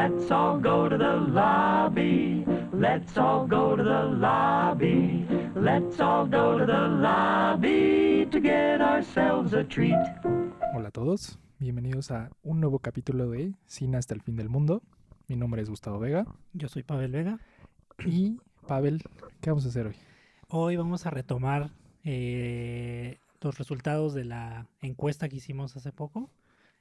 Let's 0.00 0.30
all 0.30 0.58
go 0.58 0.88
to 0.88 0.96
the 0.96 1.30
lobby. 1.30 2.42
Let's 2.72 3.18
all 3.18 3.46
go 3.46 3.76
to 3.76 3.82
the 3.82 4.04
lobby. 4.16 5.26
Let's 5.54 6.00
all 6.00 6.26
go 6.26 6.58
to 6.58 6.64
the 6.64 6.88
lobby 6.88 8.26
to 8.30 8.40
get 8.40 8.80
ourselves 8.80 9.52
a 9.52 9.62
treat. 9.62 10.00
Hola 10.74 10.88
a 10.88 10.90
todos, 10.90 11.38
bienvenidos 11.58 12.10
a 12.12 12.30
un 12.42 12.60
nuevo 12.60 12.78
capítulo 12.78 13.28
de 13.28 13.52
Cine 13.66 13.98
hasta 13.98 14.14
el 14.14 14.22
fin 14.22 14.36
del 14.36 14.48
mundo. 14.48 14.80
Mi 15.28 15.36
nombre 15.36 15.60
es 15.60 15.68
Gustavo 15.68 15.98
Vega 15.98 16.24
Yo 16.54 16.68
soy 16.68 16.82
Pavel 16.82 17.12
Vega. 17.12 17.38
y 18.06 18.38
Pavel, 18.66 19.02
¿qué 19.42 19.50
vamos 19.50 19.66
a 19.66 19.68
hacer 19.68 19.88
hoy? 19.88 19.96
Hoy 20.48 20.76
vamos 20.76 21.04
a 21.04 21.10
retomar 21.10 21.72
eh, 22.04 23.18
los 23.42 23.58
resultados 23.58 24.14
de 24.14 24.24
la 24.24 24.66
encuesta 24.80 25.28
que 25.28 25.36
hicimos 25.36 25.76
hace 25.76 25.92
poco. 25.92 26.30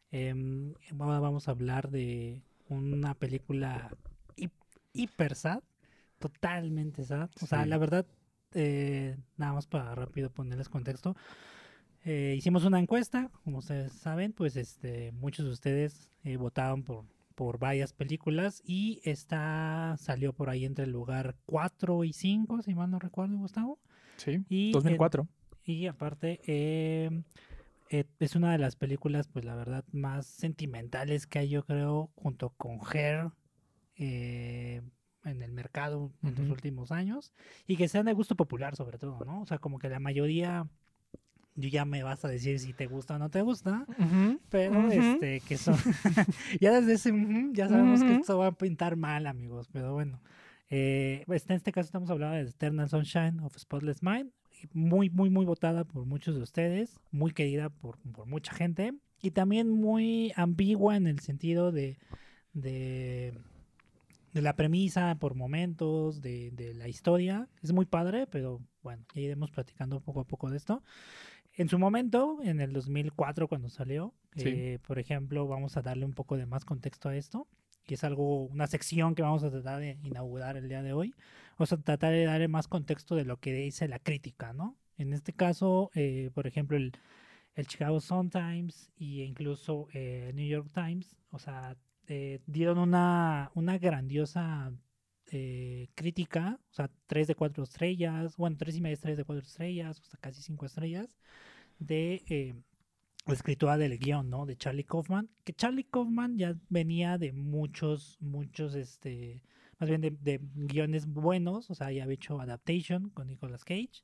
Em, 0.09 0.73
vamos 0.93 1.49
a 1.49 1.51
hablar 1.51 1.89
de 1.89 2.41
una 2.69 3.13
película 3.15 3.91
hip- 4.37 4.51
hiper 4.93 5.35
sad, 5.35 5.61
totalmente 6.19 7.03
sad. 7.03 7.29
O 7.41 7.45
sea, 7.45 7.63
Sí. 7.63 7.69
la 7.69 7.77
verdad, 7.77 8.05
eh, 8.53 9.17
nada 9.37 9.53
más 9.53 9.67
para 9.67 9.93
rápido 9.95 10.29
ponerles 10.31 10.69
contexto. 10.69 11.15
eh, 12.05 12.33
hicimos 12.37 12.63
una 12.63 12.79
encuesta, 12.79 13.29
como 13.43 13.57
ustedes 13.57 13.91
saben, 13.91 14.31
pues 14.31 14.55
este, 14.55 15.11
muchos 15.11 15.45
de 15.45 15.51
ustedes 15.51 16.09
eh, 16.23 16.37
votaron 16.37 16.81
por, 16.83 17.03
por 17.35 17.59
varias 17.59 17.91
películas 17.91 18.61
y 18.65 19.01
esta 19.03 19.95
salió 19.99 20.31
por 20.31 20.49
ahí 20.49 20.63
entre 20.63 20.85
el 20.85 20.91
lugar 20.91 21.35
4 21.45 22.05
y 22.05 22.13
5, 22.13 22.61
si 22.61 22.73
mal 22.73 22.89
no 22.89 22.99
recuerdo, 22.99 23.37
Gustavo. 23.37 23.79
Sí, 24.15 24.43
Y, 24.47 24.71
2004. 24.71 25.27
Y 25.65 25.87
aparte, 25.87 26.39
eh, 27.89 28.05
es 28.19 28.35
una 28.35 28.51
de 28.51 28.59
las 28.59 28.75
películas, 28.75 29.27
pues 29.27 29.45
la 29.45 29.55
verdad, 29.55 29.83
más 29.91 30.27
sentimentales 30.27 31.25
que 31.25 31.39
hay, 31.39 31.49
yo 31.49 31.65
creo, 31.65 32.11
junto 32.15 32.51
con 32.51 32.79
Hair 32.93 33.31
eh, 33.95 34.81
en 35.25 35.41
el 35.41 35.51
mercado 35.51 36.11
en 36.23 36.35
los 36.35 36.49
últimos 36.49 36.91
años. 36.91 37.33
Y 37.65 37.77
que 37.77 37.87
sean 37.87 38.05
de 38.05 38.13
gusto 38.13 38.35
popular, 38.35 38.75
sobre 38.75 38.99
todo, 38.99 39.25
¿no? 39.25 39.41
O 39.41 39.45
sea, 39.45 39.57
como 39.57 39.79
que 39.79 39.89
la 39.89 39.99
mayoría, 39.99 40.67
yo 41.55 41.69
ya 41.69 41.83
me 41.83 42.03
vas 42.03 42.23
a 42.23 42.27
decir 42.27 42.59
si 42.59 42.73
te 42.73 42.85
gusta 42.85 43.15
o 43.15 43.19
no 43.19 43.29
te 43.29 43.41
gusta. 43.41 43.85
Pero 44.49 44.79
Ujú. 44.79 44.91
este, 44.91 45.41
que 45.41 45.57
son. 45.57 45.75
ya 46.61 46.79
desde 46.79 46.93
ese. 46.93 47.13
ya 47.53 47.69
sabemos 47.69 48.03
que 48.03 48.15
esto 48.15 48.37
va 48.37 48.47
a 48.47 48.51
pintar 48.51 48.97
mal, 48.97 49.25
amigos. 49.25 49.67
Pero 49.71 49.93
bueno. 49.93 50.21
Eh, 50.69 51.23
pues, 51.25 51.49
en 51.49 51.55
este 51.55 51.71
caso 51.71 51.87
estamos 51.87 52.11
hablando 52.11 52.35
de 52.35 52.43
Eternal 52.43 52.87
Sunshine 52.87 53.39
of 53.39 53.57
Spotless 53.57 54.03
Mind. 54.03 54.31
Y 54.61 54.67
Muy, 54.73 55.09
muy, 55.09 55.29
muy 55.29 55.45
votada 55.45 55.83
por 55.83 56.05
muchos 56.05 56.35
de 56.35 56.41
ustedes. 56.41 56.99
Muy 57.11 57.31
querida 57.31 57.69
por, 57.69 57.97
por 58.11 58.25
mucha 58.27 58.53
gente. 58.53 58.93
Y 59.21 59.31
también 59.31 59.69
muy 59.69 60.31
ambigua 60.35 60.95
en 60.95 61.07
el 61.07 61.19
sentido 61.19 61.71
de. 61.71 61.97
de 62.53 63.33
de 64.31 64.43
la 64.43 64.55
premisa 64.55 65.15
por 65.19 65.33
momentos, 65.33 66.21
de, 66.21 66.51
de 66.51 66.75
la 66.75 66.87
historia. 66.87 67.49
Es 67.63 67.73
muy 67.73 67.85
padre, 67.87 68.27
pero 68.27 68.61
bueno, 68.83 69.03
ya 69.15 69.21
iremos 69.21 69.49
platicando 69.49 70.01
poco 70.01 70.19
a 70.19 70.23
poco 70.27 70.51
de 70.51 70.57
esto. 70.57 70.83
En 71.55 71.67
su 71.67 71.79
momento, 71.79 72.37
en 72.43 72.59
el 72.61 72.71
2004 72.71 73.47
cuando 73.47 73.69
salió, 73.69 74.13
Sí. 74.35 74.49
eh, 74.49 74.79
por 74.85 74.99
ejemplo, 74.99 75.47
vamos 75.47 75.77
a 75.77 75.81
darle 75.81 76.05
un 76.05 76.13
poco 76.13 76.37
de 76.37 76.45
más 76.45 76.63
contexto 76.63 77.09
a 77.09 77.15
esto, 77.15 77.47
que 77.85 77.95
es 77.95 78.03
algo, 78.03 78.45
una 78.45 78.67
sección 78.67 79.15
que 79.15 79.21
vamos 79.21 79.43
a 79.43 79.51
tratar 79.51 79.79
de 79.79 79.97
inaugurar 80.03 80.57
el 80.57 80.69
día 80.69 80.83
de 80.83 80.93
hoy. 80.93 81.13
Vamos 81.57 81.73
a 81.73 81.77
tratar 81.77 82.11
de 82.11 82.25
darle 82.25 82.47
más 82.47 82.67
contexto 82.67 83.15
de 83.15 83.25
lo 83.25 83.37
que 83.37 83.53
dice 83.53 83.87
la 83.87 83.99
crítica, 83.99 84.53
¿no? 84.53 84.77
En 84.97 85.13
este 85.13 85.33
caso, 85.33 85.91
eh, 85.95 86.29
por 86.33 86.47
ejemplo, 86.47 86.77
el, 86.77 86.93
el 87.55 87.67
Chicago 87.67 87.99
Sun 87.99 88.29
Times 88.29 88.91
e 88.99 89.23
incluso 89.23 89.87
eh, 89.93 90.31
New 90.35 90.47
York 90.47 90.69
Times, 90.73 91.15
o 91.31 91.39
sea, 91.39 91.77
eh, 92.07 92.39
dieron 92.45 92.77
una, 92.77 93.51
una 93.55 93.77
grandiosa 93.77 94.71
crítica, 95.93 96.59
o 96.71 96.73
sea, 96.73 96.89
3 97.05 97.27
de 97.27 97.35
4 97.35 97.63
estrellas, 97.63 98.35
bueno, 98.35 98.57
3 98.57 98.77
y 98.77 98.81
media 98.81 98.95
estrellas 98.95 99.17
de 99.19 99.25
4 99.25 99.43
estrellas, 99.45 99.99
hasta 100.01 100.17
casi 100.17 100.41
5 100.41 100.65
estrellas, 100.65 101.07
de 101.77 102.55
la 103.29 103.35
escritura 103.35 103.77
del 103.77 103.97
guion, 103.97 104.29
¿no? 104.29 104.45
De 104.45 104.55
Charlie 104.55 104.83
Kaufman, 104.83 105.29
que 105.43 105.53
Charlie 105.53 105.85
Kaufman 105.85 106.37
ya 106.37 106.55
venía 106.69 107.17
de 107.17 107.31
muchos, 107.31 108.17
muchos, 108.19 108.75
este, 108.75 109.43
más 109.79 109.89
bien 109.89 110.01
de, 110.01 110.11
de 110.11 110.39
guiones 110.55 111.05
buenos, 111.07 111.69
o 111.69 111.75
sea, 111.75 111.91
ya 111.91 112.03
había 112.03 112.15
hecho 112.15 112.39
Adaptation 112.41 113.09
con 113.09 113.27
Nicolas 113.27 113.63
Cage, 113.63 114.03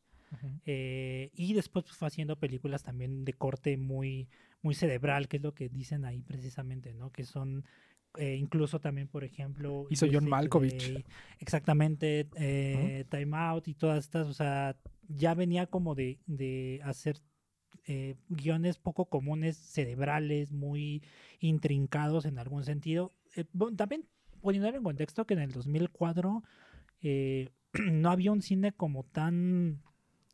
eh, 0.65 1.31
y 1.33 1.53
después 1.53 1.85
pues, 1.85 1.97
fue 1.97 2.07
haciendo 2.07 2.37
películas 2.37 2.83
también 2.83 3.25
de 3.25 3.33
corte 3.33 3.77
muy, 3.77 4.27
muy 4.61 4.75
cerebral, 4.75 5.27
que 5.27 5.37
es 5.37 5.43
lo 5.43 5.53
que 5.53 5.69
dicen 5.69 6.05
ahí 6.05 6.21
precisamente, 6.21 6.93
¿no? 6.93 7.11
Que 7.11 7.23
son 7.23 7.63
eh, 8.17 8.35
incluso 8.35 8.79
también, 8.79 9.07
por 9.07 9.23
ejemplo... 9.23 9.87
Hizo 9.89 10.07
John 10.11 10.27
Malkovich. 10.27 11.03
Exactamente, 11.39 12.27
eh, 12.35 13.05
Time 13.09 13.37
Out 13.37 13.67
y 13.67 13.73
todas 13.75 14.05
estas, 14.05 14.27
o 14.27 14.33
sea, 14.33 14.75
ya 15.07 15.33
venía 15.33 15.67
como 15.67 15.95
de, 15.95 16.19
de 16.25 16.81
hacer 16.83 17.19
eh, 17.87 18.15
guiones 18.29 18.77
poco 18.77 19.05
comunes, 19.05 19.57
cerebrales, 19.57 20.51
muy 20.51 21.03
intrincados 21.39 22.25
en 22.25 22.39
algún 22.39 22.63
sentido. 22.63 23.11
Eh, 23.35 23.45
también 23.75 24.05
poniéndolo 24.41 24.77
en 24.77 24.83
contexto 24.83 25.25
que 25.25 25.33
en 25.35 25.41
el 25.41 25.51
2004 25.51 26.43
eh, 27.01 27.49
no 27.91 28.09
había 28.11 28.31
un 28.31 28.41
cine 28.41 28.71
como 28.71 29.03
tan 29.03 29.81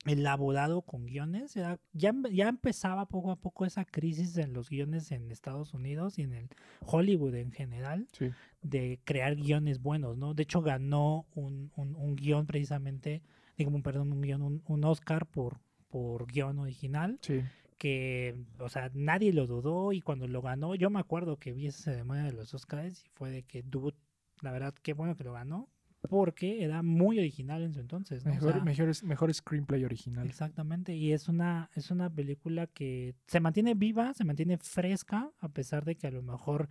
elaborado 0.06 0.81
con 0.81 1.06
guiones. 1.06 1.56
Era- 1.56 1.79
ya, 1.94 2.13
ya 2.31 2.47
empezaba 2.50 3.06
poco 3.07 3.31
a 3.31 3.35
poco 3.35 3.66
esa 3.66 3.85
crisis 3.85 4.38
en 4.38 4.53
los 4.53 4.69
guiones 4.69 5.11
en 5.11 5.31
Estados 5.31 5.73
Unidos 5.73 6.17
y 6.17 6.23
en 6.23 6.34
el 6.34 6.50
Hollywood 6.85 7.35
en 7.35 7.51
general 7.51 8.07
Sí. 8.13 8.29
de 8.61 9.00
crear 9.03 9.35
guiones 9.35 9.79
buenos, 9.81 10.17
¿no? 10.17 10.34
De 10.34 10.44
hecho 10.44 10.61
ganó 10.61 11.25
un, 11.35 11.72
un, 11.75 11.95
un 11.95 12.16
guion 12.16 12.45
precisamente, 12.47 13.22
digo, 13.57 13.72
perdón, 13.84 14.11
un 14.11 14.22
guion, 14.22 14.41
un, 14.41 14.63
un 14.66 14.84
Oscar 14.85 15.25
por, 15.28 15.59
por 15.91 16.25
guion 16.25 16.57
original 16.59 17.19
Sí. 17.22 17.41
que, 17.78 18.35
o 18.59 18.69
sea, 18.69 18.90
nadie 18.94 19.34
lo 19.34 19.46
dudó 19.46 19.91
y 19.94 20.02
cuando 20.02 20.28
lo 20.28 20.41
ganó, 20.41 20.74
yo 20.75 20.90
me 20.90 21.00
acuerdo 21.00 21.38
que 21.38 21.52
vi 21.53 21.68
esa 21.68 21.91
ceremonia 21.91 22.24
de 22.24 22.34
los 22.34 22.53
Oscars 22.53 23.06
y 23.06 23.09
fue 23.09 23.29
de 23.29 23.44
que, 23.44 23.62
dude, 23.63 23.96
la 24.41 24.52
verdad, 24.52 24.74
qué 24.81 24.94
bueno 24.94 25.16
que 25.16 25.24
lo 25.24 25.34
ganó, 25.34 25.69
porque 26.09 26.63
era 26.63 26.81
muy 26.81 27.19
original 27.19 27.62
en 27.62 27.74
su 27.74 27.79
entonces, 27.79 28.25
¿no? 28.25 28.31
O 28.31 28.34
Mejor, 28.35 28.53
sea, 28.53 28.63
mejor, 28.63 29.03
mejor 29.03 29.34
screenplay 29.34 29.84
original. 29.85 30.25
Exactamente, 30.28 30.96
y 30.96 31.12
es 31.13 31.28
una, 31.28 31.69
es 31.75 31.91
una 31.91 32.09
película 32.09 32.66
que 32.68 33.13
se 33.28 33.40
mantiene 33.40 33.75
viva, 33.75 34.13
se 34.16 34.23
mantiene 34.25 34.58
fresca, 34.58 35.31
a 35.40 35.50
pesar 35.50 35.85
de 35.85 35.96
que 35.96 36.08
a 36.08 36.12
lo 36.12 36.23
mejor 36.23 36.69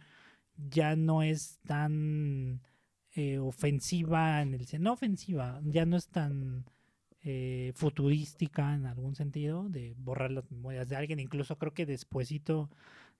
ya 0.56 0.96
no 0.96 1.22
es 1.22 1.58
tan 1.66 2.60
eh, 3.14 3.38
ofensiva 3.38 4.42
en 4.42 4.54
el 4.54 4.66
no 4.80 4.92
ofensiva, 4.92 5.60
ya 5.64 5.86
no 5.86 5.96
es 5.96 6.08
tan 6.08 6.64
eh, 7.22 7.72
futurística 7.74 8.74
en 8.74 8.86
algún 8.86 9.14
sentido, 9.14 9.68
de 9.68 9.94
borrar 9.98 10.30
las 10.30 10.50
memorias 10.50 10.88
de 10.88 10.96
alguien, 10.96 11.20
incluso 11.20 11.56
creo 11.58 11.72
que 11.74 11.86
despuesito 11.86 12.70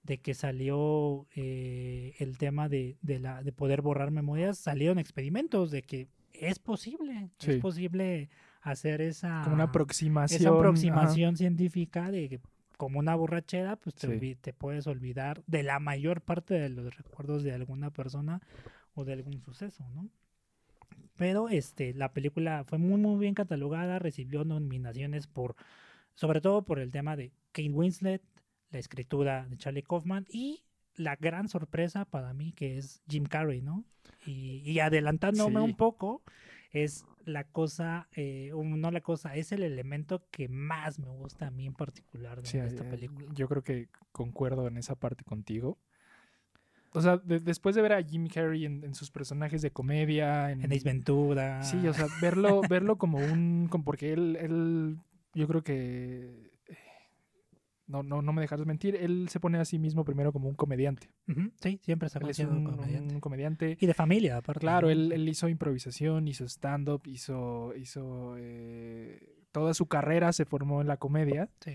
de 0.03 0.19
que 0.19 0.33
salió 0.34 1.27
eh, 1.34 2.15
el 2.19 2.38
tema 2.38 2.69
de, 2.69 2.97
de, 3.03 3.19
la, 3.19 3.43
de 3.43 3.53
poder 3.53 3.83
borrar 3.83 4.11
memorias, 4.11 4.56
salieron 4.59 4.99
experimentos 4.99 5.71
de 5.71 5.83
que 5.83 6.09
es 6.33 6.59
posible, 6.59 7.31
Sí. 7.38 7.53
es 7.53 7.56
posible 7.59 8.31
hacer 8.62 9.03
esa, 9.03 9.43
Como 9.44 9.55
una 9.56 9.65
aproximación. 9.65 10.41
esa 10.41 10.49
ajá. 10.49 10.59
aproximación 10.59 11.37
científica 11.37 12.11
de 12.11 12.28
que 12.31 12.41
como 12.78 12.99
una 12.99 13.15
borrachera, 13.15 13.77
pues 13.77 13.94
te, 13.94 14.19
Sí. 14.19 14.37
te 14.41 14.55
puedes 14.55 14.87
olvidar 14.87 15.43
de 15.47 15.62
la 15.62 15.78
mayor 15.81 16.22
parte 16.22 16.55
de 16.55 16.71
los 16.71 16.97
recuerdos 16.97 17.43
de 17.43 17.53
alguna 17.53 17.91
persona 17.91 18.41
o 18.94 19.05
de 19.05 19.12
algún 19.12 19.38
suceso, 19.43 19.87
¿no? 19.91 20.09
Pero 21.16 21.48
este, 21.48 21.93
la 21.94 22.12
película 22.12 22.65
fue 22.65 22.78
muy 22.78 22.98
muy 23.00 23.19
bien 23.19 23.34
catalogada, 23.34 23.98
recibió 23.98 24.44
nominaciones 24.44 25.26
por, 25.26 25.56
sobre 26.15 26.41
todo 26.41 26.62
por 26.62 26.78
el 26.78 26.93
tema 26.93 27.16
de 27.16 27.31
Kate 27.53 27.71
Winslet, 27.71 28.22
la 28.71 28.78
escritura 28.78 29.47
de 29.47 29.56
Charlie 29.56 29.82
Kaufman 29.82 30.26
y 30.31 30.62
la 30.94 31.16
gran 31.16 31.49
sorpresa 31.49 32.04
para 32.04 32.32
mí 32.32 32.53
que 32.53 32.79
es 32.79 33.02
Jim 33.08 33.25
Carrey, 33.25 33.61
¿no? 33.62 33.84
Y, 34.26 34.62
y 34.64 34.81
adelantándome 34.81 35.61
Sí. 35.61 35.64
un 35.64 35.76
poco, 35.76 36.23
es 36.73 37.05
la 37.25 37.44
cosa, 37.44 38.08
eh, 38.12 38.52
no 38.55 38.90
la 38.90 39.00
cosa, 39.00 39.34
es 39.37 39.52
el 39.52 39.62
elemento 39.62 40.23
que 40.31 40.49
más 40.49 40.99
me 40.99 41.08
gusta 41.08 41.49
a 41.49 41.50
mí 41.50 41.67
en 41.67 41.75
particular 41.75 42.40
de, 42.43 42.49
Sí, 42.49 42.58
de 42.58 42.67
esta 42.67 42.84
eh, 42.84 42.90
película. 42.90 43.26
Yo 43.34 43.49
creo 43.49 43.62
que 43.62 43.88
concuerdo 44.12 44.67
en 44.69 44.76
esa 44.76 44.94
parte 44.94 45.25
contigo. 45.25 45.79
O 46.92 47.00
sea, 47.00 47.19
de- 47.19 47.38
después 47.40 47.75
de 47.76 47.82
ver 47.82 47.92
a 47.92 48.02
Jim 48.02 48.26
Carrey 48.26 48.64
en, 48.66 48.82
en 48.84 48.94
sus 48.94 49.10
personajes 49.10 49.62
de 49.62 49.70
comedia, 49.70 50.50
en, 50.50 50.62
En 50.62 50.72
Ace 50.72 50.82
Ventura. 50.84 51.62
Sí, 51.62 51.87
o 51.87 51.94
sea, 51.94 52.06
verlo, 52.20 52.62
verlo 52.69 52.98
como 52.98 53.19
un, 53.19 53.69
como 53.70 53.84
porque 53.84 54.12
él, 54.12 54.37
él, 54.40 54.96
yo 55.34 55.46
creo 55.46 55.62
que, 55.62 56.50
no, 57.87 58.02
no, 58.04 58.22
no 58.22 58.32
me 58.32 58.40
dejarás 58.40 58.66
mentir, 58.66 58.94
él 58.96 59.28
se 59.31 59.40
pone 59.40 59.58
a 59.58 59.64
sí 59.64 59.78
mismo 59.78 60.04
primero 60.04 60.32
como 60.32 60.48
un 60.48 60.54
comediante. 60.54 61.10
Sí, 61.60 61.81
siempre 61.82 62.08
se 62.08 62.19
ha 62.19 62.20
considerado 62.20 62.56
un, 62.58 62.64
comediante. 62.64 63.14
un 63.14 63.20
comediante. 63.20 63.76
Y 63.81 63.86
de 63.86 63.94
familia, 63.94 64.36
aparte. 64.38 64.60
Claro, 64.60 64.90
él, 64.90 65.10
él 65.12 65.28
hizo 65.28 65.48
improvisación, 65.48 66.28
hizo 66.28 66.44
stand-up, 66.48 67.02
hizo, 67.06 67.72
hizo 67.76 68.34
eh, 68.38 69.20
toda 69.52 69.75
su 69.75 69.86
carrera 69.86 70.32
se 70.32 70.44
formó 70.44 70.81
en 70.81 70.86
la 70.88 70.96
comedia. 70.98 71.48
Sí. 71.60 71.72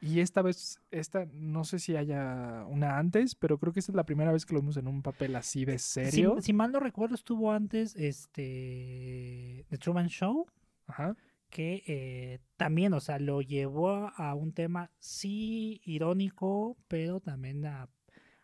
Y 0.00 0.20
esta 0.20 0.42
vez, 0.42 0.80
esta, 0.90 1.26
no 1.32 1.64
sé 1.64 1.78
si 1.78 1.96
haya 1.96 2.64
una 2.68 2.98
antes, 2.98 3.34
pero 3.34 3.58
creo 3.58 3.72
que 3.72 3.80
esta 3.80 3.92
es 3.92 3.96
la 3.96 4.04
primera 4.06 4.32
vez 4.32 4.44
que 4.46 4.54
lo 4.54 4.60
vemos 4.60 4.76
en 4.76 4.86
un 4.88 5.02
papel 5.02 5.34
así 5.36 5.64
de 5.64 5.78
Si, 5.78 6.04
serio. 6.04 6.36
si 6.40 6.52
mal 6.52 6.70
no 6.72 6.80
recuerdo, 6.80 7.14
estuvo 7.14 7.50
antes 7.52 7.96
este 7.96 9.64
The 9.68 9.78
Truman 9.78 10.08
Show, 10.08 10.46
Ajá. 10.86 11.16
que 11.50 11.82
eh, 11.86 12.40
también, 12.56 12.92
o 12.92 13.00
sea, 13.00 13.18
lo 13.18 13.40
llevó 13.42 14.10
a 14.16 14.34
un 14.34 14.52
tema 14.52 14.90
sí 14.98 15.80
irónico, 15.84 16.76
pero 16.88 17.20
también 17.20 17.64
a, 17.66 17.88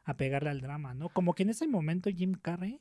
a 0.04 0.16
pegarle 0.16 0.50
al 0.50 0.60
drama, 0.60 0.94
¿no? 0.94 1.08
Como 1.10 1.34
que 1.34 1.42
en 1.42 1.50
ese 1.50 1.66
momento 1.68 2.10
Jim 2.10 2.34
Carrey 2.40 2.80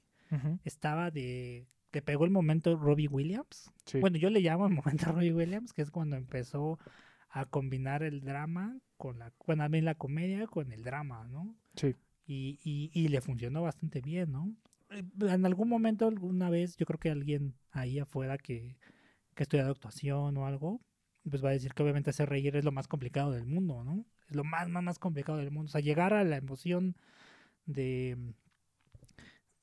estaba 0.63 1.11
de... 1.11 1.67
Le 1.91 2.01
pegó 2.01 2.23
el 2.23 2.31
momento 2.31 2.77
Robbie 2.77 3.09
Williams. 3.09 3.69
sí. 3.85 3.99
Bueno, 3.99 4.15
yo 4.17 4.29
le 4.29 4.39
llamo 4.39 4.65
el 4.65 4.73
momento 4.73 5.05
Robbie 5.11 5.33
Williams, 5.33 5.73
que 5.73 5.81
es 5.81 5.91
cuando 5.91 6.15
empezó 6.15 6.79
a 7.31 7.45
combinar 7.45 8.03
el 8.03 8.21
drama 8.21 8.79
con 8.97 9.19
la... 9.19 9.33
Bueno, 9.47 9.63
también 9.63 9.85
la 9.85 9.95
comedia 9.95 10.47
con 10.47 10.71
el 10.71 10.83
drama, 10.83 11.25
¿no? 11.29 11.55
sí. 11.75 11.95
y, 12.25 12.59
y, 12.63 12.91
y 12.93 13.07
le 13.09 13.21
funcionó 13.21 13.63
bastante 13.63 14.01
bien, 14.01 14.31
¿no? 14.31 14.55
Eh, 14.91 15.03
En 15.21 15.45
algún 15.45 15.69
momento, 15.69 16.07
alguna 16.07 16.49
vez, 16.49 16.75
yo 16.77 16.85
creo 16.85 16.99
que 16.99 17.09
alguien 17.11 17.55
ahí 17.71 17.99
afuera 17.99 18.37
que, 18.37 18.77
que 19.35 19.43
ha 19.43 19.45
estudiado 19.45 19.71
actuación 19.71 20.37
o 20.37 20.45
algo, 20.47 20.81
pues 21.29 21.43
va 21.43 21.49
a 21.49 21.53
decir 21.53 21.73
que 21.73 21.83
obviamente 21.83 22.09
hacer 22.11 22.29
reír 22.29 22.55
es 22.55 22.65
lo 22.65 22.71
más 22.71 22.87
complicado 22.87 23.31
del 23.31 23.45
mundo, 23.47 23.83
¿no? 23.83 24.05
Es 24.29 24.35
lo 24.35 24.43
más, 24.43 24.69
más, 24.69 24.83
más 24.83 24.99
complicado 24.99 25.37
del 25.39 25.51
mundo. 25.51 25.69
O 25.69 25.71
sea, 25.71 25.81
llegar 25.81 26.13
a 26.13 26.23
la 26.23 26.37
emoción 26.37 26.95
de, 27.65 28.17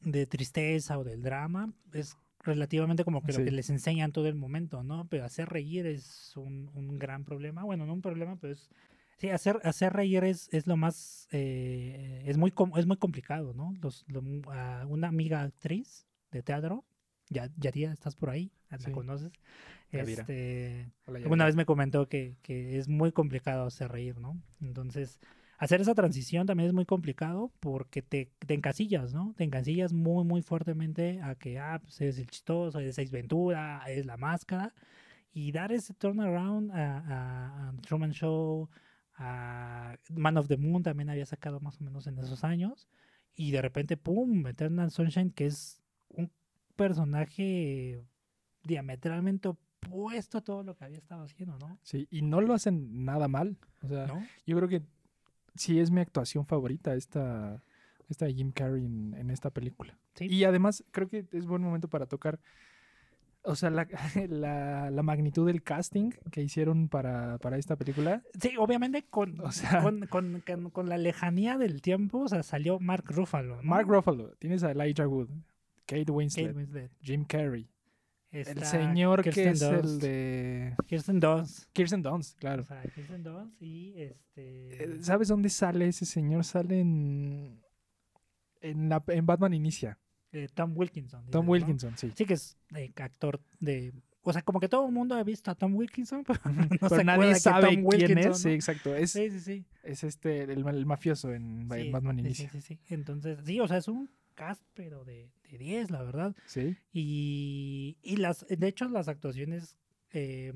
de 0.01 0.27
tristeza 0.27 0.99
o 0.99 1.05
del 1.05 1.23
drama 1.23 1.73
es 1.93 2.17
relativamente 2.49 3.05
como 3.05 3.23
que 3.23 3.33
lo 3.33 3.45
que 3.45 3.51
les 3.51 3.71
enseñan 3.71 4.13
todo 4.13 4.27
el 4.27 4.35
momento, 4.35 4.83
¿no? 4.83 5.07
Pero 5.09 5.25
hacer 5.25 5.49
reír 5.49 5.87
es 5.87 6.33
un, 6.37 6.71
un 6.75 6.99
gran 6.99 7.25
problema. 7.25 7.63
Bueno, 7.65 7.87
no 7.87 7.93
un 7.95 8.03
problema, 8.03 8.37
pero 8.37 8.53
es 8.53 8.71
Sí, 9.19 9.31
hacer, 9.31 9.59
hacer 9.65 9.93
reír 9.93 10.23
es, 10.25 10.49
es 10.53 10.67
lo 10.69 10.77
más, 10.77 11.27
eh, 11.33 12.23
es, 12.27 12.37
muy, 12.39 12.53
es 12.77 12.87
muy 12.87 12.97
complicado, 12.97 13.53
¿no? 13.53 13.75
Los, 13.83 14.05
lo- 14.09 14.23
a 14.53 14.87
una 14.87 15.09
amiga 15.09 15.43
actriz 15.43 16.07
de 16.31 16.43
teatro, 16.43 16.85
ya, 17.29 17.51
Yadira, 17.57 17.93
estás 17.93 18.15
por 18.15 18.31
ahí, 18.31 18.53
la 18.71 18.79
Sí. 18.79 18.93
conoces, 18.93 19.33
este, 19.91 20.93
Hola, 21.07 21.19
alguna 21.19 21.47
vez 21.47 21.57
me 21.57 21.67
comentó 21.67 22.09
que, 22.09 22.37
que 22.43 22.79
es 22.79 22.89
muy 22.89 23.11
complicado 23.11 23.67
hacer 23.67 23.91
reír, 23.91 24.19
¿no? 24.21 24.41
Entonces, 24.61 25.19
hacer 25.59 25.81
esa 25.81 25.95
transición 25.95 26.47
también 26.47 26.69
es 26.69 26.75
muy 26.75 26.87
complicado 26.87 27.53
porque 27.61 28.01
te, 28.01 28.31
te 28.47 28.55
encasillas, 28.55 29.13
¿no? 29.13 29.35
Te 29.37 29.45
encasillas 29.45 29.93
muy, 29.93 30.25
muy 30.25 30.41
fuertemente 30.41 31.21
a 31.21 31.35
que, 31.35 31.59
ah, 31.59 31.81
pues 31.83 32.01
eres 32.01 32.19
el 32.19 32.29
chistoso, 32.29 32.79
eres 32.79 32.99
Ace 32.99 33.11
Ventura, 33.11 33.83
eres 33.87 34.07
la 34.07 34.17
máscara. 34.17 34.73
Y 35.33 35.53
dar 35.53 35.73
ese 35.73 35.95
turnaround 35.95 36.71
a, 36.73 36.99
a, 36.99 37.69
a 37.69 37.73
Truman 37.83 38.13
Show, 38.13 38.71
a 39.17 39.97
Man 40.11 40.37
of 40.37 40.49
the 40.49 40.57
Moon 40.57 40.83
también 40.83 41.11
había 41.11 41.27
sacado 41.27 41.61
más 41.61 41.81
o 41.81 41.85
menos 41.85 42.07
en 42.07 42.19
esos 42.19 42.45
años. 42.45 42.89
Y 43.35 43.51
de 43.51 43.61
repente, 43.61 43.97
¡pum! 43.97 44.47
Eternal 44.47 44.91
Sunshine, 44.91 45.33
que 45.33 45.47
es 45.47 45.83
un 46.09 46.31
personaje 46.77 48.01
diametralmente 48.63 49.49
opuesto 49.49 50.39
a 50.39 50.41
todo 50.41 50.63
lo 50.63 50.77
que 50.77 50.85
había 50.85 50.99
estado 50.99 51.25
haciendo, 51.25 51.59
¿no? 51.59 51.79
Sí, 51.83 52.07
y 52.11 52.23
no 52.23 52.41
lo 52.41 52.55
hacen 52.55 53.05
nada 53.05 53.29
mal. 53.29 53.59
O 53.83 53.89
sea, 53.89 54.07
¿No? 54.07 54.25
yo 54.47 54.57
creo 54.57 54.69
que 54.69 54.83
sí 55.59 55.79
es 55.81 55.91
mi 55.91 56.01
actuación 56.01 56.47
favorita 56.47 56.95
esta, 56.95 57.63
esta 58.09 58.25
de 58.27 58.35
Jim 58.35 58.53
Carrey 58.53 58.85
en, 58.87 59.15
en 59.19 59.31
esta 59.31 59.51
película. 59.51 59.99
Sí. 60.15 60.27
Y 60.27 60.45
además 60.45 60.83
creo 60.91 61.09
que 61.09 61.27
es 61.33 61.47
buen 61.47 61.63
momento 61.63 61.89
para 61.89 62.07
tocar, 62.07 62.41
o 63.43 63.55
sea, 63.55 63.71
la, 63.71 63.87
la, 64.29 64.91
la 64.91 65.03
magnitud 65.03 65.47
del 65.47 65.63
casting 65.63 66.11
que 66.31 66.43
hicieron 66.43 66.89
para, 66.89 67.39
para 67.39 67.57
esta 67.59 67.77
película. 67.77 68.23
Sí, 68.41 68.53
obviamente 68.59 69.05
con, 69.09 69.41
O 69.41 69.53
sea- 69.53 69.83
con, 69.83 70.07
con- 70.07 70.43
con- 70.47 70.71
con 70.71 70.89
la 70.89 70.99
lejanía 70.99 71.57
del 71.59 71.83
tiempo, 71.83 72.21
o 72.21 72.29
sea, 72.29 72.43
salió 72.43 72.79
Mark 72.81 73.05
Ruffalo. 73.09 73.57
¿no? 73.57 73.63
Mark 73.63 73.87
Ruffalo, 73.89 74.31
tienes 74.39 74.63
a 74.65 74.73
Elijah 74.73 75.07
Wood, 75.07 75.29
Kate 75.87 76.11
Winslet, 76.11 76.47
Kate 76.49 76.59
Winslet, 76.59 76.91
Jim 77.01 77.25
Carrey, 77.25 77.69
el 78.31 78.63
señor 78.65 79.23
Kirsten 79.23 79.45
que 79.45 79.51
es 79.51 79.63
el 79.63 79.99
de 80.01 80.75
Kirsten 80.87 81.19
Dunst. 81.21 81.65
Kirsten 81.73 82.03
Dunst, 82.03 82.39
claro. 82.39 82.63
O 82.63 82.65
sea, 82.65 82.83
Kirsten 82.95 83.23
Dunst 83.23 83.61
y 83.63 83.95
este... 83.97 84.85
Eh, 84.85 84.99
¿Sabes 85.01 85.29
dónde 85.29 85.49
sale 85.49 85.89
ese 85.89 86.05
señor? 86.05 86.45
Sale 86.45 86.81
en, 86.81 87.61
en, 88.61 88.89
la, 88.89 89.03
en 89.09 89.25
Batman 89.27 89.55
Inicia. 89.55 89.99
eh, 90.33 90.47
Tom 90.55 90.73
Wilkinson. 90.77 91.25
Tom. 91.31 91.49
Wilkinson, 91.49 91.97
sí. 91.97 92.13
Sí 92.15 92.25
que 92.27 92.35
es 92.35 92.57
eh, 92.75 92.93
actor 92.97 93.41
de... 93.61 93.93
O 94.23 94.33
sea, 94.33 94.43
como 94.43 94.61
que 94.61 94.69
todo 94.69 94.85
el 94.87 94.93
mundo 94.93 95.15
ha 95.15 95.23
visto 95.23 95.51
a 95.51 95.55
Tom 95.55 95.75
Wilkinson, 95.75 96.23
pero 96.27 96.41
no 96.53 96.69
Pero 96.69 96.89
se 96.91 97.05
nadie 97.05 97.33
que 97.33 97.41
sabe 97.41 97.63
Tom 97.63 97.71
quién 97.71 97.87
Wilkinson, 97.87 98.33
es. 98.33 98.39
Sí, 98.43 98.51
exacto. 98.51 98.95
Es, 98.95 99.13
Sí, 99.13 99.31
sí, 99.31 99.41
sí. 99.41 99.65
es 99.83 100.05
este, 100.05 100.43
el, 100.43 100.67
el 100.69 100.85
mafioso 100.85 101.33
en, 101.33 101.67
Sí, 101.73 101.91
Batman 101.91 102.17
sí, 102.17 102.21
Inicia. 102.21 102.51
Sí, 102.51 102.61
sí, 102.61 102.75
sí. 102.75 102.95
Entonces, 102.95 103.39
sí, 103.47 103.59
o 103.61 103.67
sea, 103.67 103.79
es 103.79 103.89
un 103.89 104.11
cast, 104.39 104.63
pero 104.75 105.05
de, 105.05 105.33
de 105.51 105.59
10, 105.59 105.91
la 105.91 106.03
verdad. 106.05 106.37
Sí. 106.47 106.77
Y, 106.93 107.99
y 108.03 108.17
las, 108.17 108.47
de 108.49 108.69
hecho, 108.69 108.89
las 108.89 109.09
actuaciones 109.09 109.77
eh, 110.13 110.53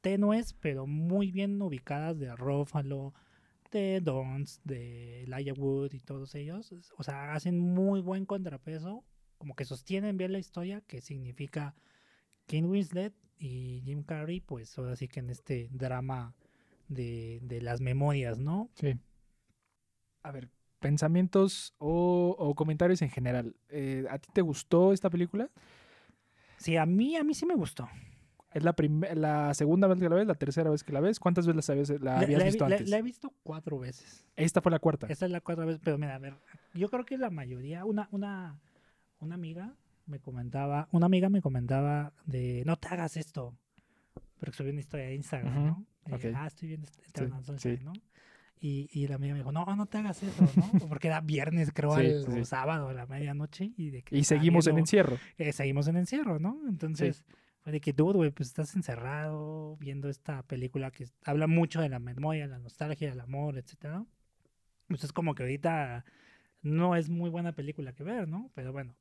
tenues, 0.00 0.54
pero 0.54 0.86
muy 0.86 1.32
bien 1.32 1.60
ubicadas 1.60 2.18
de 2.20 2.34
Ruffalo, 2.36 3.12
de 3.72 4.00
Dons, 4.00 4.60
de 4.62 5.24
Elijah 5.24 5.54
Wood 5.54 5.92
y 5.92 5.98
todos 5.98 6.36
ellos. 6.36 6.72
O 6.96 7.02
sea, 7.02 7.34
hacen 7.34 7.58
muy 7.58 8.00
buen 8.00 8.26
contrapeso, 8.26 9.04
como 9.38 9.56
que 9.56 9.64
sostienen 9.64 10.16
bien 10.16 10.30
la 10.30 10.38
historia, 10.38 10.80
que 10.82 11.00
significa 11.00 11.74
King 12.46 12.64
Winslet 12.64 13.12
y 13.38 13.82
Jim 13.84 14.04
Carrey, 14.04 14.40
pues 14.40 14.78
ahora 14.78 14.94
sí 14.94 15.08
que 15.08 15.18
en 15.18 15.30
este 15.30 15.68
drama 15.72 16.36
de, 16.86 17.40
de 17.42 17.60
las 17.60 17.80
memorias, 17.80 18.38
¿no? 18.38 18.70
Sí. 18.74 18.94
A 20.22 20.30
ver, 20.30 20.48
pensamientos 20.88 21.74
o, 21.78 22.36
o 22.38 22.54
comentarios 22.54 23.00
en 23.00 23.08
general. 23.10 23.56
Eh, 23.70 24.04
¿A 24.10 24.18
ti 24.18 24.28
te 24.34 24.42
gustó 24.42 24.92
esta 24.92 25.08
película? 25.08 25.48
Sí, 26.58 26.76
a 26.76 26.84
mí, 26.84 27.16
a 27.16 27.24
mí 27.24 27.32
sí 27.32 27.46
me 27.46 27.54
gustó. 27.54 27.88
¿Es 28.52 28.62
la, 28.62 28.74
la 29.14 29.54
segunda 29.54 29.88
vez 29.88 29.98
que 29.98 30.08
la 30.10 30.14
ves? 30.16 30.26
¿La 30.26 30.34
tercera 30.34 30.68
vez 30.70 30.84
que 30.84 30.92
la 30.92 31.00
ves? 31.00 31.18
¿Cuántas 31.18 31.46
veces 31.46 31.66
la, 31.68 31.72
habías- 31.74 31.88
la 31.90 31.98
La- 32.16 32.20
habías 32.20 32.44
visto 32.44 32.64
antes? 32.66 32.88
la 32.90 32.98
he 32.98 33.02
visto 33.02 33.32
cuatro 33.42 33.78
veces. 33.78 34.24
Esta 34.36 34.60
fue 34.60 34.70
la 34.70 34.78
cuarta. 34.78 35.06
Esta 35.08 35.24
es 35.24 35.32
la 35.32 35.40
cuarta 35.40 35.64
vez, 35.64 35.80
pero 35.82 35.96
mira, 35.98 36.14
a 36.14 36.18
ver, 36.18 36.34
yo 36.74 36.88
creo 36.90 37.04
que 37.06 37.16
la 37.18 37.30
mayoría, 37.30 37.84
una, 37.86 38.08
una, 38.12 38.60
una 39.20 39.34
amiga 39.34 39.74
me 40.06 40.20
comentaba, 40.20 40.88
una 40.92 41.06
amiga 41.06 41.30
me 41.30 41.40
comentaba 41.40 42.12
de 42.26 42.62
no 42.66 42.76
te 42.76 42.88
hagas 42.88 43.16
esto, 43.16 43.56
pero 44.38 44.52
que 44.52 44.58
subí 44.58 44.70
una 44.70 44.80
historia 44.80 45.06
de 45.06 45.14
Instagram, 45.14 45.64
¿no? 45.66 45.86
De. 46.04 46.34
Ah, 46.36 46.46
estoy 46.46 46.68
viendo 46.68 46.86
este- 46.86 47.24
Sí, 47.26 47.32
Sunshine", 47.46 47.78
sí. 47.78 47.84
¿no? 47.84 47.92
Y, 48.66 48.88
y 48.92 49.06
la 49.08 49.16
amiga 49.16 49.34
me 49.34 49.40
dijo, 49.40 49.52
no, 49.52 49.66
no 49.76 49.84
te 49.84 49.98
hagas 49.98 50.22
eso, 50.22 50.42
¿no? 50.56 50.64
Porque 50.88 51.08
era 51.08 51.20
viernes, 51.20 51.70
creo, 51.70 51.94
Sí, 51.98 52.06
al 52.06 52.24
sí, 52.24 52.32
sí. 52.32 52.44
sábado 52.46 52.88
a 52.88 52.94
la 52.94 53.04
medianoche. 53.04 53.72
Y, 53.76 53.90
de 53.90 54.02
que 54.02 54.16
Y 54.16 54.24
seguimos 54.24 54.66
en 54.66 54.76
viendo- 54.76 54.84
encierro. 54.84 55.18
eh, 55.36 55.52
seguimos 55.52 55.86
en 55.88 55.98
encierro, 55.98 56.38
¿no? 56.38 56.58
Entonces, 56.66 57.26
fue 57.60 57.72
de 57.72 57.80
que, 57.82 57.92
dude, 57.92 58.14
güey, 58.16 58.30
pues 58.30 58.48
estás 58.48 58.74
encerrado 58.74 59.76
viendo 59.76 60.08
esta 60.08 60.42
película 60.44 60.90
que 60.90 61.04
habla 61.26 61.46
mucho 61.46 61.82
de 61.82 61.90
la 61.90 61.98
memoria, 61.98 62.46
la 62.46 62.58
nostalgia, 62.58 63.12
el 63.12 63.20
amor, 63.20 63.58
etcétera. 63.58 64.06
Pues 64.88 65.04
es 65.04 65.12
como 65.12 65.34
que 65.34 65.42
ahorita 65.42 66.06
no 66.62 66.96
es 66.96 67.10
muy 67.10 67.28
buena 67.28 67.52
película 67.52 67.92
que 67.92 68.02
ver, 68.02 68.28
¿no? 68.28 68.50
Pero 68.54 68.72
bueno, 68.72 68.96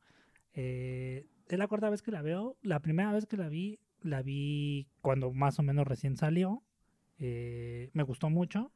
eh, 0.56 1.26
es 1.48 1.58
la 1.58 1.68
cuarta 1.70 1.90
vez 1.90 2.02
que 2.02 2.12
la 2.12 2.22
veo. 2.22 2.58
La 2.64 2.82
primera 2.82 3.14
vez 3.14 3.26
que 3.26 3.38
la 3.38 3.48
vi, 3.48 3.80
la 4.02 4.22
vi 4.24 4.88
cuando 5.02 5.32
más 5.32 5.58
o 5.60 5.64
menos 5.64 5.88
recién 5.88 6.18
salió. 6.18 6.64
Eh, 7.18 7.90
me 7.94 8.04
gustó 8.04 8.30
mucho. 8.30 8.74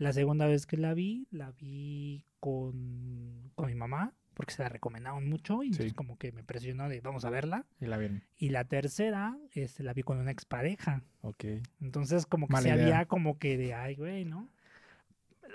La 0.00 0.12
segunda 0.12 0.46
vez 0.46 0.66
que 0.66 0.76
la 0.76 0.94
vi, 0.94 1.28
la 1.30 1.52
vi 1.52 2.24
con, 2.40 3.50
con 3.54 3.66
mi 3.68 3.74
mamá, 3.74 4.14
porque 4.34 4.54
se 4.54 4.62
la 4.62 4.68
recomendaron 4.70 5.28
mucho 5.28 5.62
y 5.62 5.66
Sí. 5.66 5.72
entonces 5.74 5.94
como 5.94 6.16
que 6.16 6.32
me 6.32 6.42
presionó 6.42 6.88
de 6.88 7.00
vamos 7.02 7.24
a 7.26 7.30
verla. 7.30 7.66
Y 7.80 7.84
la 7.86 7.98
vieron. 7.98 8.22
Y 8.38 8.48
la 8.48 8.64
tercera, 8.64 9.36
este, 9.52 9.82
la 9.82 9.92
vi 9.92 10.02
con 10.02 10.18
una 10.18 10.30
expareja. 10.30 11.02
Ok. 11.20 11.44
Entonces 11.80 12.24
como 12.26 12.46
que 12.48 12.52
Mala 12.54 12.62
se 12.62 12.74
idea. 12.74 12.84
había 12.96 13.06
como 13.06 13.38
que 13.38 13.58
de, 13.58 13.74
ay, 13.74 13.94
güey, 13.96 14.24
¿no? 14.24 14.48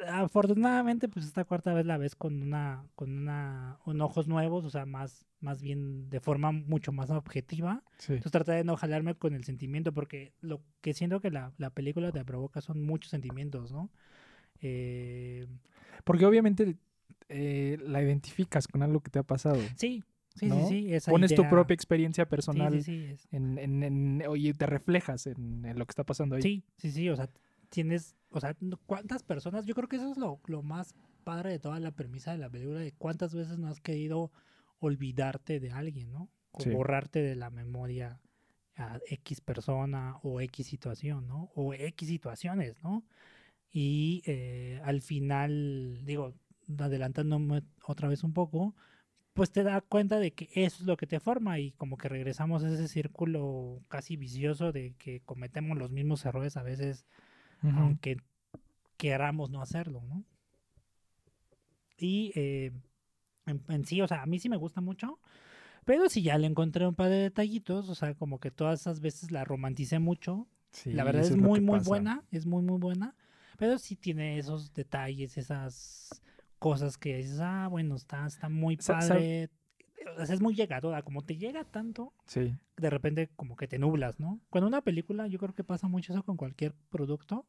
Afortunadamente, 0.08 1.08
pues 1.08 1.26
esta 1.26 1.46
cuarta 1.46 1.74
vez 1.74 1.86
la 1.86 1.98
ves 1.98 2.16
con 2.16 2.42
una, 2.42 2.84
con 2.96 3.12
una, 3.18 3.78
con 3.84 4.00
ojos 4.02 4.28
nuevos, 4.28 4.66
o 4.66 4.70
sea, 4.70 4.86
más, 4.86 5.26
más 5.40 5.62
bien 5.62 6.10
de 6.10 6.20
forma 6.20 6.52
mucho 6.52 6.92
más 6.92 7.10
objetiva. 7.12 7.82
Sí. 7.98 8.14
Entonces 8.14 8.32
traté 8.32 8.52
de 8.52 8.64
no 8.66 8.76
jalarme 8.76 9.16
con 9.16 9.34
el 9.34 9.46
sentimiento, 9.46 9.94
porque 9.94 10.34
lo 10.42 10.62
que 10.82 10.94
siento 10.94 11.22
que 11.22 11.32
la, 11.32 11.54
la 11.58 11.70
película 11.70 12.12
te 12.12 12.24
provoca 12.26 12.62
son 12.62 12.84
muchos 12.84 13.10
sentimientos, 13.12 13.72
¿no? 13.72 13.90
Eh, 14.62 15.48
Porque 16.04 16.26
obviamente 16.26 16.78
eh, 17.30 17.78
la 17.82 18.02
identificas 18.02 18.68
con 18.68 18.84
algo 18.84 19.00
que 19.02 19.10
te 19.12 19.20
ha 19.20 19.24
pasado. 19.24 19.60
sí, 19.76 20.04
sí, 20.36 20.48
¿No? 20.48 20.60
sí, 20.60 20.66
sí. 20.88 20.94
esa 20.94 21.12
Pones 21.12 21.34
tu 21.34 21.48
propia 21.50 21.74
experiencia 21.74 22.28
personal 22.28 22.84
sí, 22.84 22.84
sí, 22.84 23.12
es- 23.12 23.28
En, 23.32 23.58
en, 23.58 23.84
en- 23.84 24.24
oye, 24.28 24.54
te 24.54 24.66
reflejas 24.66 25.28
en, 25.28 25.66
en 25.66 25.78
lo 25.80 25.86
que 25.86 25.92
está 25.92 26.04
pasando 26.04 26.36
ahí. 26.36 26.42
Sí, 26.42 26.64
sí, 26.78 26.92
sí, 26.92 27.10
o 27.10 27.16
sea, 27.16 27.30
tienes, 27.70 28.16
o 28.30 28.40
sea, 28.40 28.56
¿cuántas 28.86 29.24
personas? 29.24 29.66
Yo 29.66 29.76
creo 29.76 29.88
que 29.88 29.96
eso 29.98 30.12
es 30.12 30.18
lo, 30.18 30.40
lo 30.46 30.62
más 30.62 30.94
padre 31.24 31.52
de 31.52 31.60
toda 31.60 31.80
la 31.80 31.92
premisa 31.92 32.32
de 32.32 32.38
la 32.38 32.50
película, 32.50 32.80
de 32.80 32.92
cuántas 32.92 33.34
veces 33.34 33.58
no 33.58 33.68
has 33.68 33.80
querido 33.82 34.32
olvidarte 34.80 35.60
de 35.60 35.72
alguien, 35.72 36.12
¿no? 36.12 36.30
O 36.52 36.64
borrarte 36.70 37.22
de 37.22 37.36
la 37.36 37.50
memoria 37.50 38.22
a 38.78 39.00
X 39.10 39.42
persona 39.42 40.18
o 40.24 40.40
X 40.42 40.68
situación, 40.68 41.28
¿no? 41.28 41.50
O 41.56 41.74
X 41.74 42.08
situaciones, 42.08 42.82
¿no? 42.84 43.04
Y 43.78 44.24
eh, 44.26 44.80
al 44.86 45.02
final, 45.02 46.00
digo, 46.06 46.34
adelantándome 46.78 47.62
otra 47.86 48.08
vez 48.08 48.24
un 48.24 48.32
poco, 48.32 48.74
pues 49.34 49.52
te 49.52 49.64
da 49.64 49.82
cuenta 49.82 50.18
de 50.18 50.32
que 50.32 50.48
eso 50.54 50.78
es 50.80 50.88
lo 50.88 50.96
que 50.96 51.08
te 51.08 51.20
forma 51.20 51.60
y 51.60 51.74
como 51.74 51.98
que 51.98 52.08
regresamos 52.08 52.64
a 52.64 52.70
ese 52.70 52.88
círculo 52.88 53.82
casi 53.90 54.16
vicioso 54.16 54.72
de 54.72 54.94
que 54.98 55.20
cometemos 55.26 55.78
los 55.78 55.92
mismos 55.92 56.26
errores 56.26 56.56
a 56.56 56.64
veces, 56.64 57.06
aunque 57.64 58.16
queramos 58.96 59.50
no 59.50 59.62
hacerlo, 59.62 60.06
¿no? 60.06 60.24
Y 61.98 62.32
eh, 62.36 62.72
en, 63.46 63.62
en 63.68 63.84
sí, 63.84 64.00
o 64.00 64.08
sea, 64.08 64.22
a 64.22 64.26
mí 64.26 64.40
sí 64.40 64.48
me 64.48 64.56
gusta 64.56 64.80
mucho, 64.80 65.20
pero 65.84 66.08
sí 66.08 66.22
ya 66.22 66.38
le 66.38 66.48
encontré 66.48 66.88
un 66.88 66.96
par 66.96 67.10
de 67.10 67.18
detallitos, 67.18 67.90
o 67.90 67.96
sea, 67.96 68.14
como 68.14 68.40
que 68.40 68.52
todas 68.52 68.80
esas 68.80 69.02
veces 69.02 69.32
la 69.32 69.44
romanticé 69.44 70.00
mucho. 70.00 70.48
Sí, 70.72 70.94
la 70.94 71.04
verdad 71.04 71.24
es 71.24 71.32
lo 71.32 71.44
muy, 71.44 71.60
muy 71.60 71.80
buena, 71.80 72.24
es 72.32 72.46
muy, 72.46 72.64
muy 72.64 72.80
buena, 72.80 73.16
pero 73.56 73.78
sí 73.78 73.96
tiene 73.96 74.38
esos 74.38 74.74
detalles, 74.74 75.38
esas 75.38 76.22
cosas 76.60 76.98
que 76.98 77.18
dices, 77.18 77.40
ah, 77.40 77.68
bueno, 77.70 77.96
está, 77.96 78.26
está 78.26 78.50
muy 78.50 78.78
padre. 78.78 79.50
O 80.18 80.26
sea, 80.26 80.36
es 80.36 80.42
muy 80.42 80.54
llegadora, 80.54 81.02
como 81.02 81.24
te 81.24 81.38
llega 81.38 81.64
tanto, 81.64 82.14
Sí, 82.26 82.54
de 82.78 82.90
repente 82.90 83.30
como 83.36 83.56
que 83.56 83.68
te 83.68 83.80
nublas, 83.80 84.20
¿no? 84.20 84.40
Cuando 84.50 84.68
una 84.68 84.82
película, 84.82 85.28
yo 85.28 85.40
creo 85.40 85.56
que 85.56 85.64
pasa 85.64 85.88
mucho 85.88 86.14
eso 86.14 86.24
con 86.24 86.38
cualquier 86.38 86.74
producto, 86.90 87.48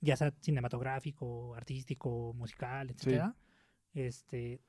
ya 0.00 0.16
sea 0.16 0.32
cinematográfico, 0.40 1.54
artístico, 1.54 2.32
musical, 2.34 2.90
etcétera. 2.90 3.34
Este 3.92 4.60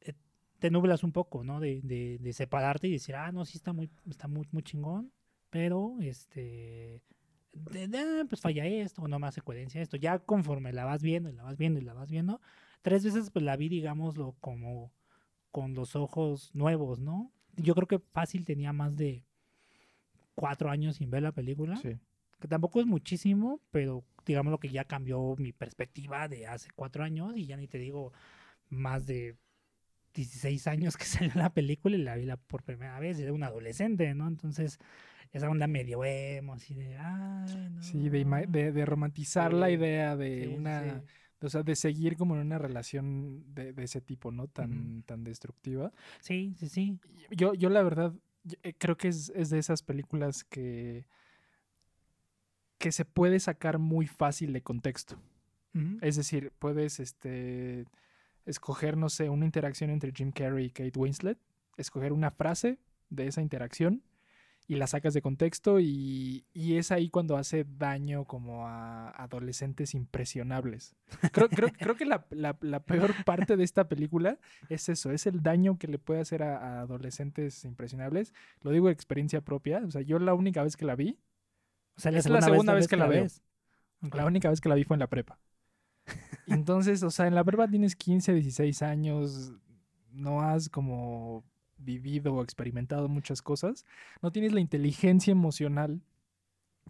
eh, 0.00 0.14
te 0.58 0.70
nublas 0.70 1.02
un 1.02 1.12
poco, 1.12 1.42
¿no? 1.42 1.60
De, 1.60 1.80
de, 1.82 2.18
de 2.18 2.32
separarte 2.32 2.88
y 2.88 2.92
decir, 2.92 3.16
ah, 3.16 3.32
no, 3.32 3.44
sí 3.44 3.56
está 3.56 3.72
muy, 3.72 3.90
está 4.08 4.28
muy, 4.28 4.46
muy 4.52 4.62
chingón, 4.62 5.12
pero 5.50 5.96
este 6.00 7.02
de- 7.52 7.88
de, 7.88 8.24
pues 8.26 8.40
falla 8.40 8.66
esto, 8.66 9.02
o 9.02 9.08
no 9.08 9.18
me 9.18 9.26
hace 9.26 9.40
coherencia 9.42 9.80
esto. 9.82 9.96
Ya 9.96 10.18
conforme 10.18 10.72
la 10.72 10.84
vas 10.84 11.02
viendo 11.02 11.28
y 11.30 11.32
la 11.32 11.42
vas 11.44 11.56
viendo 11.58 11.80
y 11.80 11.84
la 11.84 11.94
vas 11.94 12.10
viendo, 12.10 12.40
tres 12.82 13.04
veces 13.04 13.30
pues 13.30 13.44
la 13.44 13.56
vi, 13.56 13.68
digámoslo, 13.68 14.36
como 14.40 14.92
con 15.50 15.74
los 15.74 15.96
ojos 15.96 16.54
nuevos, 16.54 17.00
¿no? 17.00 17.32
Yo 17.56 17.74
creo 17.74 17.86
que 17.88 17.98
fácil 17.98 18.44
tenía 18.44 18.72
más 18.72 18.96
de 18.96 19.24
cuatro 20.34 20.70
años 20.70 20.96
sin 20.96 21.10
ver 21.10 21.22
la 21.22 21.32
película, 21.32 21.76
sí. 21.76 21.98
que 22.40 22.48
tampoco 22.48 22.80
es 22.80 22.86
muchísimo, 22.86 23.60
pero 23.70 24.04
digamos 24.24 24.50
lo 24.50 24.58
que 24.60 24.68
ya 24.70 24.84
cambió 24.84 25.34
mi 25.38 25.52
perspectiva 25.52 26.28
de 26.28 26.46
hace 26.46 26.70
cuatro 26.74 27.04
años 27.04 27.36
y 27.36 27.46
ya 27.46 27.56
ni 27.56 27.68
te 27.68 27.78
digo 27.78 28.12
más 28.70 29.06
de 29.06 29.36
16 30.14 30.66
años 30.66 30.96
que 30.96 31.04
salió 31.30 31.32
la 31.34 31.50
película 31.52 31.96
y 31.96 32.02
la 32.02 32.16
vi 32.16 32.24
la 32.26 32.36
por 32.36 32.62
primera 32.62 32.98
vez, 33.00 33.18
era 33.18 33.32
un 33.32 33.42
adolescente, 33.44 34.14
¿no? 34.14 34.28
Entonces, 34.28 34.78
esa 35.32 35.48
onda 35.48 35.66
medio 35.66 36.04
emo, 36.04 36.54
así 36.54 36.74
de, 36.74 36.96
ay, 36.98 37.70
no. 37.70 37.82
Sí, 37.82 38.08
de, 38.08 38.20
ima- 38.20 38.46
de, 38.46 38.72
de 38.72 38.84
romantizar 38.86 39.52
la 39.52 39.70
idea 39.70 40.16
de 40.16 40.46
Sí, 40.48 40.54
una, 40.54 41.00
sí. 41.00 41.46
o 41.46 41.48
sea, 41.48 41.62
de 41.62 41.74
seguir 41.76 42.16
como 42.16 42.34
en 42.34 42.42
una 42.42 42.58
relación 42.58 43.42
de, 43.54 43.72
de 43.72 43.84
ese 43.84 44.00
tipo, 44.00 44.30
¿no? 44.30 44.48
Tan, 44.48 45.02
tan 45.04 45.24
destructiva. 45.24 45.92
Sí, 46.20 46.54
sí, 46.58 46.68
sí. 46.68 46.98
Yo, 47.30 47.54
yo 47.54 47.70
la 47.70 47.82
verdad, 47.82 48.14
eh, 48.62 48.74
creo 48.76 48.96
que 48.96 49.08
es, 49.08 49.32
es 49.34 49.48
de 49.50 49.58
esas 49.58 49.82
películas 49.82 50.44
que, 50.44 51.06
que 52.78 52.92
se 52.92 53.04
puede 53.04 53.38
sacar 53.40 53.78
muy 53.78 54.06
fácil 54.06 54.52
de 54.52 54.62
contexto. 54.62 55.16
Es 56.02 56.16
decir, 56.16 56.52
puedes 56.58 57.00
este, 57.00 57.86
escoger, 58.46 58.96
no 58.96 59.08
sé, 59.08 59.28
una 59.28 59.44
interacción 59.44 59.90
entre 59.90 60.12
Jim 60.12 60.32
Carrey 60.32 60.66
y 60.66 60.70
Kate 60.70 60.98
Winslet, 60.98 61.38
escoger 61.76 62.12
una 62.12 62.30
frase 62.30 62.78
de 63.10 63.26
esa 63.26 63.42
interacción 63.42 64.02
y 64.68 64.76
la 64.76 64.86
sacas 64.86 65.12
de 65.12 65.22
contexto 65.22 65.80
y, 65.80 66.46
y 66.52 66.76
es 66.76 66.92
ahí 66.92 67.10
cuando 67.10 67.36
hace 67.36 67.66
daño 67.78 68.24
como 68.24 68.68
a 68.68 69.10
adolescentes 69.10 69.92
impresionables. 69.94 70.94
Creo, 71.32 71.48
creo, 71.48 71.68
creo 71.78 71.96
que 71.96 72.04
la, 72.06 72.26
la- 72.30 72.56
la 72.60 72.80
peor 72.80 73.12
parte 73.24 73.56
de 73.56 73.64
esta 73.64 73.88
película 73.88 74.38
es 74.68 74.88
eso, 74.88 75.10
es 75.10 75.26
el 75.26 75.42
daño 75.42 75.78
que 75.78 75.88
le 75.88 75.98
puede 75.98 76.20
hacer 76.20 76.42
a, 76.44 76.58
a 76.58 76.80
adolescentes 76.82 77.64
impresionables. 77.64 78.32
Lo 78.62 78.70
digo 78.70 78.86
de 78.86 78.92
experiencia 78.92 79.40
propia, 79.40 79.82
o 79.84 79.90
sea, 79.90 80.00
yo 80.02 80.18
la 80.20 80.32
única 80.34 80.62
vez 80.62 80.76
que 80.76 80.84
la 80.84 80.94
vi, 80.94 81.18
O 81.96 82.00
sea, 82.00 82.12
Es 82.12 82.24
la 82.28 82.40
segunda 82.52 82.72
vez 82.74 82.88
que 82.88 82.96
la 82.96 83.06
veo. 83.08 83.24
la 84.00 84.26
única 84.26 84.48
vez 84.48 84.60
que 84.60 84.68
la 84.68 84.74
vi 84.76 84.84
fue 84.84 84.94
en 84.94 85.00
la 85.00 85.08
prepa. 85.08 85.38
Entonces, 86.46 87.02
o 87.02 87.10
sea, 87.10 87.26
en 87.26 87.34
la 87.34 87.44
prepa 87.44 87.68
tienes 87.68 87.96
15, 87.96 88.34
16 88.34 88.82
años, 88.82 89.52
no 90.10 90.42
has 90.42 90.68
como 90.68 91.44
vivido 91.78 92.34
o 92.34 92.42
experimentado 92.42 93.08
muchas 93.08 93.42
cosas, 93.42 93.84
no 94.20 94.30
tienes 94.30 94.52
la 94.52 94.60
inteligencia 94.60 95.32
emocional 95.32 96.02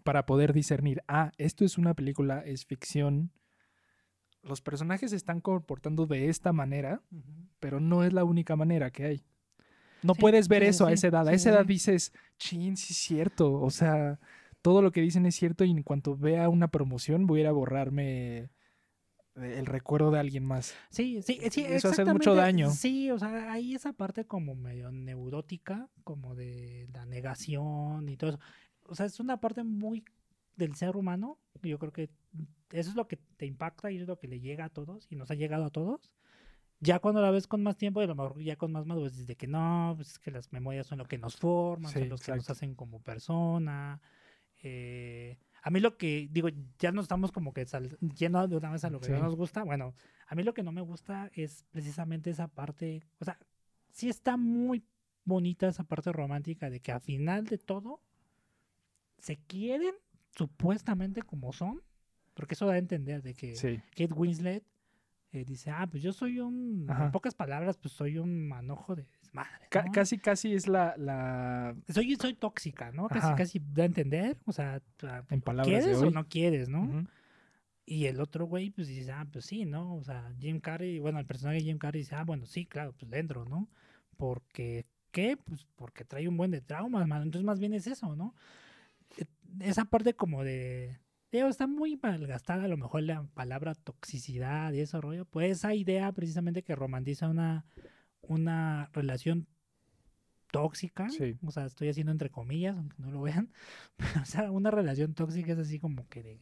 para 0.03 0.25
poder 0.25 0.53
discernir, 0.53 1.03
ah, 1.07 1.31
esto 1.37 1.65
es 1.65 1.77
una 1.77 1.93
película, 1.93 2.39
es 2.39 2.65
ficción, 2.65 3.31
los 4.43 4.61
personajes 4.61 5.11
se 5.11 5.15
están 5.15 5.39
comportando 5.39 6.05
de 6.05 6.29
esta 6.29 6.51
manera, 6.51 7.01
pero 7.59 7.79
no 7.79 8.03
es 8.03 8.11
la 8.11 8.25
única 8.25 8.55
manera 8.55 8.91
que 8.91 9.05
hay. 9.05 9.23
No 10.01 10.15
Sí, 10.15 10.21
puedes 10.21 10.49
ver 10.49 10.63
sí, 10.63 10.65
sí, 10.65 10.69
eso 10.69 10.85
a 10.85 10.91
esa 10.91 11.07
edad. 11.07 11.27
A 11.27 11.33
esa 11.33 11.49
edad 11.51 11.65
dices, 11.65 12.11
chin, 12.37 12.75
sí 12.75 12.91
es 12.91 12.97
cierto. 12.97 13.53
O 13.53 13.69
sea, 13.69 14.19
todo 14.61 14.81
lo 14.81 14.91
que 14.91 14.99
dicen 14.99 15.25
es 15.25 15.35
cierto 15.35 15.63
y 15.63 15.71
en 15.71 15.81
cuanto 15.81 16.17
vea 16.17 16.49
una 16.49 16.67
promoción 16.67 17.25
voy 17.25 17.39
a 17.39 17.41
ir 17.43 17.47
a 17.47 17.53
borrarme 17.53 18.49
el 19.35 19.65
recuerdo 19.65 20.11
de 20.11 20.19
alguien 20.19 20.45
más. 20.45 20.75
Sí, 20.89 21.21
sí, 21.23 21.39
sí, 21.49 21.65
Eso 21.67 21.89
hace 21.89 22.05
mucho 22.05 22.35
daño. 22.35 22.69
Sí, 22.71 23.09
o 23.11 23.17
sea, 23.17 23.51
hay 23.51 23.73
esa 23.75 23.93
parte 23.93 24.25
como 24.25 24.55
medio 24.55 24.91
neurótica, 24.91 25.89
como 26.03 26.35
de 26.35 26.87
la 26.93 27.05
negación 27.05 28.09
y 28.09 28.17
todo 28.17 28.31
eso. 28.31 28.39
O 28.85 28.95
sea, 28.95 29.05
es 29.05 29.19
una 29.19 29.39
parte 29.39 29.63
muy 29.63 30.03
del 30.55 30.75
ser 30.75 30.95
humano. 30.95 31.39
Yo 31.61 31.79
creo 31.79 31.91
que 31.91 32.09
eso 32.71 32.89
es 32.89 32.95
lo 32.95 33.07
que 33.07 33.17
te 33.17 33.45
impacta 33.45 33.91
y 33.91 33.97
es 33.97 34.07
lo 34.07 34.19
que 34.19 34.27
le 34.27 34.39
llega 34.39 34.65
a 34.65 34.69
todos 34.69 35.07
y 35.09 35.15
nos 35.15 35.31
ha 35.31 35.35
llegado 35.35 35.65
a 35.65 35.69
todos. 35.69 36.11
Ya 36.79 36.99
cuando 36.99 37.21
la 37.21 37.31
ves 37.31 37.47
con 37.47 37.63
más 37.63 37.77
tiempo 37.77 38.01
y 38.01 38.03
a 38.03 38.07
lo 38.07 38.15
mejor 38.15 38.41
ya 38.41 38.57
con 38.57 38.71
más 38.71 38.85
madurez, 38.85 39.13
dices 39.13 39.27
de 39.27 39.37
que 39.37 39.47
no, 39.47 39.93
pues 39.95 40.11
es 40.11 40.19
que 40.19 40.31
las 40.31 40.51
memorias 40.51 40.85
son 40.85 40.97
lo 40.97 41.05
que 41.05 41.17
nos 41.17 41.37
forman, 41.37 41.91
Sí, 41.91 41.99
son 41.99 42.09
los 42.09 42.21
que 42.21 42.31
nos 42.31 42.39
exacto. 42.41 42.51
hacen 42.51 42.75
como 42.75 42.99
persona. 43.01 44.01
Eh, 44.61 45.37
a 45.65 45.69
mí 45.71 45.79
lo 45.79 45.97
que, 45.97 46.27
digo, 46.31 46.49
ya 46.77 46.91
no 46.91 47.01
estamos 47.01 47.31
como 47.31 47.53
que 47.53 47.65
sal- 47.65 47.97
yendo 48.15 48.45
de 48.47 48.57
una 48.57 48.69
vez 48.71 48.83
a 48.83 48.89
lo 48.89 48.99
que 48.99 49.09
no 49.09 49.17
Sí. 49.17 49.23
nos 49.23 49.35
gusta. 49.35 49.63
Bueno, 49.63 49.93
a 50.27 50.35
mí 50.35 50.43
lo 50.43 50.53
que 50.53 50.61
no 50.61 50.71
me 50.73 50.81
gusta 50.81 51.31
es 51.33 51.63
precisamente 51.71 52.29
esa 52.29 52.47
parte, 52.49 53.03
o 53.19 53.25
sea, 53.25 53.39
sí 53.91 54.09
está 54.09 54.35
muy 54.37 54.83
bonita 55.25 55.67
esa 55.69 55.85
parte 55.85 56.11
romántica 56.11 56.69
de 56.69 56.81
que 56.81 56.91
al 56.91 56.99
final 57.01 57.45
de 57.45 57.57
todo 57.57 58.01
se 59.19 59.37
quieren 59.37 59.93
supuestamente 60.35 61.21
como 61.21 61.53
son, 61.53 61.81
porque 62.33 62.55
eso 62.55 62.65
da 62.65 62.73
a 62.73 62.77
entender 62.77 63.21
de 63.21 63.33
que 63.33 63.55
Sí. 63.55 63.77
Kate 63.91 64.13
Winslet 64.13 64.65
eh, 65.31 65.45
dice, 65.45 65.71
ah, 65.71 65.87
pues 65.89 66.03
yo 66.03 66.11
soy 66.13 66.39
un, 66.39 66.85
Ajá. 66.89 67.05
en 67.05 67.11
pocas 67.11 67.33
palabras, 67.33 67.77
pues 67.77 67.93
soy 67.93 68.17
un 68.19 68.47
manojo 68.47 68.95
de 68.95 69.07
desmadre. 69.33 69.91
Casi, 69.91 70.17
casi 70.17 70.53
es 70.53 70.67
la, 70.67 70.95
la 70.97 71.75
Soy, 71.89 72.15
soy 72.15 72.33
tóxica, 72.35 72.91
¿no? 72.91 73.07
Casi, 73.07 73.27
Ajá. 73.27 73.35
casi 73.35 73.59
da 73.59 73.83
a 73.83 73.85
entender, 73.87 74.37
o 74.45 74.51
sea, 74.51 74.81
ah, 75.03 75.23
en 75.29 75.41
palabras 75.41 75.67
de 75.67 75.81
¿quieres 75.81 76.01
o 76.01 76.07
hoy. 76.07 76.13
no 76.13 76.27
quieres, 76.27 76.69
no? 76.69 77.07
Y 77.85 78.05
el 78.05 78.21
otro 78.21 78.45
güey, 78.45 78.69
pues 78.69 78.87
dice, 78.87 79.11
ah, 79.11 79.27
pues 79.31 79.45
sí, 79.45 79.65
¿no? 79.65 79.95
O 79.95 80.03
sea, 80.03 80.31
Jim 80.39 80.59
Carrey, 80.59 80.99
bueno, 80.99 81.19
el 81.19 81.25
personaje 81.25 81.57
de 81.57 81.63
Jim 81.65 81.77
Carrey 81.77 82.01
dice, 82.01 82.15
ah, 82.15 82.23
bueno, 82.23 82.45
sí, 82.45 82.65
claro, 82.65 82.93
pues 82.97 83.09
dentro, 83.11 83.43
¿no? 83.45 83.67
Porque, 84.15 84.85
¿qué? 85.11 85.35
Pues 85.37 85.65
porque 85.75 86.05
trae 86.05 86.27
un 86.27 86.37
buen 86.37 86.51
de 86.51 86.61
traumas. 86.61 87.03
Entonces, 87.03 87.43
más 87.43 87.59
bien 87.59 87.73
es 87.73 87.87
eso, 87.87 88.15
¿no? 88.15 88.35
Eh, 89.17 89.25
Esa 89.59 89.85
parte 89.85 90.13
como 90.13 90.43
de. 90.43 90.99
Digo, 91.31 91.47
está 91.47 91.65
muy 91.67 91.97
malgastada 92.01 92.65
a 92.65 92.67
lo 92.67 92.77
mejor 92.77 93.01
la 93.01 93.23
palabra 93.33 93.73
toxicidad 93.73 94.71
y 94.71 94.79
ese 94.81 95.01
rollo. 95.01 95.25
Pues 95.25 95.51
esa 95.57 95.73
idea 95.73 96.11
precisamente 96.11 96.63
que 96.63 96.75
romantiza 96.75 97.27
una, 97.27 97.65
una 98.27 98.89
relación 98.93 99.47
tóxica. 100.51 101.09
Sí. 101.09 101.35
O 101.45 101.51
sea, 101.51 101.65
estoy 101.65 101.89
haciendo 101.89 102.11
entre 102.11 102.29
comillas, 102.29 102.75
aunque 102.77 102.95
no 102.99 103.11
lo 103.11 103.21
vean. 103.21 103.49
o 104.21 104.25
sea, 104.25 104.51
una 104.51 104.71
relación 104.71 105.13
tóxica 105.13 105.53
es 105.53 105.59
así 105.59 105.79
como 105.79 106.07
que 106.09 106.23
de. 106.23 106.39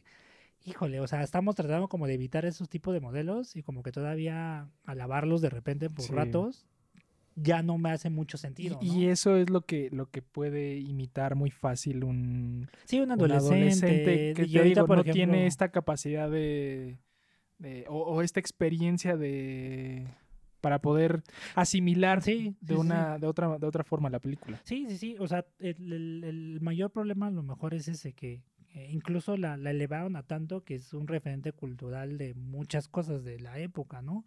Híjole, 0.64 1.00
o 1.00 1.08
sea, 1.08 1.22
estamos 1.22 1.56
tratando 1.56 1.88
como 1.88 2.06
de 2.06 2.14
evitar 2.14 2.44
esos 2.44 2.68
tipos 2.68 2.94
de 2.94 3.00
modelos 3.00 3.56
y 3.56 3.62
como 3.64 3.82
que 3.82 3.90
todavía 3.90 4.68
alabarlos 4.84 5.40
de 5.40 5.50
repente 5.50 5.90
por 5.90 6.04
Sí. 6.04 6.12
ratos 6.12 6.66
ya 7.34 7.62
no 7.62 7.78
me 7.78 7.90
hace 7.90 8.10
mucho 8.10 8.36
sentido. 8.38 8.78
y 8.82 9.06
¿no? 9.06 9.10
eso 9.10 9.36
es 9.36 9.50
lo 9.50 9.62
que, 9.62 9.88
lo 9.90 10.10
que 10.10 10.20
puede 10.22 10.76
imitar 10.78 11.34
muy 11.34 11.50
fácil 11.50 12.04
un, 12.04 12.68
sí, 12.84 13.00
un 13.00 13.10
un 13.10 13.12
adolescente, 13.32 14.34
que 14.36 14.42
y 14.44 14.52
te 14.52 14.58
ahorita, 14.58 14.80
digo, 14.82 14.86
por 14.86 14.96
no 14.98 15.02
ejemplo, 15.02 15.14
tiene 15.14 15.46
esta 15.48 15.70
capacidad 15.70 16.30
de, 16.30 16.98
de- 17.58 17.86
o, 17.88 17.96
o 18.02 18.22
esta 18.22 18.38
experiencia 18.38 19.16
de 19.16 20.06
para 20.62 20.78
poder 20.80 21.22
asimilar 21.54 22.22
Sí, 22.22 22.54
de 22.62 22.68
sí, 22.68 22.68
sí. 22.68 22.74
una 22.74 23.18
de 23.18 23.26
otra 23.26 23.58
de 23.58 23.66
otra 23.66 23.84
forma 23.84 24.08
la 24.08 24.18
película. 24.20 24.58
Sí, 24.64 24.86
sí, 24.88 24.96
sí. 24.96 25.16
O 25.18 25.28
sea, 25.28 25.44
el, 25.58 25.92
el- 25.92 26.24
el 26.24 26.60
mayor 26.62 26.90
problema 26.90 27.26
a 27.26 27.30
lo 27.30 27.42
mejor 27.42 27.74
es 27.74 27.88
ese 27.88 28.14
que 28.14 28.42
eh, 28.74 28.88
incluso 28.90 29.36
la, 29.36 29.58
la 29.58 29.70
elevaron 29.70 30.16
a 30.16 30.22
tanto 30.22 30.64
que 30.64 30.76
es 30.76 30.94
un 30.94 31.06
referente 31.06 31.52
cultural 31.52 32.16
de 32.16 32.32
muchas 32.32 32.88
cosas 32.88 33.22
de 33.24 33.38
la 33.38 33.58
época, 33.58 34.00
¿no? 34.00 34.24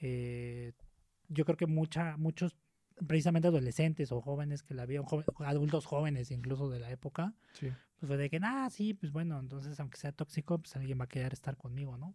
Eh, 0.00 0.72
yo 1.28 1.44
creo 1.44 1.56
que 1.56 1.66
mucha, 1.66 2.16
muchos 2.16 2.56
precisamente 3.06 3.48
adolescentes 3.48 4.12
o 4.12 4.20
jóvenes 4.20 4.62
que 4.62 4.74
la 4.74 4.86
vieron, 4.86 5.06
joven- 5.06 5.26
adultos 5.40 5.84
jóvenes 5.86 6.30
incluso 6.30 6.70
de 6.70 6.78
la 6.80 6.90
época, 6.90 7.34
pues 7.60 8.08
fue 8.08 8.16
de 8.16 8.30
que, 8.30 8.38
ah, 8.42 8.68
sí, 8.70 8.94
pues 8.94 9.12
bueno, 9.12 9.38
entonces 9.40 9.78
aunque 9.80 9.98
sea 9.98 10.12
tóxico, 10.12 10.58
pues 10.58 10.76
alguien 10.76 10.98
va 11.00 11.04
a 11.04 11.08
querer 11.08 11.32
estar 11.32 11.56
conmigo, 11.56 11.96
¿no? 11.98 12.14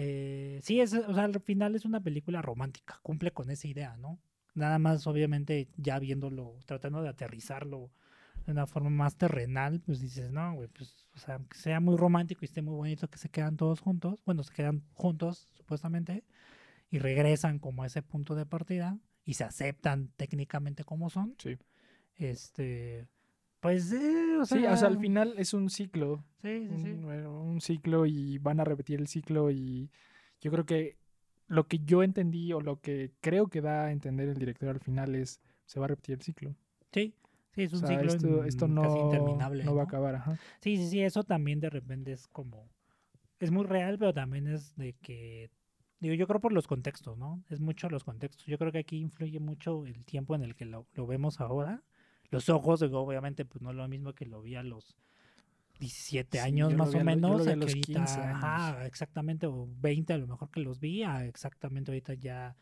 Eh, 0.00 0.60
sí, 0.62 0.80
es, 0.80 0.94
o 0.94 1.12
sea, 1.12 1.24
al 1.24 1.40
final 1.40 1.74
es 1.74 1.84
una 1.84 2.00
película 2.00 2.40
romántica, 2.40 3.00
cumple 3.02 3.32
con 3.32 3.50
esa 3.50 3.66
idea, 3.66 3.96
¿no? 3.96 4.20
Nada 4.54 4.78
más, 4.78 5.08
obviamente, 5.08 5.66
ya 5.76 5.98
viéndolo, 5.98 6.54
tratando 6.66 7.02
de 7.02 7.08
aterrizarlo 7.08 7.90
de 8.46 8.52
una 8.52 8.68
forma 8.68 8.90
más 8.90 9.16
terrenal, 9.16 9.80
pues 9.80 10.00
dices, 10.00 10.30
no, 10.30 10.54
güey, 10.54 10.68
pues, 10.68 11.08
o 11.16 11.18
sea, 11.18 11.34
aunque 11.34 11.58
sea 11.58 11.80
muy 11.80 11.96
romántico 11.96 12.40
y 12.42 12.44
esté 12.44 12.62
muy 12.62 12.76
bonito 12.76 13.08
que 13.10 13.18
se 13.18 13.28
quedan 13.28 13.56
todos 13.56 13.80
juntos, 13.80 14.22
bueno, 14.24 14.44
se 14.44 14.54
quedan 14.54 14.84
juntos, 14.92 15.48
supuestamente, 15.54 16.22
y 16.88 17.00
regresan 17.00 17.58
como 17.58 17.82
a 17.82 17.86
ese 17.86 18.00
punto 18.02 18.36
de 18.36 18.46
partida 18.46 19.00
y 19.24 19.34
se 19.34 19.42
aceptan 19.42 20.12
técnicamente 20.16 20.84
como 20.84 21.10
son, 21.10 21.34
Sí. 21.38 21.58
este, 22.14 23.08
pues, 23.60 23.92
eh, 23.92 24.36
o 24.40 24.44
sea, 24.46 24.58
Sí, 24.58 24.64
o 24.66 24.76
sea, 24.76 24.88
al 24.88 24.98
final 24.98 25.34
es 25.38 25.54
un 25.54 25.68
ciclo. 25.70 26.24
sí, 26.42 26.68
sí, 26.68 26.78
sí. 26.82 26.90
Un, 26.90 27.02
bueno, 27.02 27.42
un 27.42 27.60
ciclo 27.60 28.06
y 28.06 28.38
van 28.38 28.60
a 28.60 28.64
repetir 28.64 29.00
el 29.00 29.08
ciclo 29.08 29.50
y 29.50 29.90
yo 30.40 30.50
creo 30.50 30.64
que 30.66 30.96
lo 31.46 31.66
que 31.66 31.78
yo 31.80 32.02
entendí 32.02 32.52
o 32.52 32.60
lo 32.60 32.80
que 32.80 33.12
creo 33.20 33.48
que 33.48 33.60
da 33.60 33.86
a 33.86 33.92
entender 33.92 34.28
el 34.28 34.36
director 34.38 34.68
al 34.68 34.80
final 34.80 35.14
es 35.14 35.40
se 35.64 35.80
va 35.80 35.86
a 35.86 35.88
repetir 35.88 36.14
el 36.16 36.22
ciclo. 36.22 36.54
Sí, 36.92 37.14
sí, 37.54 37.62
es 37.62 37.72
O 37.72 37.76
un 37.76 37.80
sea, 37.80 37.88
ciclo 37.88 38.12
esto, 38.14 38.44
esto 38.44 38.68
no, 38.68 38.82
casi 38.82 38.98
interminable. 38.98 39.64
no 39.64 39.74
va 39.74 39.82
a 39.82 39.84
¿no? 39.84 39.88
acabar. 39.88 40.14
Ajá. 40.16 40.36
Sí, 40.60 40.76
sí, 40.76 40.88
sí, 40.88 41.00
eso 41.00 41.24
también 41.24 41.60
de 41.60 41.70
repente 41.70 42.12
es 42.12 42.26
como. 42.28 42.68
Es 43.40 43.50
muy 43.50 43.64
real, 43.64 43.98
pero 43.98 44.12
también 44.14 44.46
es 44.46 44.74
de 44.76 44.94
que. 44.94 45.50
Digo, 46.00 46.14
yo 46.14 46.26
creo 46.28 46.40
por 46.40 46.52
los 46.52 46.66
contextos, 46.68 47.18
¿no? 47.18 47.42
Es 47.48 47.60
mucho 47.60 47.88
los 47.88 48.04
contextos. 48.04 48.46
Yo 48.46 48.56
creo 48.58 48.70
que 48.70 48.78
aquí 48.78 48.98
influye 48.98 49.40
mucho 49.40 49.84
el 49.84 50.04
tiempo 50.04 50.34
en 50.36 50.42
el 50.44 50.54
que 50.54 50.64
lo, 50.64 50.86
lo 50.94 51.06
vemos 51.08 51.40
ahora. 51.40 51.82
Los 52.30 52.48
ojos, 52.48 52.82
obviamente, 52.82 53.44
pues 53.44 53.62
no 53.62 53.70
es 53.70 53.76
lo 53.76 53.88
mismo 53.88 54.12
que 54.14 54.26
lo 54.26 54.42
vi 54.42 54.54
a 54.56 54.62
los 54.62 54.96
17 55.78 56.38
Sí, 56.38 56.40
años 56.40 56.74
más 56.74 56.94
o 56.94 57.00
a 57.00 57.04
menos. 57.04 57.46
a 57.46 57.56
los 57.56 57.74
ahorita, 57.74 58.00
15 58.00 58.22
años. 58.22 58.44
ajá, 58.44 58.86
exactamente, 58.86 59.46
o 59.46 59.68
20 59.80 60.12
a 60.12 60.18
lo 60.18 60.26
mejor 60.26 60.50
que 60.50 60.60
los 60.60 60.80
vi, 60.80 61.02
a 61.04 61.24
exactamente 61.24 61.90
ahorita 61.90 62.14
ya 62.14 62.56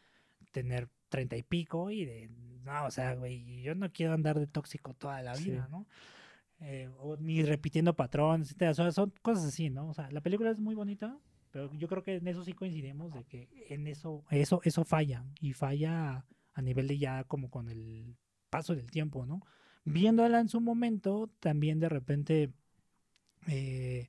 tener 0.53 0.89
30 1.09 1.37
y 1.37 1.43
pico 1.43 1.91
y 1.91 2.05
de, 2.05 2.29
no, 2.65 2.87
o 2.87 2.91
sea, 2.91 3.15
güey, 3.15 3.63
yo 3.63 3.75
no 3.75 3.91
quiero 3.93 4.13
andar 4.13 4.39
de 4.39 4.47
tóxico 4.47 4.95
toda 4.95 5.23
la 5.23 5.35
Sí. 5.35 5.51
vida, 5.51 5.69
¿no? 5.69 5.87
Eh, 6.61 6.89
o 6.99 7.17
ni 7.19 7.43
repitiendo 7.43 7.95
patrones, 7.95 8.49
etcétera. 8.49 8.71
O 8.73 8.75
sea, 8.75 8.93
son 8.93 9.13
cosas 9.23 9.45
así, 9.47 9.71
¿no? 9.71 9.89
O 9.89 9.95
sea, 9.95 10.11
la 10.11 10.21
película 10.21 10.51
es 10.51 10.59
muy 10.61 10.75
bonita, 10.75 11.19
pero 11.51 11.73
yo 11.75 11.89
creo 11.89 12.03
que 12.03 12.17
en 12.17 12.29
eso 12.29 12.45
sí 12.45 12.53
coincidimos 12.55 13.13
de 13.13 13.25
que 13.25 13.49
en 13.69 13.87
eso, 13.87 14.25
eso, 14.31 14.61
eso 14.65 14.85
falla. 14.85 15.25
Y 15.41 15.53
falla 15.53 16.27
a 16.55 16.63
nivel 16.63 16.89
de 16.89 16.99
ya 16.99 17.25
como 17.25 17.51
con 17.51 17.69
el 17.69 18.17
paso 18.57 18.75
del 18.75 18.91
tiempo, 18.91 19.27
¿no? 19.27 19.43
Viéndola 19.85 20.41
en 20.41 20.49
su 20.49 20.63
momento, 20.63 21.31
también 21.41 21.79
de 21.79 21.91
repente 21.91 22.55
eh, 23.49 24.09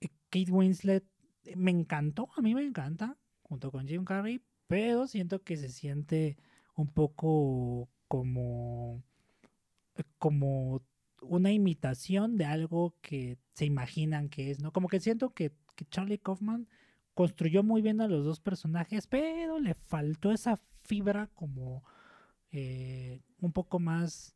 eh, 0.00 0.08
Kate 0.28 0.52
Winslet 0.52 1.04
eh, 1.42 1.56
me 1.56 1.72
encantó, 1.72 2.28
a 2.36 2.42
mí 2.42 2.54
me 2.54 2.64
encanta, 2.64 3.16
junto 3.42 3.72
con 3.72 3.88
Jim 3.88 4.04
Carrey, 4.04 4.40
pero 4.68 5.08
siento 5.08 5.42
que 5.42 5.56
se 5.56 5.68
siente 5.68 6.36
un 6.76 6.86
poco 6.86 7.88
como 8.06 9.02
como 10.18 10.80
una 11.20 11.50
imitación 11.50 12.36
de 12.36 12.44
algo 12.44 12.94
que 13.00 13.36
se 13.54 13.64
imaginan 13.64 14.28
que 14.28 14.52
es, 14.52 14.60
¿no? 14.60 14.72
Como 14.72 14.86
que 14.86 15.00
siento 15.00 15.30
que, 15.30 15.50
que 15.74 15.86
Charlie 15.86 16.18
Kaufman 16.18 16.68
construyó 17.14 17.64
muy 17.64 17.82
bien 17.82 18.00
a 18.00 18.06
los 18.06 18.24
dos 18.24 18.38
personajes, 18.38 19.08
pero 19.08 19.58
le 19.58 19.74
faltó 19.74 20.30
esa 20.30 20.60
fibra 20.84 21.26
como 21.34 21.82
eh, 22.52 23.20
un 23.40 23.52
poco 23.52 23.78
más 23.78 24.34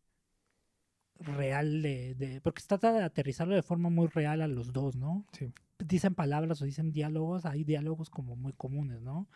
real 1.18 1.83
de, 1.83 2.14
de- 2.14 2.40
porque 2.40 2.61
se 2.61 2.68
trata 2.68 2.92
de 2.92 3.02
aterrizarlo 3.02 3.54
de 3.54 3.62
forma 3.62 3.88
muy 3.88 4.09
real 4.09 4.42
a 4.42 4.49
los 4.49 4.73
dos, 4.73 4.97
¿no? 4.97 5.25
Sí. 5.33 5.52
Dicen 5.78 6.14
palabras 6.14 6.61
o 6.61 6.64
dicen 6.64 6.92
diálogos, 6.92 7.47
hay 7.47 7.64
diálogos 7.64 8.11
como 8.11 8.37
muy 8.37 8.52
comunes, 8.52 9.00
¿no? 9.00 9.28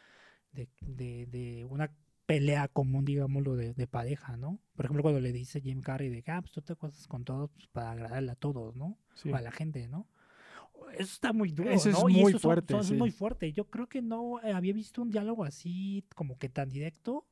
De, 0.53 0.69
de, 0.81 1.27
de 1.27 1.65
una 1.65 1.93
pelea 2.27 2.69
común, 2.69 3.05
digámoslo, 3.05 3.57
de, 3.57 3.75
de 3.75 3.87
pareja, 3.87 4.37
¿no? 4.37 4.59
Por 4.77 4.85
ejemplo, 4.87 5.03
cuando 5.03 5.21
le 5.21 5.33
dice 5.33 5.61
Jim 5.61 5.81
Carrey 5.81 6.09
de 6.11 6.23
que, 6.23 6.31
ah, 6.31 6.41
pues 6.43 6.53
tú 6.53 6.61
te 6.63 6.73
acuestas 6.75 7.07
con 7.07 7.25
todos 7.25 7.51
pues, 7.53 7.67
para 7.69 7.93
agradarle 7.93 8.33
a 8.33 8.37
todos, 8.37 8.77
¿no? 8.77 8.99
Sí. 9.15 9.31
O 9.31 9.37
a 9.37 9.41
la 9.41 9.51
gente, 9.53 9.89
¿no? 9.89 10.07
Eso 10.93 11.13
está 11.13 11.33
muy 11.33 11.53
duro, 11.53 11.71
Eso 11.71 11.91
es 11.91 11.99
¿no? 11.99 12.09
Y 12.09 12.15
muy 12.23 12.31
eso 12.31 12.39
fuerte, 12.39 12.73
son- 12.73 12.81
es 12.81 12.87
sí. 12.89 12.95
muy 12.95 13.11
fuerte. 13.11 13.53
Yo 13.53 13.65
creo 13.67 13.89
que 13.89 14.01
no 14.03 14.41
eh, 14.43 14.53
había 14.53 14.73
visto 14.73 15.03
un 15.03 15.11
diálogo 15.11 15.45
así, 15.45 16.05
como 16.15 16.39
que 16.39 16.49
tan 16.49 16.69
directo, 16.69 17.27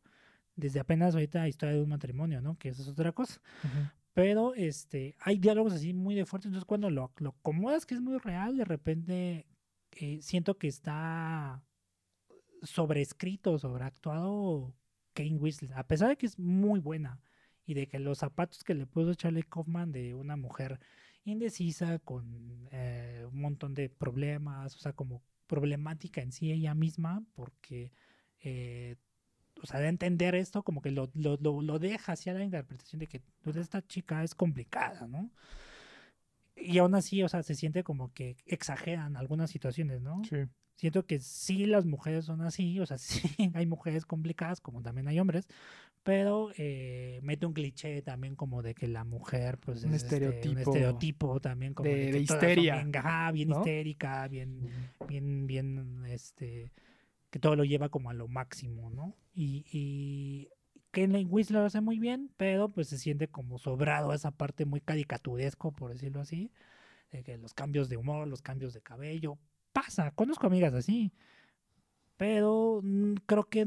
desde 0.57 0.81
apenas 0.81 1.15
ahorita 1.15 1.47
Historia 1.49 1.75
de 1.75 1.83
un 1.83 1.91
matrimonio, 1.91 2.41
¿no? 2.41 2.59
Que 2.59 2.71
eso 2.71 2.83
es 2.83 2.89
otra 2.89 3.13
cosa. 3.13 3.41
Pero 4.15 4.55
este, 4.55 5.15
hay 5.21 5.39
diálogos 5.39 5.75
así 5.75 5.93
muy 5.93 6.15
de 6.15 6.25
fuertes. 6.25 6.47
Entonces, 6.47 6.65
cuando 6.67 6.91
lo, 6.91 7.13
lo 7.19 7.31
acomodas 7.31 7.85
que 7.85 7.95
es 7.95 8.01
muy 8.01 8.19
real, 8.19 8.57
de 8.57 8.65
repente 8.65 9.47
eh, 9.93 10.19
siento 10.23 10.57
que 10.59 10.69
está 10.69 11.63
sobreescrito, 12.63 13.59
sobreactuado 13.59 14.75
Kane 15.13 15.37
Winslet. 15.37 15.73
A 15.73 15.87
pesar 15.87 16.09
de 16.09 16.17
que 16.17 16.27
es 16.27 16.39
muy 16.39 16.81
buena 16.81 17.21
y 17.67 17.75
de 17.75 17.87
que 17.89 17.99
los 17.99 18.19
zapatos 18.19 18.65
que 18.65 18.75
le 18.75 18.87
puso 18.87 19.15
Charlie 19.15 19.43
Kaufman 19.43 19.93
de 19.93 20.15
una 20.15 20.37
mujer 20.37 20.81
indecisa 21.25 21.99
con 21.99 22.69
eh, 22.73 23.27
un 23.31 23.41
montón 23.41 23.75
de 23.75 23.89
problemas, 23.89 24.77
o 24.77 24.79
sea, 24.79 24.93
como 24.93 25.23
problemática 25.47 26.23
en 26.23 26.33
sí 26.33 26.53
ella 26.53 26.75
misma, 26.75 27.25
porque 27.35 27.93
eh, 28.41 28.97
o 29.63 29.67
sea, 29.67 29.81
de 29.81 29.89
entender 29.89 30.35
esto, 30.35 30.63
como 30.63 30.83
que 30.83 30.91
lo, 30.91 31.11
lo, 31.15 31.37
lo, 31.41 31.63
lo 31.63 31.79
deja 31.79 32.13
hacia 32.13 32.35
la 32.35 32.45
interpretación 32.45 32.99
de 33.01 33.07
que 33.07 33.23
pues, 33.43 33.57
esta 33.57 33.87
chica 33.87 34.23
es 34.25 34.35
complicada, 34.35 35.07
¿no? 35.07 35.31
Y 36.57 36.79
aún 36.79 36.95
así, 36.95 37.23
o 37.23 37.29
sea, 37.29 37.43
se 37.43 37.55
siente 37.55 37.85
como 37.85 38.13
que 38.13 38.37
exageran 38.47 39.17
algunas 39.17 39.51
situaciones, 39.51 40.01
¿no? 40.01 40.23
Sí. 40.25 40.37
Siento 40.75 41.07
que 41.07 41.21
sí 41.21 41.65
las 41.67 41.87
mujeres 41.87 42.25
son 42.27 42.43
así, 42.43 42.81
o 42.81 42.87
sea, 42.87 42.99
sí 43.39 43.51
hay 43.55 43.67
mujeres 43.67 44.05
complicadas, 44.07 44.61
como 44.61 44.83
también 44.83 45.09
hay 45.09 45.19
hombres, 45.21 45.49
pero 46.03 46.51
eh, 46.57 47.21
mete 47.23 47.47
un 47.47 47.53
cliché 47.53 48.01
también 48.03 48.37
como 48.37 48.63
de 48.63 48.75
que 48.75 48.87
la 48.89 49.05
mujer, 49.05 49.59
pues, 49.59 49.85
Un 49.85 49.95
es 49.95 50.03
este, 50.05 50.17
estereotipo 50.17 50.51
un 50.53 50.59
estereotipo 50.59 51.41
también 51.41 51.75
como 51.75 51.91
de- 51.91 52.13
de 52.13 52.13
son 52.13 52.23
histeria, 52.23 52.77
bien, 52.77 52.97
ajá, 52.97 53.33
bien 53.33 53.49
¿no? 53.49 53.59
histérica, 53.59 54.29
bien, 54.29 54.71
bien, 55.09 55.47
bien, 55.47 56.05
este, 56.09 56.73
que 57.31 57.39
todo 57.39 57.57
lo 57.57 57.65
lleva 57.65 57.89
como 57.89 58.11
a 58.11 58.15
lo 58.15 58.29
máximo, 58.29 58.91
¿no? 58.91 59.15
Y, 59.37 59.67
y 59.71 60.49
Kenley 60.93 61.27
Whistler 61.27 61.61
lo 61.61 61.67
hace 61.67 61.83
muy 61.83 61.99
bien, 61.99 62.31
pero 62.39 62.71
pues 62.71 62.89
se 62.89 62.97
siente 62.97 63.29
como 63.29 63.59
sobrado 63.59 64.15
esa 64.15 64.31
parte 64.31 64.65
muy 64.65 64.81
caricaturesco, 64.81 65.73
por 65.73 65.93
decirlo 65.93 66.23
así, 66.23 66.51
de 67.11 67.23
que 67.23 67.37
los 67.37 67.53
cambios 67.53 67.91
de 67.91 67.99
humor, 67.99 68.27
los 68.29 68.41
cambios 68.41 68.73
de 68.73 68.81
cabello, 68.81 69.39
pasa, 69.75 70.11
conozco 70.13 70.47
amigas 70.47 70.73
así, 70.73 71.13
pero 72.17 72.81
mm, 72.83 73.17
creo 73.27 73.45
que 73.45 73.67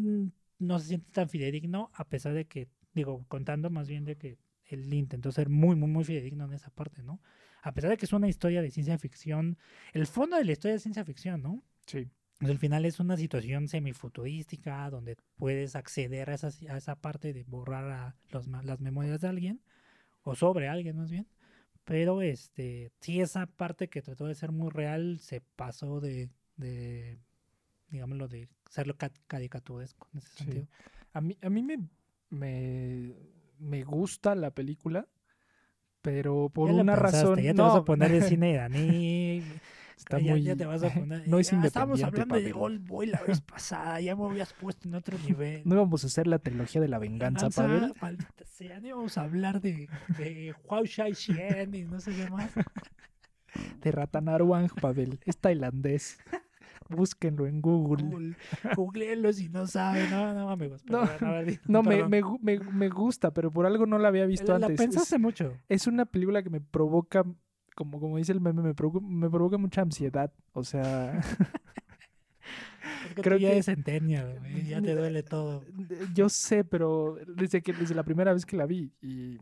no 0.57 0.79
se 0.79 0.87
siente 0.87 1.11
tan 1.11 1.29
fidedigno, 1.29 1.91
a 1.93 2.09
pesar 2.09 2.33
de 2.33 2.45
que, 2.45 2.67
digo, 2.95 3.23
contando 3.27 3.69
más 3.69 3.87
bien 3.87 4.05
de 4.05 4.17
que 4.17 4.39
él 4.65 4.91
intentó 4.91 5.31
ser 5.31 5.49
muy, 5.49 5.75
muy, 5.75 5.87
muy 5.87 6.03
fidedigno 6.03 6.45
en 6.45 6.53
esa 6.53 6.71
parte, 6.71 7.03
¿no? 7.03 7.21
A 7.61 7.73
pesar 7.75 7.91
de 7.91 7.97
que 7.97 8.05
es 8.05 8.13
una 8.13 8.27
historia 8.27 8.63
de 8.63 8.71
ciencia 8.71 8.97
ficción, 8.97 9.59
el 9.93 10.07
fondo 10.07 10.35
de 10.35 10.45
la 10.45 10.51
historia 10.51 10.75
es 10.75 10.81
ciencia 10.81 11.05
ficción, 11.05 11.43
¿no? 11.43 11.63
Sí. 11.85 12.09
Pues, 12.39 12.51
al 12.51 12.57
final 12.57 12.85
es 12.85 12.99
una 12.99 13.17
situación 13.17 13.67
semifuturística 13.67 14.89
donde 14.89 15.17
puedes 15.37 15.75
acceder 15.75 16.29
a 16.29 16.35
esa, 16.35 16.49
a 16.69 16.77
esa 16.77 16.95
parte 16.95 17.33
de 17.33 17.43
borrar 17.43 17.91
a 17.91 18.15
los 18.31 18.47
las 18.47 18.79
memorias 18.79 19.21
de 19.21 19.27
alguien 19.27 19.61
o 20.23 20.35
sobre 20.35 20.69
alguien 20.69 20.97
más 20.97 21.11
bien. 21.11 21.27
Pero 21.85 22.21
este, 22.21 22.91
sí, 23.01 23.21
esa 23.21 23.47
parte 23.47 23.89
que 23.89 24.01
trató 24.01 24.25
de 24.27 24.35
ser 24.35 24.51
muy 24.51 24.69
real 24.69 25.19
se 25.19 25.41
pasó 25.41 25.99
de, 26.01 26.29
de 26.57 27.19
digámoslo, 27.89 28.27
de 28.27 28.47
serlo 28.69 28.95
ca- 28.97 29.11
caricaturesco 29.27 30.07
en 30.13 30.19
ese 30.19 30.29
Sí. 30.29 30.43
sentido. 30.45 30.67
A 31.13 31.21
mí, 31.21 31.37
a 31.41 31.49
mí 31.49 31.63
me, 31.63 31.79
me, 32.29 33.15
me 33.59 33.83
gusta 33.83 34.35
la 34.35 34.51
película, 34.51 35.07
pero 36.01 36.49
por 36.49 36.69
Ya 36.69 36.81
una 36.81 36.95
pensaste, 36.95 37.27
razón. 37.27 37.41
Ya 37.41 37.53
te 37.53 37.57
no, 37.57 37.65
vas 37.65 37.75
a 37.75 37.85
poner 37.85 38.11
de 38.11 38.21
cine 38.29 38.55
Dani. 38.55 39.43
Está 39.99 40.17
ya, 40.19 40.31
muy- 40.31 40.43
ya 40.43 40.55
te 40.55 40.65
vas 40.65 40.81
a 40.81 40.89
poner. 40.93 41.27
no 41.27 41.37
es 41.39 41.51
"Ah, 41.53 41.61
Estábamos 41.63 42.01
hablando 42.01 42.35
de 42.35 42.41
Pavel". 42.49 42.53
Old 42.55 42.87
Boy 42.87 43.07
la 43.07 43.21
vez 43.21 43.41
pasada. 43.41 43.99
Ya 44.01 44.15
me 44.15 44.25
habías 44.25 44.53
puesto 44.53 44.87
en 44.87 44.95
otro 44.95 45.17
nivel. 45.19 45.61
No 45.65 45.75
íbamos 45.75 46.03
a 46.03 46.07
hacer 46.07 46.25
la 46.27 46.39
trilogía 46.39 46.79
de 46.81 46.87
la 46.87 46.99
venganza, 46.99 47.49
Pavel. 47.49 47.93
maldita 48.01 48.45
sea, 48.45 48.79
no 48.79 48.87
íbamos 48.87 49.17
a 49.17 49.21
hablar 49.21 49.61
de, 49.61 49.87
de 50.17 50.55
Huao 50.63 50.85
Shai 50.85 51.13
Xian 51.13 51.75
y 51.75 51.83
no 51.83 51.99
sé 51.99 52.13
qué 52.15 52.29
más. 52.29 52.49
De 53.81 53.91
Ratanaruang, 53.91 54.69
Pavel. 54.81 55.19
Es 55.25 55.37
tailandés. 55.37 56.19
Búsquenlo 56.89 57.45
en 57.47 57.61
Google. 57.61 58.03
Google, 58.03 58.35
googleenlo 58.75 59.31
si 59.33 59.49
no 59.49 59.67
saben. 59.67 60.09
No, 60.09 60.33
no, 60.33 60.49
amigos. 60.49 60.83
No, 60.85 61.01
perdón, 61.05 61.29
a 61.29 61.31
ver, 61.33 61.59
No, 61.67 61.83
me, 61.83 62.03
me, 62.07 62.21
me, 62.41 62.59
me 62.59 62.89
gusta, 62.89 63.31
pero 63.33 63.51
por 63.51 63.65
algo 63.65 63.85
no 63.85 63.97
la 63.99 64.07
había 64.07 64.25
visto 64.25 64.57
La 64.57 64.65
antes. 64.67 64.77
pensaste 64.79 65.15
Es, 65.15 65.21
mucho. 65.21 65.53
es 65.67 65.87
una 65.87 66.05
película 66.05 66.41
que 66.43 66.49
me 66.49 66.61
provoca, 66.61 67.23
como, 67.79 67.97
como 68.01 68.17
dice 68.17 68.33
el 68.33 68.41
meme, 68.41 68.61
me 68.61 68.73
provoca, 68.75 68.99
me 69.07 69.29
provoca 69.29 69.57
mucha 69.57 69.81
ansiedad. 69.81 70.33
O 70.51 70.65
sea, 70.65 71.17
Es 73.07 73.15
que 73.15 73.21
Creo 73.21 73.37
tú 73.37 73.43
ya 73.43 73.51
que- 73.53 73.63
centennial, 73.63 74.37
güey, 74.39 74.67
ya 74.67 74.81
te 74.81 74.93
duele 74.93 75.23
todo. 75.23 75.63
Yo 76.13 76.27
sé, 76.27 76.65
pero 76.65 77.15
desde 77.25 77.61
que 77.61 77.71
desde 77.71 77.95
la 77.95 78.03
primera 78.03 78.33
vez 78.33 78.45
que 78.45 78.57
la 78.57 78.65
vi 78.65 78.91
y 79.01 79.37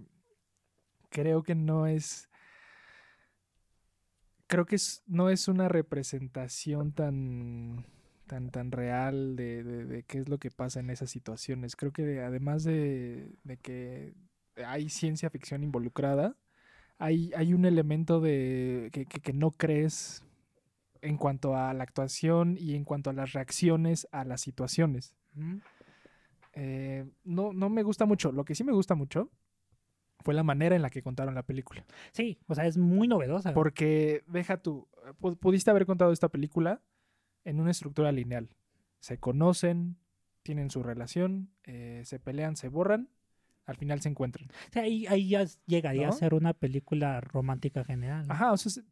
creo 1.10 1.42
que 1.42 1.56
no 1.56 1.88
es 1.88 2.30
creo 4.46 4.66
que 4.66 4.76
es, 4.76 5.04
no 5.08 5.30
es 5.30 5.48
una 5.48 5.68
representación 5.70 6.92
tan 6.94 7.86
tan 8.28 8.52
tan 8.52 8.72
real 8.72 9.36
de, 9.36 9.64
de- 9.64 9.86
de 9.86 10.04
qué 10.04 10.20
es 10.20 10.30
lo 10.30 10.38
que 10.38 10.52
pasa 10.52 10.80
en 10.80 10.90
esas 10.92 11.10
situaciones. 11.10 11.76
Creo 11.76 11.92
que 11.92 12.22
además 12.22 12.64
de, 12.64 13.32
de 13.44 13.58
que 13.58 14.14
hay 14.66 14.90
ciencia 14.90 15.30
ficción 15.30 15.64
involucrada, 15.64 16.36
hay, 16.98 17.32
hay 17.36 17.54
un 17.54 17.66
elemento 17.66 18.20
de 18.20 18.90
que, 18.92 19.06
que- 19.06 19.20
que 19.22 19.34
no 19.34 19.52
crees 19.52 20.24
en 21.02 21.18
cuanto 21.18 21.56
a 21.56 21.74
la 21.74 21.84
actuación 21.84 22.58
y 22.60 22.76
en 22.76 22.84
cuanto 22.84 23.10
a 23.10 23.14
las 23.14 23.34
reacciones 23.34 24.08
a 24.12 24.24
las 24.26 24.42
situaciones. 24.42 25.16
Eh, 26.54 27.06
no, 27.24 27.54
no 27.54 27.70
me 27.70 27.84
gusta 27.84 28.06
mucho. 28.06 28.32
Lo 28.32 28.46
que 28.46 28.56
sí 28.56 28.64
me 28.64 28.72
gusta 28.72 28.96
mucho 28.96 29.30
fue 30.24 30.34
la 30.34 30.44
manera 30.44 30.76
en 30.76 30.82
la 30.82 30.90
que 30.90 31.04
contaron 31.04 31.36
la 31.36 31.44
película. 31.44 31.86
Sí, 32.12 32.40
o 32.48 32.56
sea, 32.56 32.66
es 32.66 32.78
muy 32.78 33.08
novedosa. 33.08 33.54
Porque, 33.54 34.24
deja 34.28 34.58
tú, 34.58 34.88
pu- 35.22 35.38
pudiste 35.38 35.70
haber 35.70 35.86
contado 35.86 36.12
esta 36.12 36.30
película 36.30 36.82
en 37.46 37.60
una 37.60 37.72
estructura 37.72 38.12
lineal. 38.12 38.50
Se 39.00 39.20
conocen, 39.20 39.98
tienen 40.42 40.72
su 40.72 40.82
relación, 40.82 41.52
eh, 41.64 42.02
se 42.06 42.20
pelean, 42.20 42.56
se 42.58 42.70
borran, 42.70 43.10
al 43.68 43.76
final 43.78 44.02
se 44.02 44.10
encuentran. 44.10 44.50
O 44.50 44.72
sea, 44.74 44.84
ahí, 44.84 45.06
ahí 45.08 45.30
ya 45.30 45.46
llegaría 45.68 46.08
¿No? 46.08 46.14
a 46.14 46.16
ser 46.16 46.34
una 46.34 46.54
película 46.54 47.22
romántica 47.22 47.84
general. 47.84 48.26
¿no? 48.28 48.34
Ajá, 48.34 48.52
o 48.54 48.58
sea, 48.58 48.72
se- 48.72 48.84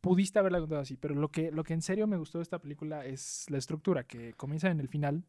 pudiste 0.00 0.38
haberla 0.38 0.60
contado 0.60 0.82
así, 0.82 0.96
pero 0.96 1.14
lo 1.14 1.30
que, 1.30 1.50
lo 1.50 1.64
que 1.64 1.72
en 1.72 1.82
serio 1.82 2.06
me 2.06 2.16
gustó 2.18 2.38
de 2.38 2.42
esta 2.42 2.58
película 2.58 3.06
es 3.06 3.46
la 3.48 3.58
estructura, 3.58 4.04
que 4.04 4.34
comienza 4.34 4.70
en 4.70 4.80
el 4.80 4.88
final, 4.88 5.24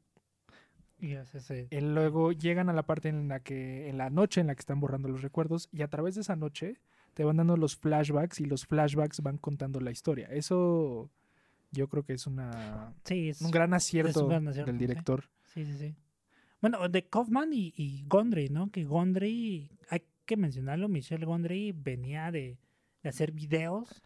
Y 1.71 1.79
luego 1.79 2.33
llegan 2.33 2.69
a 2.69 2.73
la 2.73 2.83
parte 2.83 3.09
en 3.09 3.29
la 3.29 3.39
que, 3.39 3.89
en 3.89 3.97
la 3.97 4.09
noche 4.09 4.41
en 4.41 4.47
la 4.47 4.55
que 4.55 4.59
están 4.59 4.79
borrando 4.79 5.07
los 5.07 5.21
recuerdos, 5.21 5.69
y 5.71 5.81
a 5.81 5.87
través 5.87 6.15
de 6.15 6.21
esa 6.21 6.35
noche 6.35 6.81
te 7.13 7.23
van 7.23 7.37
dando 7.37 7.57
los 7.57 7.77
flashbacks 7.77 8.39
y 8.41 8.45
los 8.45 8.65
flashbacks 8.65 9.21
van 9.21 9.37
contando 9.37 9.79
la 9.79 9.91
historia. 9.91 10.27
Eso 10.29 11.09
yo 11.71 11.87
creo 11.87 12.03
que 12.03 12.13
es 12.13 12.27
una, 12.27 12.93
sí, 13.05 13.29
es, 13.29 13.41
un 13.41 13.51
gran 13.51 13.73
acierto, 13.73 14.27
gran 14.27 14.47
acierto, 14.47 14.71
del 14.71 14.79
sí. 14.79 14.87
director. 14.87 15.29
Sí, 15.45 15.65
sí, 15.65 15.77
sí. 15.77 15.95
Bueno, 16.61 16.87
de 16.89 17.07
Kaufman 17.07 17.53
y, 17.53 17.73
y 17.75 18.03
Gondry, 18.07 18.49
¿no? 18.49 18.69
Que 18.71 18.83
Gondry, 18.83 19.69
hay 19.89 20.03
que 20.25 20.35
mencionarlo, 20.37 20.89
Michelle 20.89 21.25
Gondry 21.25 21.71
venía 21.71 22.31
de, 22.31 22.57
de 23.01 23.09
hacer 23.09 23.31
videos. 23.31 24.01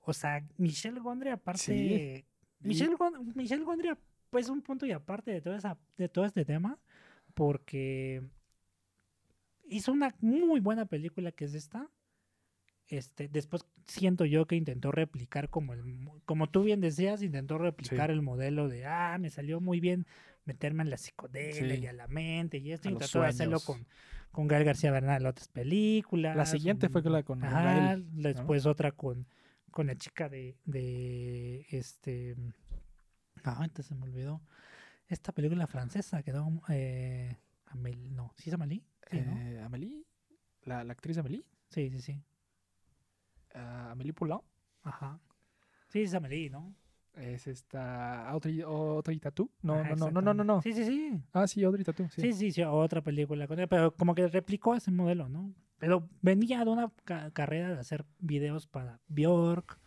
O 0.00 0.12
sea, 0.12 0.44
Michelle 0.58 1.00
Gondry 1.00 1.30
aparte... 1.30 1.60
Y- 2.64 2.68
Michelle, 2.68 2.94
Gon- 2.96 3.32
Michelle 3.34 3.64
Gondry 3.64 3.90
pues 4.30 4.48
un 4.48 4.62
punto 4.62 4.86
y 4.86 4.92
aparte 4.92 5.30
de, 5.32 5.40
toda 5.40 5.56
esa, 5.58 5.76
de 5.98 6.08
todo 6.08 6.24
este 6.24 6.44
tema, 6.44 6.78
porque 7.34 8.22
hizo 9.68 9.92
una 9.92 10.14
muy 10.20 10.60
buena 10.60 10.86
película 10.86 11.32
que 11.32 11.44
es 11.44 11.54
esta. 11.54 11.88
Este, 12.88 13.28
después 13.28 13.64
siento 13.86 14.24
yo 14.26 14.46
que 14.46 14.56
intentó 14.56 14.92
replicar 14.92 15.48
como 15.50 15.72
el 15.72 15.82
mo- 15.84 16.20
como 16.24 16.48
tú 16.50 16.62
bien 16.64 16.80
decías, 16.80 17.22
intentó 17.22 17.58
replicar 17.58 18.10
el 18.10 18.22
modelo 18.22 18.68
de 18.68 18.86
ah, 18.86 19.16
me 19.18 19.30
salió 19.30 19.60
muy 19.60 19.80
bien 19.80 20.06
meterme 20.44 20.82
en 20.82 20.90
la 20.90 20.96
psicodelia 20.96 21.76
Sí. 21.76 21.82
y 21.82 21.86
a 21.86 21.92
la 21.92 22.08
mente 22.08 22.58
y 22.58 22.72
esto, 22.72 22.88
A 22.88 22.92
los 22.92 23.02
intentó 23.02 23.22
de 23.22 23.28
hacerlo 23.28 23.60
con, 23.60 23.86
con 24.30 24.48
Gael 24.48 24.64
García 24.64 24.90
Bernal 24.90 25.22
en 25.22 25.26
otras 25.28 25.48
películas. 25.48 26.36
La 26.36 26.46
siguiente 26.46 26.88
fue 26.88 27.02
con 27.02 27.12
la 27.12 27.22
con 27.22 27.42
Ajá, 27.44 27.62
Gael, 27.62 28.08
después 28.12 28.66
otra 28.66 28.92
con, 28.92 29.26
con 29.70 29.86
la 29.86 29.96
chica 29.96 30.28
de, 30.28 30.56
de 30.64 31.66
este 31.70 32.36
ah, 33.44 33.58
antes 33.62 33.86
se 33.86 33.94
me 33.94 34.02
olvidó. 34.04 34.40
Esta 35.08 35.32
película 35.32 35.66
francesa 35.66 36.22
quedó 36.22 36.48
eh, 36.70 37.36
Amélie- 37.66 38.10
no, 38.10 38.32
¿sí 38.36 38.50
es 38.50 38.54
Amélie? 38.54 38.82
Sí, 39.10 39.20
¿no? 39.20 39.38
eh, 39.38 39.60
Amélie, 39.62 40.04
la, 40.64 40.84
la 40.84 40.92
actriz 40.92 41.18
Amélie, 41.18 41.44
Sí, 41.68 41.90
sí, 41.90 42.00
sí. 42.00 42.22
ah, 43.54 43.90
Amélie 43.92 44.12
Poulain, 44.12 44.40
Ajá. 44.82 45.20
Sí, 45.88 46.02
es 46.02 46.14
Amélie, 46.14 46.48
¿no? 46.50 46.74
Es 47.16 47.46
esta 47.46 48.28
Audrey, 48.28 48.60
Audrey 48.62 49.18
Tautou. 49.18 49.50
No, 49.62 49.74
Ajá, 49.74 49.94
no, 49.96 50.10
no, 50.10 50.20
no, 50.22 50.34
no, 50.34 50.44
no. 50.44 50.56
Ah. 50.58 50.62
Sí, 50.62 50.72
sí, 50.72 50.84
sí. 50.84 51.20
Ah, 51.32 51.46
sí, 51.46 51.62
Audrey 51.64 51.84
Tautou, 51.84 52.08
sí. 52.08 52.20
Sí, 52.22 52.32
sí, 52.32 52.52
sí, 52.52 52.62
otra 52.62 53.00
película 53.02 53.46
con 53.46 53.58
él, 53.58 53.68
pero 53.68 53.94
como 53.94 54.14
que 54.14 54.26
replicó 54.28 54.74
ese 54.74 54.90
modelo, 54.90 55.28
¿no? 55.28 55.54
Pero 55.78 56.08
venía 56.20 56.64
de 56.64 56.70
una 56.70 56.92
ca- 57.04 57.30
carrera 57.32 57.74
de 57.74 57.80
hacer 57.80 58.04
videos 58.20 58.66
para 58.66 59.00
Bjork, 59.08 59.78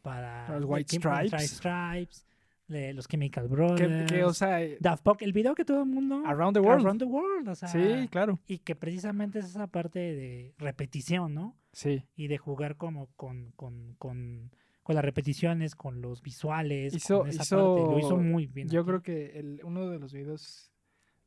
para 0.00 0.58
los 0.58 0.64
White 0.68 0.96
Stripes. 0.96 1.50
Stripes, 1.50 2.26
de 2.68 2.94
los 2.94 3.06
Chemical 3.06 3.48
Brothers, 3.48 4.10
que, 4.10 4.24
o 4.24 4.32
sea, 4.32 4.62
eh, 4.62 4.78
Daft 4.80 5.02
Punk, 5.02 5.20
el 5.22 5.32
video 5.34 5.54
que 5.54 5.64
todo 5.64 5.80
el 5.82 5.88
mundo 5.88 6.22
Around 6.24 6.54
the 6.54 6.60
World. 6.60 6.82
Around 6.84 6.98
the 7.00 7.04
World, 7.04 7.48
o 7.48 7.54
sea, 7.54 7.68
sí, 7.68 8.08
claro. 8.10 8.38
y 8.46 8.58
que 8.58 8.74
precisamente 8.74 9.40
es 9.40 9.44
esa 9.44 9.66
parte 9.66 9.98
de 9.98 10.54
repetición, 10.58 11.34
¿no? 11.34 11.54
Sí. 11.72 12.02
Y 12.16 12.28
de 12.28 12.38
jugar 12.38 12.76
como 12.76 13.08
con, 13.16 13.52
con, 13.56 13.94
con, 13.98 14.52
con 14.82 14.94
las 14.96 15.04
repeticiones, 15.04 15.74
con 15.76 16.00
los 16.00 16.22
visuales, 16.22 16.94
Hizo- 16.94 17.20
con 17.20 17.28
esa 17.28 17.42
hizo- 17.42 17.74
parte, 17.76 17.90
lo 17.92 17.98
hizo 17.98 18.16
muy 18.16 18.46
bien. 18.46 18.68
Yo 18.68 18.80
aquí. 18.80 18.88
creo 18.88 19.02
que 19.02 19.38
el, 19.38 19.60
uno 19.64 19.88
de 19.88 19.98
los 19.98 20.12
videos 20.12 20.72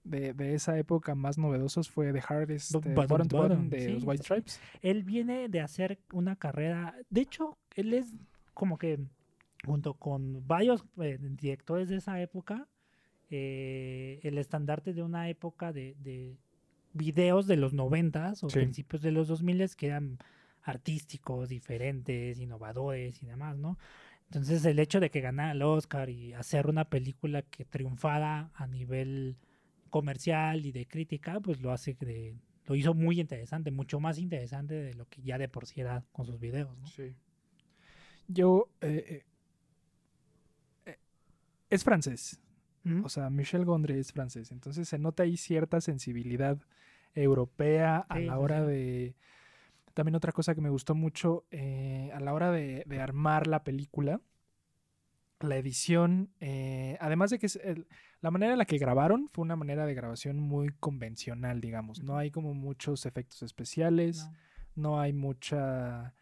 de, 0.04 0.34
de 0.34 0.54
esa 0.56 0.78
época 0.78 1.16
más 1.16 1.38
novedosos 1.38 1.90
fue 1.90 2.12
The 2.14 2.22
Hardest 2.28 2.76
eh, 2.76 2.78
Bottom 2.78 2.94
Bottom 2.96 3.28
to 3.28 3.38
Bottom 3.38 3.50
Bottom, 3.58 3.70
de 3.70 3.80
sí, 3.80 3.92
los 3.94 4.04
White. 4.04 4.24
Stripes. 4.24 4.60
él 4.82 5.04
viene 5.04 5.48
de 5.50 5.62
hacer 5.62 6.00
una 6.14 6.36
carrera. 6.36 6.96
De 7.10 7.22
hecho, 7.22 7.58
él 7.76 7.94
es 7.94 8.14
como 8.54 8.78
que 8.78 9.00
junto 9.66 9.96
con 9.96 10.46
varios 10.46 10.86
eh, 11.02 11.18
directores 11.20 11.90
de 11.90 11.96
esa 11.96 12.22
época, 12.22 12.68
eh, 13.32 14.20
el 14.24 14.38
estandarte 14.38 14.94
de 14.94 15.02
una 15.02 15.30
época 15.30 15.74
de, 15.74 15.96
de 16.04 16.38
videos 16.94 17.48
de 17.48 17.58
los 17.58 17.74
noventas 17.74 18.44
o 18.44 18.50
Sí. 18.50 18.60
principios 18.60 19.02
de 19.02 19.12
los 19.12 19.28
2000 19.28 19.76
que 19.76 19.88
eran 19.88 20.20
artísticos, 20.66 21.50
diferentes, 21.50 22.40
innovadores 22.40 23.22
y 23.24 23.26
demás, 23.26 23.58
¿no? 23.58 23.78
Entonces 24.26 24.66
el 24.66 24.80
hecho 24.80 25.00
de 25.00 25.12
que 25.12 25.22
ganara 25.22 25.52
el 25.52 25.62
Oscar 25.62 26.10
y 26.10 26.34
hacer 26.34 26.68
una 26.68 26.86
película 26.86 27.44
que 27.44 27.64
triunfara 27.64 28.52
a 28.54 28.68
nivel 28.68 29.38
comercial 29.90 30.66
y 30.66 30.72
de 30.72 30.88
crítica, 30.88 31.40
pues 31.40 31.62
lo 31.62 31.72
hace 31.72 31.96
de, 32.00 32.36
lo 32.66 32.76
hizo 32.76 32.94
muy 32.94 33.20
interesante, 33.20 33.72
mucho 33.72 34.00
más 34.00 34.18
interesante 34.18 34.74
de 34.74 34.94
lo 34.96 35.08
que 35.08 35.22
ya 35.22 35.38
de 35.38 35.48
por 35.48 35.68
sí 35.68 35.82
era 35.82 36.04
con 36.12 36.26
sus 36.26 36.40
videos, 36.40 36.76
¿no? 36.78 36.88
Sí. 36.88 37.14
Yo. 38.28 38.70
eh, 38.82 39.06
eh, 39.08 39.26
eh, 40.88 41.00
es 41.70 41.84
francés. 41.84 42.42
O 43.04 43.10
sea, 43.10 43.32
Michel 43.32 43.66
Gondry 43.66 43.98
es 43.98 44.12
francés. 44.12 44.52
Entonces 44.52 44.88
se 44.88 45.00
nota 45.00 45.24
ahí 45.24 45.38
cierta 45.38 45.82
sensibilidad 45.82 46.60
europea 47.16 48.06
a 48.08 48.20
la 48.20 48.38
hora 48.38 48.64
sí. 48.64 48.72
de. 48.72 49.16
También 49.96 50.16
otra 50.16 50.32
cosa 50.32 50.54
que 50.54 50.62
me 50.62 50.70
gustó 50.70 50.94
mucho 50.94 51.46
eh, 51.50 52.12
a 52.14 52.20
la 52.20 52.34
hora 52.34 52.52
de, 52.52 52.84
de 52.86 53.00
armar 53.02 53.48
la 53.48 53.64
película, 53.64 54.22
la 55.40 55.58
edición, 55.58 56.30
eh, 56.40 56.98
además 57.02 57.30
de 57.32 57.40
que 57.40 57.48
es 57.48 57.56
el- 57.58 57.88
la 58.22 58.30
manera 58.32 58.52
en 58.54 58.58
la 58.60 58.66
que 58.66 58.78
grabaron 58.78 59.30
fue 59.32 59.42
una 59.44 59.56
manera 59.56 59.86
de 59.86 59.94
grabación 59.94 60.40
muy 60.40 60.70
convencional, 60.80 61.62
digamos. 61.62 62.02
No 62.04 62.18
hay 62.18 62.30
como 62.32 62.54
muchos 62.54 63.06
efectos 63.06 63.42
especiales, 63.44 64.28
No. 64.76 64.92
no 64.94 65.00
hay 65.00 65.14
mucha... 65.14 66.14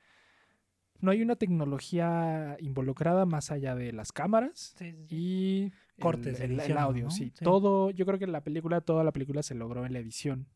No 1.00 1.12
hay 1.12 1.22
una 1.22 1.36
tecnología 1.36 2.56
involucrada 2.62 3.26
más 3.26 3.52
allá 3.52 3.76
de 3.76 3.92
las 3.92 4.14
cámaras 4.14 4.74
Sí, 4.78 4.92
sí, 4.92 4.98
sí. 5.10 5.16
y 5.16 5.72
Cortes 6.00 6.40
el, 6.40 6.52
el 6.52 6.60
edición, 6.60 6.78
audio, 6.78 7.04
¿no? 7.06 7.12
sí. 7.12 7.30
Todo, 7.42 7.92
yo 7.92 8.06
creo 8.06 8.20
que 8.20 8.28
la 8.28 8.42
película, 8.42 8.80
toda 8.82 9.04
la 9.04 9.12
película 9.12 9.44
se 9.44 9.54
logró 9.54 9.86
en 9.86 9.92
la 9.94 10.00
edición. 10.00 10.48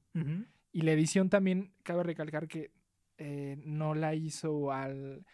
Y 0.71 0.81
la 0.81 0.91
edición 0.93 1.29
también, 1.29 1.73
cabe 1.83 2.03
recalcar 2.03 2.47
que 2.47 2.71
eh, 3.17 3.57
no 3.65 3.95
la 3.95 4.15
hizo 4.15 4.71
al... 4.71 5.25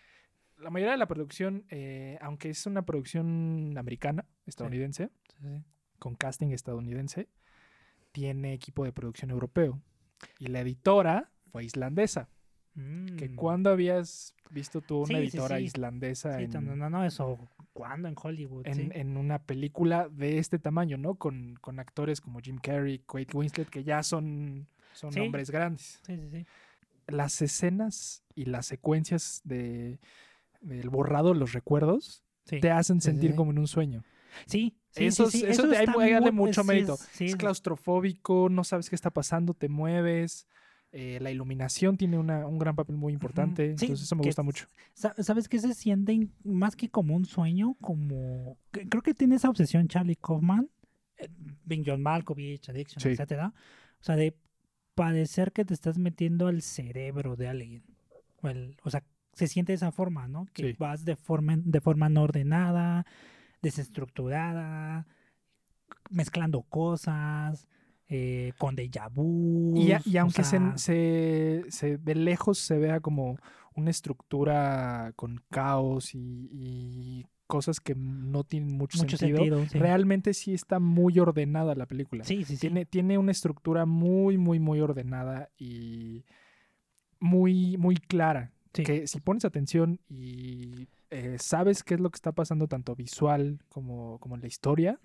La 0.58 0.70
mayoría 0.70 0.92
de 0.94 0.98
la 1.00 1.08
producción, 1.08 1.66
eh, 1.70 2.18
aunque 2.22 2.50
es 2.50 2.66
una 2.66 2.84
producción 2.86 3.74
americana, 3.78 4.26
estadounidense, 4.46 5.10
Sí, 5.28 5.36
sí. 5.42 5.64
con 6.00 6.16
casting 6.16 6.50
estadounidense, 6.52 7.28
tiene 8.12 8.54
equipo 8.54 8.86
de 8.86 8.94
producción 8.94 9.32
europeo. 9.32 9.82
Y 10.40 10.48
la 10.48 10.62
editora 10.62 11.32
fue 11.52 11.66
islandesa. 11.66 12.30
Que 12.76 13.30
Mm. 13.30 13.36
cuando 13.36 13.70
habías 13.72 14.36
visto 14.50 14.82
tú 14.82 15.02
una 15.04 15.20
editora 15.20 15.60
islandesa 15.60 16.42
en, 16.42 16.50
no, 16.52 16.76
no, 16.76 16.90
no, 16.90 17.06
eso, 17.06 17.38
¿cuándo 17.74 18.08
en 18.08 18.16
Hollywood? 18.20 18.66
en, 18.66 18.74
sí. 18.76 18.90
en 18.94 19.16
una 19.18 19.40
película 19.44 20.08
de 20.10 20.40
este 20.40 20.58
tamaño, 20.60 20.98
¿no? 20.98 21.16
Con, 21.16 21.56
con 21.62 21.80
actores 21.80 22.20
como 22.22 22.40
Jim 22.40 22.58
Carrey, 22.58 23.00
Kate 23.00 23.28
Winslet, 23.36 23.70
que 23.70 23.84
ya 23.84 24.02
son, 24.02 24.68
son 24.94 25.12
Sí. 25.14 25.20
hombres 25.20 25.52
grandes. 25.52 26.00
Sí, 26.06 26.16
sí, 26.18 26.30
sí. 26.32 26.46
Las 27.08 27.42
escenas 27.42 28.24
y 28.36 28.46
las 28.46 28.66
secuencias 28.66 29.42
de 29.44 30.00
del 30.62 30.90
borrado, 30.90 31.34
los 31.34 31.52
recuerdos, 31.54 32.24
Sí, 32.46 32.60
te 32.62 32.72
hacen 32.72 33.02
sí, 33.02 33.06
sentir 33.12 33.32
sí. 33.32 33.36
como 33.36 33.52
en 33.52 33.60
un 33.60 33.68
sueño. 33.68 34.04
Sí, 34.46 34.78
sí, 34.92 35.06
eso, 35.06 35.30
sí, 35.30 35.40
sí, 35.40 35.46
eso, 35.46 35.68
te- 35.70 35.78
hay, 35.78 35.86
que 35.88 36.12
darle 36.14 36.32
mucho 36.32 36.64
mérito. 36.64 36.98
es- 37.20 37.36
claustrofóbico, 37.36 38.48
no 38.50 38.64
sabes 38.64 38.90
qué 38.90 38.96
está 38.96 39.12
pasando, 39.12 39.54
te 39.54 39.68
mueves. 39.70 40.48
Eh, 40.96 41.18
la 41.22 41.32
iluminación 41.32 41.98
tiene 41.98 42.18
una- 42.20 42.46
un 42.46 42.60
gran 42.60 42.76
papel 42.76 42.96
muy 42.98 43.14
importante. 43.14 43.76
Sí, 43.78 43.86
entonces 43.86 44.06
eso 44.06 44.16
me 44.16 44.22
que 44.22 44.30
gusta 44.30 44.44
mucho. 44.44 44.68
Sa- 44.94 45.16
¿Sabes 45.24 45.50
qué 45.50 45.58
se 45.60 45.74
siente 45.74 46.28
más 46.44 46.76
que 46.76 46.90
como 46.90 47.16
un 47.16 47.26
sueño? 47.26 47.76
Como. 47.82 48.58
Creo 48.72 49.02
que 49.02 49.14
tiene 49.16 49.36
esa 49.36 49.50
obsesión 49.50 49.88
Charlie 49.88 50.16
Kaufman, 50.16 50.70
eh, 51.18 51.30
Bing 51.66 51.84
John 51.86 52.02
Malkovich, 52.02 52.70
Addiction, 52.70 53.02
Sí. 53.02 53.10
etcétera. 53.10 53.54
O 54.00 54.04
sea, 54.04 54.16
de 54.16 54.36
padecer 54.96 55.52
que 55.52 55.66
te 55.66 55.74
estás 55.74 55.98
metiendo 55.98 56.48
al 56.48 56.62
cerebro 56.62 57.36
de 57.36 57.48
alguien. 57.48 57.84
O, 58.42 58.50
el- 58.50 58.78
o 58.84 58.90
sea, 58.90 59.04
se 59.34 59.48
siente 59.48 59.72
de 59.72 59.76
esa 59.78 59.92
forma, 59.92 60.28
¿no? 60.28 60.46
Que 60.54 60.72
Sí. 60.72 60.76
vas 60.78 61.06
de 61.06 61.16
forma, 61.16 61.56
de 61.58 61.82
forma 61.82 62.10
no 62.10 62.24
ordenada, 62.24 63.06
desestructurada, 63.62 65.08
mezclando 66.10 66.62
cosas, 66.64 67.68
eh, 68.10 68.54
con 68.58 68.76
déjà 68.76 69.10
vu. 69.10 69.74
Y, 69.76 69.92
a- 69.94 70.02
y 70.06 70.18
aunque 70.18 70.44
se- 70.44 70.60
se, 70.78 71.64
se- 71.70 71.98
de 71.98 72.16
lejos 72.16 72.60
se 72.60 72.78
vea 72.78 73.00
como 73.00 73.38
una 73.76 73.90
estructura 73.90 75.14
con 75.16 75.42
caos 75.50 76.14
y, 76.14 76.50
y 76.52 77.26
cosas 77.54 77.80
que 77.80 77.94
no 77.94 78.44
tienen 78.44 78.76
mucho, 78.76 78.98
mucho 78.98 79.16
sentido, 79.16 79.38
sentido. 79.38 79.66
sí. 79.68 79.78
realmente 79.78 80.34
sí 80.34 80.56
está 80.56 80.80
muy 80.80 81.20
ordenada 81.20 81.76
la 81.76 81.86
película. 81.86 82.24
Sí, 82.24 82.46
sí, 82.46 82.56
sí. 82.56 82.62
Tiene, 82.62 82.84
tiene 82.88 83.20
una 83.20 83.32
estructura 83.32 83.86
muy, 83.86 84.40
muy, 84.40 84.58
muy 84.58 84.80
ordenada 84.80 85.52
y 85.56 86.26
muy, 87.20 87.78
muy 87.78 87.98
clara. 87.98 88.52
Sí. 88.74 88.82
Que 88.82 89.06
si 89.06 89.20
pones 89.22 89.46
atención 89.46 90.00
y 90.10 90.88
eh, 91.14 91.38
sabes 91.40 91.84
qué 91.84 91.94
es 91.94 92.00
lo 92.00 92.10
que 92.10 92.16
está 92.16 92.32
pasando 92.32 92.68
tanto 92.68 92.96
visual 92.96 93.60
como, 93.70 94.18
como 94.20 94.36
en 94.36 94.42
la 94.42 94.48
historia, 94.48 95.00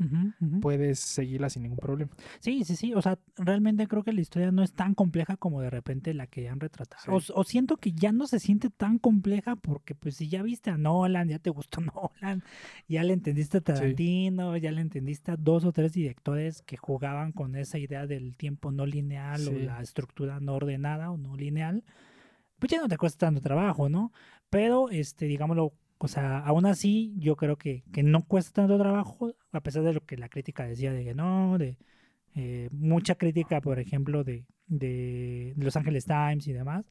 puedes 0.62 0.98
seguirla 1.00 1.50
sin 1.50 1.62
ningún 1.62 1.78
problema. 1.78 2.10
Sí, 2.40 2.64
sí, 2.64 2.76
sí. 2.76 2.94
O 2.94 3.02
sea, 3.02 3.18
realmente 3.36 3.86
creo 3.86 4.02
que 4.02 4.12
la 4.12 4.22
historia 4.22 4.50
no 4.50 4.62
es 4.62 4.72
tan 4.72 4.94
compleja 4.94 5.36
como 5.36 5.60
de 5.60 5.70
repente 5.70 6.14
la 6.14 6.26
que 6.26 6.48
han 6.48 6.60
retratado. 6.60 7.20
Sí. 7.20 7.32
O, 7.32 7.40
o 7.40 7.44
siento 7.44 7.76
que 7.76 7.92
ya 7.92 8.10
no 8.10 8.26
se 8.26 8.40
siente 8.40 8.70
tan 8.70 8.98
compleja 8.98 9.56
porque 9.56 9.94
pues 9.94 10.16
si 10.16 10.28
ya 10.28 10.42
viste 10.42 10.70
a 10.70 10.78
Nolan, 10.78 11.28
ya 11.28 11.38
te 11.38 11.50
gustó 11.50 11.80
Nolan, 12.22 12.42
ya 12.88 13.02
le 13.02 13.12
entendiste 13.12 13.58
a 13.58 13.60
Tarantino, 13.60 14.56
ya 14.56 14.72
le 14.72 14.80
entendiste 14.80 15.32
a 15.32 15.36
dos 15.36 15.64
o 15.64 15.72
tres 15.72 15.92
directores 15.92 16.62
que 16.62 16.78
jugaban 16.78 17.32
con 17.32 17.54
esa 17.54 17.78
idea 17.78 18.06
del 18.06 18.34
tiempo 18.34 18.72
no 18.72 18.86
lineal 18.86 19.46
o 19.46 19.52
la 19.52 19.82
estructura 19.82 20.40
no 20.40 20.54
ordenada 20.54 21.10
o 21.10 21.18
no 21.18 21.36
lineal, 21.36 21.84
pues 22.58 22.72
ya 22.72 22.80
no 22.80 22.88
te 22.88 22.96
cuesta 22.96 23.26
tanto 23.26 23.40
trabajo, 23.40 23.88
¿no? 23.88 24.12
Pero, 24.50 24.88
este, 24.90 25.26
digámoslo, 25.26 25.74
o 25.98 26.08
sea, 26.08 26.38
aún 26.38 26.66
así 26.66 27.12
yo 27.18 27.36
creo 27.36 27.56
que, 27.56 27.84
que 27.92 28.02
no 28.02 28.22
cuesta 28.22 28.62
tanto 28.62 28.78
trabajo, 28.78 29.34
a 29.52 29.60
pesar 29.60 29.82
de 29.82 29.92
lo 29.92 30.00
que 30.00 30.16
la 30.16 30.28
crítica 30.28 30.64
decía 30.64 30.92
de 30.92 31.04
que 31.04 31.14
no, 31.14 31.58
de 31.58 31.76
eh, 32.34 32.68
mucha 32.72 33.16
crítica, 33.16 33.60
por 33.60 33.80
ejemplo, 33.80 34.22
de, 34.22 34.46
de 34.68 35.54
Los 35.56 35.76
Angeles 35.76 36.04
Times 36.04 36.46
y 36.46 36.52
demás, 36.52 36.88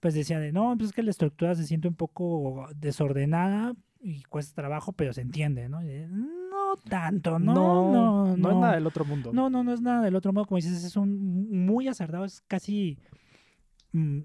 pues 0.00 0.14
decía 0.14 0.40
de 0.40 0.52
no, 0.52 0.74
pues 0.76 0.90
es 0.90 0.94
que 0.94 1.02
la 1.02 1.10
estructura 1.10 1.54
se 1.54 1.66
siente 1.66 1.88
un 1.88 1.94
poco 1.94 2.68
desordenada 2.74 3.74
y 4.00 4.22
cuesta 4.22 4.54
trabajo, 4.54 4.92
pero 4.92 5.12
se 5.12 5.20
entiende, 5.20 5.68
¿no? 5.68 5.82
Y 5.82 6.06
no 6.06 6.76
tanto, 6.88 7.38
no, 7.38 7.54
no, 7.54 8.36
no 8.36 8.50
es 8.50 8.56
nada 8.56 8.74
del 8.74 8.86
otro 8.86 9.04
mundo. 9.04 9.32
no, 9.32 9.50
no, 9.50 9.64
no 9.64 9.72
es 9.74 9.80
nada 9.80 10.02
del 10.02 10.16
otro 10.16 10.32
modo. 10.32 10.46
Como 10.46 10.56
dices, 10.56 10.84
es 10.84 10.96
un 10.96 11.66
muy 11.66 11.88
acertado, 11.88 12.24
es 12.24 12.40
casi 12.42 12.98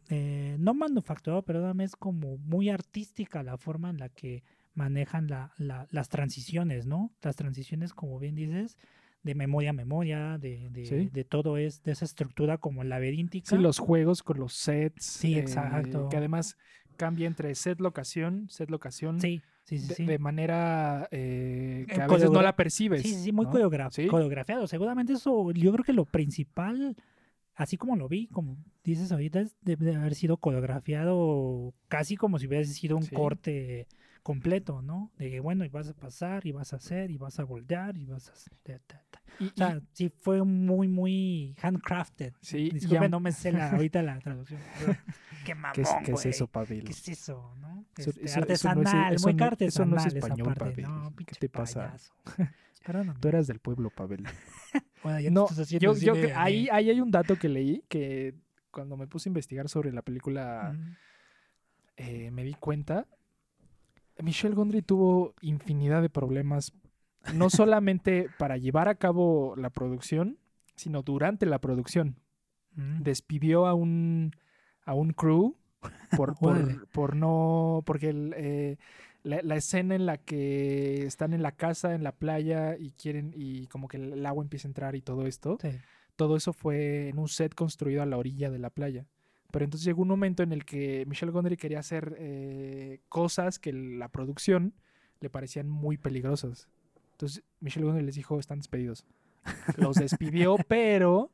eh, 0.10 0.56
no 0.60 0.74
manufacturado, 0.74 1.44
pero 1.44 1.62
también 1.62 1.86
es 1.86 1.96
como 1.96 2.38
muy 2.38 2.70
artística 2.70 3.44
la 3.44 3.58
forma 3.58 3.90
en 3.90 3.98
la 3.98 4.10
que 4.10 4.44
manejan 4.74 5.28
la, 5.28 5.52
la- 5.58 5.88
las 5.92 6.10
transiciones, 6.10 6.86
¿no? 6.86 7.12
Las 7.22 7.36
transiciones, 7.36 7.94
como 7.94 8.20
bien 8.20 8.36
dices, 8.36 8.78
de 9.24 9.36
memoria 9.36 9.70
a 9.70 9.74
memoria, 9.74 10.38
de, 10.40 10.70
de, 10.72 10.86
Sí. 10.86 11.10
de 11.12 11.24
todo 11.24 11.58
es, 11.58 11.84
de 11.84 11.92
esa 11.92 12.06
estructura 12.06 12.58
como 12.58 12.84
laberíntica. 12.84 13.50
Sí, 13.50 13.58
los 13.62 13.78
juegos 13.80 14.24
con 14.24 14.40
los 14.40 14.54
sets. 14.54 15.06
Sí, 15.06 15.36
eh, 15.36 15.40
exacto. 15.40 16.10
que 16.10 16.18
además 16.18 16.58
cambia 16.98 17.28
entre 17.28 17.54
set 17.56 17.80
locación, 17.82 18.48
set 18.50 18.70
locación. 18.72 19.20
Sí, 19.22 19.42
sí, 19.64 19.78
sí. 19.78 19.88
de, 19.88 19.96
sí. 19.96 20.06
de 20.06 20.20
manera 20.20 21.08
eh, 21.12 21.86
que 21.88 21.96
Eh, 21.96 22.02
a 22.02 22.08
veces 22.08 22.32
no 22.32 22.42
la 22.42 22.56
percibes. 22.56 23.04
Sí, 23.04 23.10
sí, 23.14 23.24
sí, 23.26 23.32
muy 23.32 23.46
¿no? 23.46 23.52
coreogra- 23.52 23.92
Sí. 23.92 24.08
coreografiado. 24.08 24.66
Seguramente 24.68 25.14
eso, 25.14 25.52
yo 25.52 25.72
creo 25.72 25.84
que 25.86 25.94
lo 25.94 26.06
principal, 26.06 26.96
así 27.62 27.78
como 27.78 27.96
lo 27.96 28.08
vi, 28.08 28.28
como 28.28 28.58
dices 28.84 29.12
ahorita, 29.12 29.44
debe 29.62 29.86
de 29.86 29.96
haber 29.96 30.16
sido 30.16 30.38
coreografiado 30.38 31.74
casi 31.88 32.16
como 32.18 32.40
si 32.40 32.48
hubiese 32.48 32.74
sido 32.74 32.98
un 32.98 33.04
Sí. 33.04 33.16
corte 33.16 33.88
completo, 34.24 34.82
¿no? 34.82 35.12
De 35.18 35.30
que, 35.32 35.40
bueno, 35.40 35.66
y 35.66 35.70
vas 35.70 35.88
a 35.90 35.94
pasar, 35.94 36.46
y 36.46 36.52
vas 36.52 36.74
a 36.74 36.76
hacer, 36.78 37.10
y 37.12 37.18
vas 37.18 37.40
a 37.40 37.44
voltear, 37.44 37.98
y 37.98 38.06
vas 38.06 38.30
a... 38.30 38.34
ta, 38.64 38.80
ta, 38.86 39.04
ta. 39.10 39.22
Y- 39.40 39.48
O 39.48 39.54
sea, 39.56 39.82
sí 39.94 40.10
fue 40.10 40.44
muy, 40.44 40.88
muy 40.88 41.56
handcrafted. 41.62 42.34
Sí, 42.42 42.58
y 42.68 42.70
Disculpe, 42.72 43.06
aun- 43.06 43.12
no 43.12 43.20
me 43.20 43.32
sé 43.32 43.52
la, 43.52 43.72
ahorita 43.72 44.04
la 44.04 44.20
traducción. 44.20 44.62
Qué 45.44 45.56
mamón, 45.56 45.74
¿Qué 45.74 45.82
es, 45.82 45.90
qué 46.06 46.12
es 46.12 46.26
eso, 46.28 46.48
Pavel? 46.48 46.84
¿Qué 46.84 46.92
es 46.92 47.08
eso, 47.10 47.56
no? 47.60 47.86
Este, 47.98 48.12
eso- 48.12 48.22
eso 48.22 48.40
no 48.40 48.44
es- 48.54 48.66
artesanal, 48.66 49.14
eso 49.16 49.30
muy 49.34 49.44
artesanal 49.44 49.90
no 49.90 49.98
es 49.98 50.06
esa 50.06 50.18
español, 50.20 50.54
parte. 50.54 50.60
Pavel. 50.60 50.84
No, 50.84 51.16
¿Qué 51.16 51.26
te 51.40 51.50
pasa? 51.50 51.96
Perdóname. 52.86 53.20
Tú 53.20 53.28
eras 53.28 53.48
del 53.48 53.60
pueblo, 53.60 53.90
Pavel. 53.90 54.24
Bueno, 55.04 55.20
ya 55.20 55.30
te 55.30 55.32
No, 55.32 55.44
estás 55.46 55.60
haciendo 55.60 55.96
yo, 55.96 56.00
yo 56.00 56.14
de 56.14 56.32
ahí, 56.36 56.68
ahí 56.72 56.92
hay 56.92 57.02
un 57.02 57.10
dato 57.10 57.36
que 57.36 57.50
leí 57.50 57.84
que 57.90 58.36
cuando 58.70 58.98
me 58.98 59.08
puse 59.08 59.28
a 59.28 59.32
investigar 59.32 59.68
sobre 59.68 59.92
la 59.92 60.04
película 60.04 60.74
Mm. 60.76 60.96
eh, 61.98 62.32
me 62.32 62.44
di 62.44 62.54
cuenta. 62.54 63.08
Michelle 64.22 64.56
Gondry 64.56 64.82
tuvo 64.82 65.34
infinidad 65.42 66.02
de 66.02 66.10
problemas, 66.10 66.74
no 67.34 67.50
solamente 67.50 68.30
para 68.38 68.58
llevar 68.58 68.88
a 68.88 68.96
cabo 68.96 69.56
la 69.56 69.70
producción, 69.70 70.38
sino 70.76 71.02
durante 71.02 71.46
la 71.46 71.60
producción. 71.60 72.18
Mm. 72.76 73.04
Despidió 73.04 73.68
a 73.68 73.74
un, 73.74 74.32
a 74.86 74.94
un 74.94 75.14
crew 75.14 75.58
por, 76.16 76.36
por, 76.40 76.88
por 76.90 77.16
no. 77.16 77.84
Porque 77.86 78.10
el, 78.10 78.34
eh, 78.38 78.78
la, 79.24 79.42
la 79.44 79.56
escena 79.56 79.96
en 79.96 80.06
la 80.06 80.18
que 80.18 81.06
están 81.06 81.34
en 81.34 81.42
la 81.42 81.52
casa, 81.54 81.94
en 81.94 82.04
la 82.04 82.14
playa 82.14 82.78
y 82.78 82.92
quieren. 82.92 83.34
y 83.36 83.68
como 83.68 83.88
que 83.88 83.98
el 83.98 84.26
agua 84.26 84.44
empieza 84.44 84.68
a 84.68 84.70
entrar 84.70 84.96
y 84.96 85.02
todo 85.02 85.28
esto. 85.28 85.58
Sí. 85.62 85.70
Todo 86.16 86.36
eso 86.36 86.54
fue 86.54 87.10
en 87.10 87.20
un 87.20 87.28
set 87.28 87.56
construido 87.56 88.02
a 88.04 88.06
la 88.06 88.18
orilla 88.18 88.50
de 88.50 88.60
la 88.60 88.70
playa. 88.70 89.08
Pero 89.52 89.66
entonces 89.66 89.86
llegó 89.86 90.02
un 90.02 90.08
momento 90.08 90.44
en 90.44 90.52
el 90.54 90.66
que 90.66 91.06
Michelle 91.08 91.32
Gondry 91.32 91.58
quería 91.58 91.80
hacer 91.80 92.16
eh, 92.18 93.02
cosas 93.10 93.60
que 93.60 93.74
la 93.74 94.10
producción 94.10 94.74
le 95.20 95.30
parecían 95.30 95.70
muy 95.70 95.98
peligrosas. 95.98 96.68
Entonces 97.12 97.44
Michelle 97.60 97.86
Gondry 97.86 98.04
les 98.04 98.16
dijo, 98.16 98.40
están 98.40 98.60
despedidos. 98.60 99.06
Los 99.78 99.98
despidió, 99.98 100.58
pero 100.68 101.32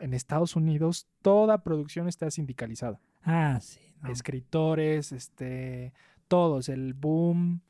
en 0.00 0.14
Estados 0.14 0.56
Unidos 0.56 1.06
toda 1.22 1.62
producción 1.62 2.08
está 2.08 2.30
sindicalizada. 2.30 3.00
Ah, 3.22 3.58
sí. 3.60 3.80
no. 4.02 4.10
Escritores, 4.10 5.12
este, 5.12 5.92
todos, 6.28 6.68
el 6.68 6.94
boom, 6.94 7.62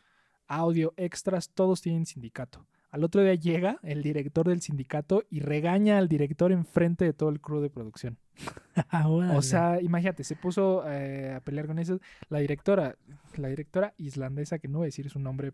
audio, 0.46 0.92
extras, 0.96 1.50
todos 1.50 1.80
tienen 1.80 2.07
sindicato. 2.07 2.66
Al 2.94 3.02
otro 3.02 3.22
día 3.22 3.35
llega 3.35 3.80
el 3.83 4.04
director 4.04 4.46
del 4.46 4.61
sindicato 4.61 5.24
y 5.28 5.40
regaña 5.40 5.98
al 5.98 6.07
director 6.07 6.52
enfrente 6.52 7.04
de 7.04 7.12
todo 7.12 7.28
el 7.28 7.40
crew 7.40 7.61
de 7.61 7.68
producción. 7.68 8.18
Ah. 8.90 9.09
O 9.09 9.42
sea, 9.42 9.80
imagínate, 9.80 10.24
se 10.24 10.35
puso 10.35 10.83
eh, 10.88 11.35
a 11.35 11.40
pelear 11.40 11.68
con 11.68 11.78
eso. 11.78 12.00
La 12.28 12.40
directora, 12.40 12.96
la 13.37 13.48
directora 13.48 13.94
islandesa, 13.98 14.59
que 14.59 14.66
no 14.66 14.78
voy 14.78 14.87
a 14.87 14.88
decir 14.88 15.09
su 15.11 15.20
nombre, 15.20 15.52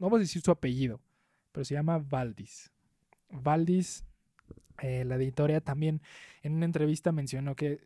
no 0.00 0.10
voy 0.10 0.18
a 0.18 0.20
decir 0.20 0.42
su 0.42 0.50
apellido, 0.50 1.00
pero 1.52 1.64
se 1.64 1.74
llama 1.74 1.98
Valdis. 1.98 2.72
Valdis, 3.30 4.04
eh, 4.80 5.04
la 5.04 5.16
editora 5.16 5.60
también 5.60 6.00
en 6.42 6.54
una 6.54 6.64
entrevista 6.64 7.12
mencionó 7.12 7.54
que 7.54 7.80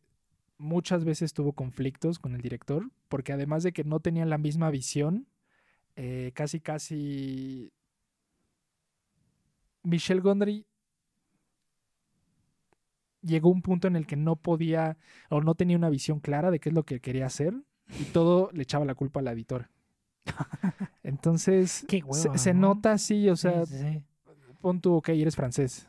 muchas 0.56 1.04
veces 1.04 1.34
tuvo 1.34 1.52
conflictos 1.52 2.18
con 2.18 2.34
el 2.34 2.40
director, 2.40 2.90
porque 3.08 3.32
además 3.34 3.62
de 3.62 3.72
que 3.72 3.84
no 3.84 4.00
tenían 4.00 4.30
la 4.30 4.38
misma 4.38 4.70
visión, 4.70 5.26
eh, 5.96 6.32
casi, 6.34 6.60
casi... 6.60 7.72
Michelle 9.87 10.20
Gondry 10.20 10.66
llegó 13.22 13.51
un 13.51 13.62
punto 13.62 13.88
en 13.88 13.96
el 13.96 14.07
que 14.07 14.16
no 14.16 14.37
podía 14.37 14.96
o 15.31 15.40
no 15.40 15.55
tenía 15.55 15.77
una 15.77 15.90
visión 15.90 16.20
clara 16.20 16.51
de 16.51 16.59
qué 16.61 16.70
es 16.70 16.75
lo 16.75 16.85
que 16.85 17.01
quería 17.01 17.27
hacer 17.27 17.55
y 18.01 18.05
todo 18.07 18.51
le 18.53 18.62
echaba 18.64 18.85
la 18.85 18.94
culpa 18.94 19.20
a 19.20 19.22
la 19.22 19.33
editora. 19.33 19.70
Entonces, 21.03 21.85
Qué 21.88 21.99
se, 22.11 22.29
hueva, 22.29 22.38
se 22.38 22.55
¿no? 22.55 22.61
nota 22.75 22.92
así, 22.92 23.29
o 23.29 23.37
sea, 23.37 23.64
sí, 23.64 23.79
sí. 23.79 24.03
pon 24.61 24.81
tú, 24.81 24.94
ok, 24.94 25.11
eres 25.11 25.37
francés. 25.37 25.88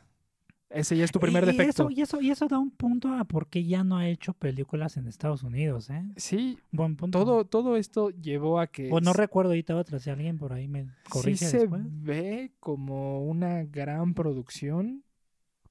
Ese 0.70 0.96
ya 0.96 1.04
es 1.04 1.12
tu 1.12 1.18
primer 1.18 1.44
y, 1.44 1.48
y 1.48 1.52
defecto. 1.52 1.84
Eso, 1.88 1.90
y, 1.90 2.02
eso, 2.02 2.20
y 2.20 2.30
eso 2.30 2.46
da 2.46 2.58
un 2.58 2.70
punto 2.70 3.08
a 3.14 3.24
por 3.24 3.46
qué 3.48 3.64
ya 3.64 3.84
no 3.84 3.96
ha 3.96 4.06
hecho 4.08 4.34
películas 4.34 4.96
en 4.98 5.06
Estados 5.08 5.42
Unidos, 5.42 5.88
¿eh? 5.88 6.04
Sí, 6.16 6.58
Buen 6.72 6.94
punto. 6.96 7.18
todo, 7.18 7.44
todo 7.46 7.76
esto 7.76 8.10
llevó 8.10 8.60
a 8.60 8.66
que 8.66 8.90
O 8.92 9.00
no 9.00 9.12
recuerdo 9.14 9.52
ahorita 9.52 9.74
otra, 9.76 9.98
si 9.98 10.10
alguien 10.10 10.36
por 10.36 10.52
ahí 10.52 10.68
me 10.68 10.84
sí 10.84 10.90
corrige 11.08 11.46
se 11.46 11.58
después. 11.60 11.82
ve 11.86 12.52
como 12.60 13.24
una 13.26 13.64
gran 13.64 14.12
producción, 14.12 15.04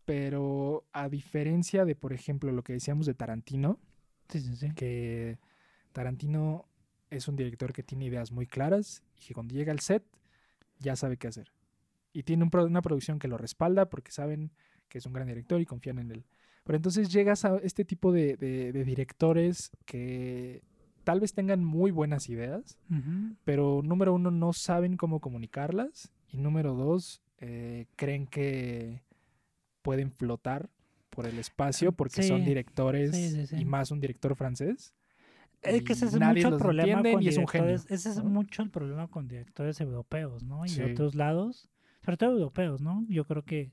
pero 0.05 0.85
a 0.93 1.09
diferencia 1.09 1.85
de, 1.85 1.95
por 1.95 2.13
ejemplo, 2.13 2.51
lo 2.51 2.63
que 2.63 2.73
decíamos 2.73 3.05
de 3.05 3.13
Tarantino, 3.13 3.79
Sí, 4.29 4.39
sí, 4.41 4.55
sí. 4.55 4.71
que 4.75 5.37
Tarantino 5.93 6.65
es 7.09 7.27
un 7.27 7.35
director 7.35 7.71
que 7.71 7.83
tiene 7.83 8.05
ideas 8.05 8.31
muy 8.31 8.45
claras 8.47 9.03
y 9.15 9.27
que 9.27 9.33
cuando 9.33 9.53
llega 9.53 9.71
al 9.71 9.79
set 9.79 10.03
ya 10.79 10.95
sabe 10.95 11.17
qué 11.17 11.27
hacer. 11.27 11.51
Y 12.13 12.23
tiene 12.23 12.43
un 12.43 12.49
una 12.59 12.81
producción 12.81 13.19
que 13.19 13.27
lo 13.27 13.37
respalda 13.37 13.89
porque 13.89 14.11
saben 14.11 14.51
que 14.87 14.97
es 14.99 15.05
un 15.05 15.13
gran 15.13 15.27
director 15.27 15.59
y 15.61 15.65
confían 15.65 15.99
en 15.99 16.11
él. 16.11 16.25
Pero 16.63 16.75
entonces 16.77 17.09
llegas 17.09 17.45
a 17.45 17.57
este 17.57 17.85
tipo 17.85 18.11
de, 18.11 18.35
de- 18.37 18.71
de 18.71 18.83
directores 18.83 19.71
que 19.85 20.61
tal 21.03 21.19
vez 21.21 21.33
tengan 21.33 21.63
muy 21.63 21.91
buenas 21.91 22.27
ideas, 22.29 22.77
pero 23.45 23.81
número 23.83 24.13
uno, 24.13 24.31
no 24.31 24.51
saben 24.53 24.97
cómo 24.97 25.19
comunicarlas. 25.21 26.11
Y 26.29 26.37
número 26.37 26.73
dos, 26.73 27.21
eh, 27.39 27.85
creen 27.95 28.27
que 28.27 29.01
pueden 29.81 30.11
flotar 30.11 30.69
por 31.09 31.25
el 31.25 31.39
espacio 31.39 31.93
porque 31.93 32.21
son 32.23 32.43
directores 32.43 33.15
sí, 33.15 33.29
sí, 33.29 33.47
sí. 33.47 33.55
y 33.57 33.65
más 33.65 33.89
un 33.91 34.01
director 34.01 34.35
francés. 34.35 34.93
Es 35.61 35.83
que 35.83 35.93
ese 35.93 36.05
es 36.05 36.11
mucho 36.19 36.49
el 36.49 36.57
problema 36.57 37.01
con 37.13 37.23
y 37.23 37.27
es 37.29 37.37
un 37.37 37.47
genio, 37.47 37.67
directores. 37.67 37.99
Ese 37.99 38.09
es 38.09 38.17
¿no? 38.23 38.29
mucho 38.29 38.61
el 38.61 38.69
problema 38.69 39.07
con 39.07 39.27
directores 39.27 39.79
europeos, 39.81 40.43
¿no? 40.43 40.65
Y 40.65 40.69
de 40.69 40.91
otros 40.91 41.15
lados, 41.15 41.69
sobre 42.03 42.17
todo 42.17 42.31
europeos, 42.33 42.81
¿no? 42.81 43.05
Yo 43.07 43.25
creo 43.25 43.43
que. 43.43 43.71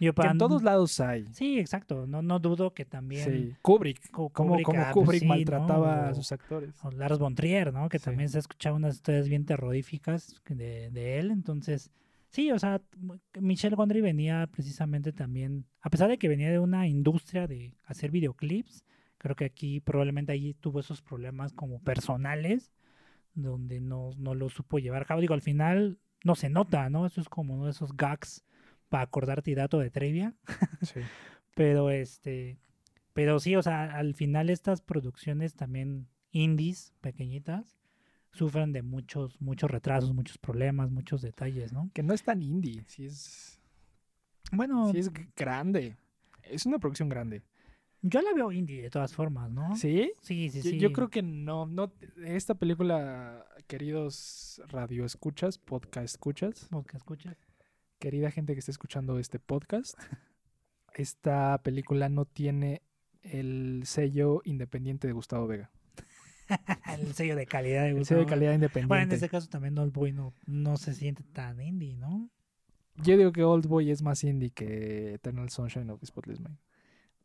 Yo 0.00 0.14
Que 0.14 0.26
en 0.26 0.38
todos 0.38 0.62
lados 0.62 0.98
hay. 1.00 1.26
Sí, 1.32 1.58
exacto. 1.60 2.06
No, 2.06 2.22
no 2.22 2.38
dudo 2.38 2.72
que 2.72 2.84
también. 2.86 3.24
Sí. 3.30 3.54
Kubrick. 3.60 4.10
Ku- 4.10 4.30
Cómo 4.30 4.50
Kubrick, 4.56 4.68
ah, 4.70 4.90
pues 4.92 4.94
Kubrick 4.94 5.20
sí, 5.20 5.26
¿no? 5.26 5.34
maltrataba 5.34 6.08
a 6.08 6.14
sus 6.14 6.32
actores. 6.32 6.74
o 6.82 6.90
Lars 6.90 7.18
von 7.18 7.34
Trier, 7.34 7.72
¿no? 7.72 7.88
Que 7.90 7.98
Sí. 7.98 8.06
también 8.06 8.28
se 8.30 8.38
ha 8.38 8.40
escuchado 8.40 8.76
unas 8.76 8.94
historias 8.96 9.28
bien 9.28 9.44
terroríficas 9.44 10.40
de, 10.48 10.90
de 10.90 11.18
él. 11.18 11.30
Entonces, 11.30 11.90
sí, 12.30 12.50
o 12.50 12.58
sea, 12.58 12.80
m- 13.00 13.18
Michel 13.40 13.76
Gondry 13.76 14.00
venía 14.00 14.48
precisamente 14.50 15.12
también, 15.12 15.66
a 15.82 15.90
pesar 15.90 16.08
de 16.08 16.16
que 16.18 16.28
venía 16.28 16.50
de 16.50 16.58
una 16.58 16.88
industria 16.88 17.46
de 17.46 17.76
hacer 17.84 18.10
videoclips, 18.10 18.84
creo 19.18 19.36
que 19.36 19.44
aquí 19.44 19.80
probablemente 19.80 20.32
allí 20.32 20.54
tuvo 20.54 20.80
esos 20.80 21.02
problemas 21.02 21.52
como 21.52 21.78
personales, 21.80 22.72
donde 23.34 23.80
no, 23.80 24.10
no 24.16 24.34
lo 24.34 24.48
supo 24.48 24.78
llevar 24.78 25.02
a 25.02 25.04
cabo. 25.04 25.20
Digo, 25.20 25.34
al 25.34 25.42
final 25.42 25.98
no 26.24 26.34
se 26.34 26.48
nota, 26.48 26.88
¿no? 26.88 27.04
Eso 27.06 27.20
es 27.20 27.28
como 27.28 27.54
uno 27.54 27.66
de 27.66 27.70
esos 27.72 27.94
gags 27.96 28.44
para 28.90 29.04
acordarte 29.04 29.50
y 29.50 29.54
dato 29.54 29.78
de 29.78 29.90
trivia. 29.90 30.34
Sí. 30.82 31.00
Pero 31.54 31.90
este, 31.90 32.58
pero 33.12 33.40
sí, 33.40 33.56
o 33.56 33.62
sea, 33.62 33.96
al 33.96 34.14
final 34.14 34.50
estas 34.50 34.80
producciones 34.80 35.54
también 35.54 36.08
indies, 36.30 36.94
pequeñitas, 37.00 37.76
sufren 38.30 38.72
de 38.72 38.82
muchos, 38.82 39.40
muchos 39.40 39.70
retrasos, 39.70 40.14
muchos 40.14 40.38
problemas, 40.38 40.90
muchos 40.90 41.20
detalles, 41.20 41.72
¿no? 41.72 41.90
Que 41.92 42.02
no 42.02 42.14
es 42.14 42.22
tan 42.22 42.40
indie. 42.40 42.84
Sí 42.86 43.06
es, 43.06 43.60
Bueno, 44.52 44.92
sí 44.92 44.98
es 44.98 45.10
grande. 45.36 45.96
Es 46.44 46.66
una 46.66 46.78
producción 46.78 47.08
grande. 47.08 47.42
yo 48.00 48.22
la 48.22 48.32
veo 48.32 48.52
indie 48.52 48.82
de 48.82 48.90
todas 48.90 49.12
formas, 49.12 49.50
¿no? 49.50 49.74
¿Sí? 49.74 50.12
sí, 50.22 50.48
sí. 50.48 50.62
Yo, 50.62 50.70
sí. 50.70 50.78
yo 50.78 50.92
creo 50.92 51.10
que 51.10 51.22
no, 51.22 51.66
no. 51.66 51.92
Esta 52.24 52.54
película, 52.54 53.44
queridos 53.66 54.62
radio 54.68 55.04
escuchas, 55.04 55.58
podcast 55.58 56.04
escuchas, 56.04 56.68
¿Vos 56.70 56.86
que 56.86 56.96
escuchas? 56.96 57.49
Querida 58.00 58.32
gente 58.32 58.54
que 58.54 58.58
está 58.58 58.72
escuchando 58.72 59.18
este 59.20 59.38
podcast, 59.38 59.94
esta 60.94 61.60
película 61.62 62.08
no 62.08 62.24
tiene 62.24 62.82
el 63.22 63.82
sello 63.84 64.40
independiente 64.44 65.06
de 65.06 65.12
Gustavo 65.12 65.46
Vega. 65.46 65.70
el 66.98 67.14
sello 67.14 67.36
de 67.36 67.46
calidad 67.46 67.82
de 67.84 67.90
El 67.90 67.92
sello 67.92 68.00
Gustavo. 68.00 68.20
de 68.22 68.26
calidad 68.26 68.54
independiente. 68.54 68.88
Bueno, 68.88 69.04
en 69.04 69.12
este 69.12 69.28
caso 69.28 69.48
también 69.48 69.78
Old 69.78 69.92
Boy 69.92 70.12
no, 70.12 70.34
no 70.46 70.76
se 70.78 70.94
siente 70.94 71.22
tan 71.22 71.60
indie, 71.60 71.96
¿no? 71.96 72.28
Yo 72.96 73.16
digo 73.16 73.30
que 73.30 73.44
Old 73.44 73.66
Boy 73.66 73.90
es 73.90 74.02
más 74.02 74.24
indie 74.24 74.50
que 74.50 75.14
Eternal 75.14 75.48
Sunshine 75.50 75.90
of 75.90 76.00
the 76.00 76.06
Spotless 76.06 76.40
Mind. 76.40 76.58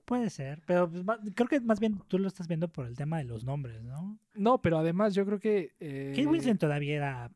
Puede 0.05 0.29
ser, 0.29 0.61
pero 0.67 0.87
pues, 0.87 1.03
creo 1.33 1.47
que 1.47 1.59
más 1.61 1.79
bien 1.79 1.99
tú 2.07 2.19
lo 2.19 2.27
estás 2.27 2.47
viendo 2.47 2.67
por 2.67 2.85
el 2.85 2.95
tema 2.95 3.17
de 3.17 3.23
los 3.23 3.43
nombres, 3.43 3.81
¿no? 3.81 4.19
No, 4.35 4.61
pero 4.61 4.77
además 4.77 5.15
yo 5.15 5.25
creo 5.25 5.39
que... 5.39 5.71
eh, 5.79 6.13
Kate 6.15 6.27
Winslet 6.27 6.59
todavía 6.59 6.95
era 6.95 7.31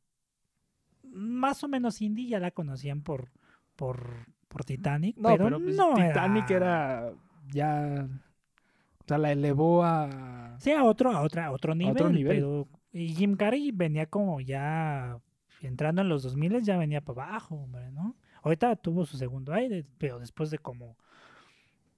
más 1.11 1.63
o 1.63 1.67
menos 1.67 2.01
indie, 2.01 2.27
ya 2.27 2.39
la 2.39 2.51
conocían 2.51 3.01
por, 3.01 3.31
por, 3.75 4.27
por 4.47 4.65
Titanic, 4.65 5.17
No, 5.17 5.29
pero, 5.29 5.45
pero, 5.45 5.59
pues, 5.59 5.75
no 5.75 5.93
Titanic 5.93 6.49
era 6.51 7.11
ya... 7.51 8.07
O 8.99 9.07
sea, 9.09 9.17
la 9.17 9.31
elevó 9.31 9.83
a... 9.83 10.55
Sí, 10.59 10.71
a 10.71 10.83
otro, 10.83 11.11
a 11.11 11.21
otra, 11.21 11.47
a 11.47 11.51
otro 11.51 11.73
nivel, 11.73 11.93
otro 11.93 12.09
nivel. 12.09 12.35
pero 12.37 12.67
y 12.91 13.13
Jim 13.13 13.35
Carrey 13.35 13.71
venía 13.71 14.07
como 14.07 14.41
ya 14.41 15.19
entrando 15.61 16.01
en 16.01 16.09
los 16.09 16.23
2000 16.23 16.61
ya 16.63 16.77
venía 16.77 17.01
para 17.01 17.23
abajo, 17.23 17.55
hombre, 17.55 17.91
¿no? 17.91 18.15
Ahorita 18.41 18.75
tuvo 18.77 19.05
su 19.05 19.17
segundo 19.17 19.53
aire, 19.53 19.85
pero 19.97 20.19
después 20.19 20.49
de 20.49 20.57
como 20.57 20.97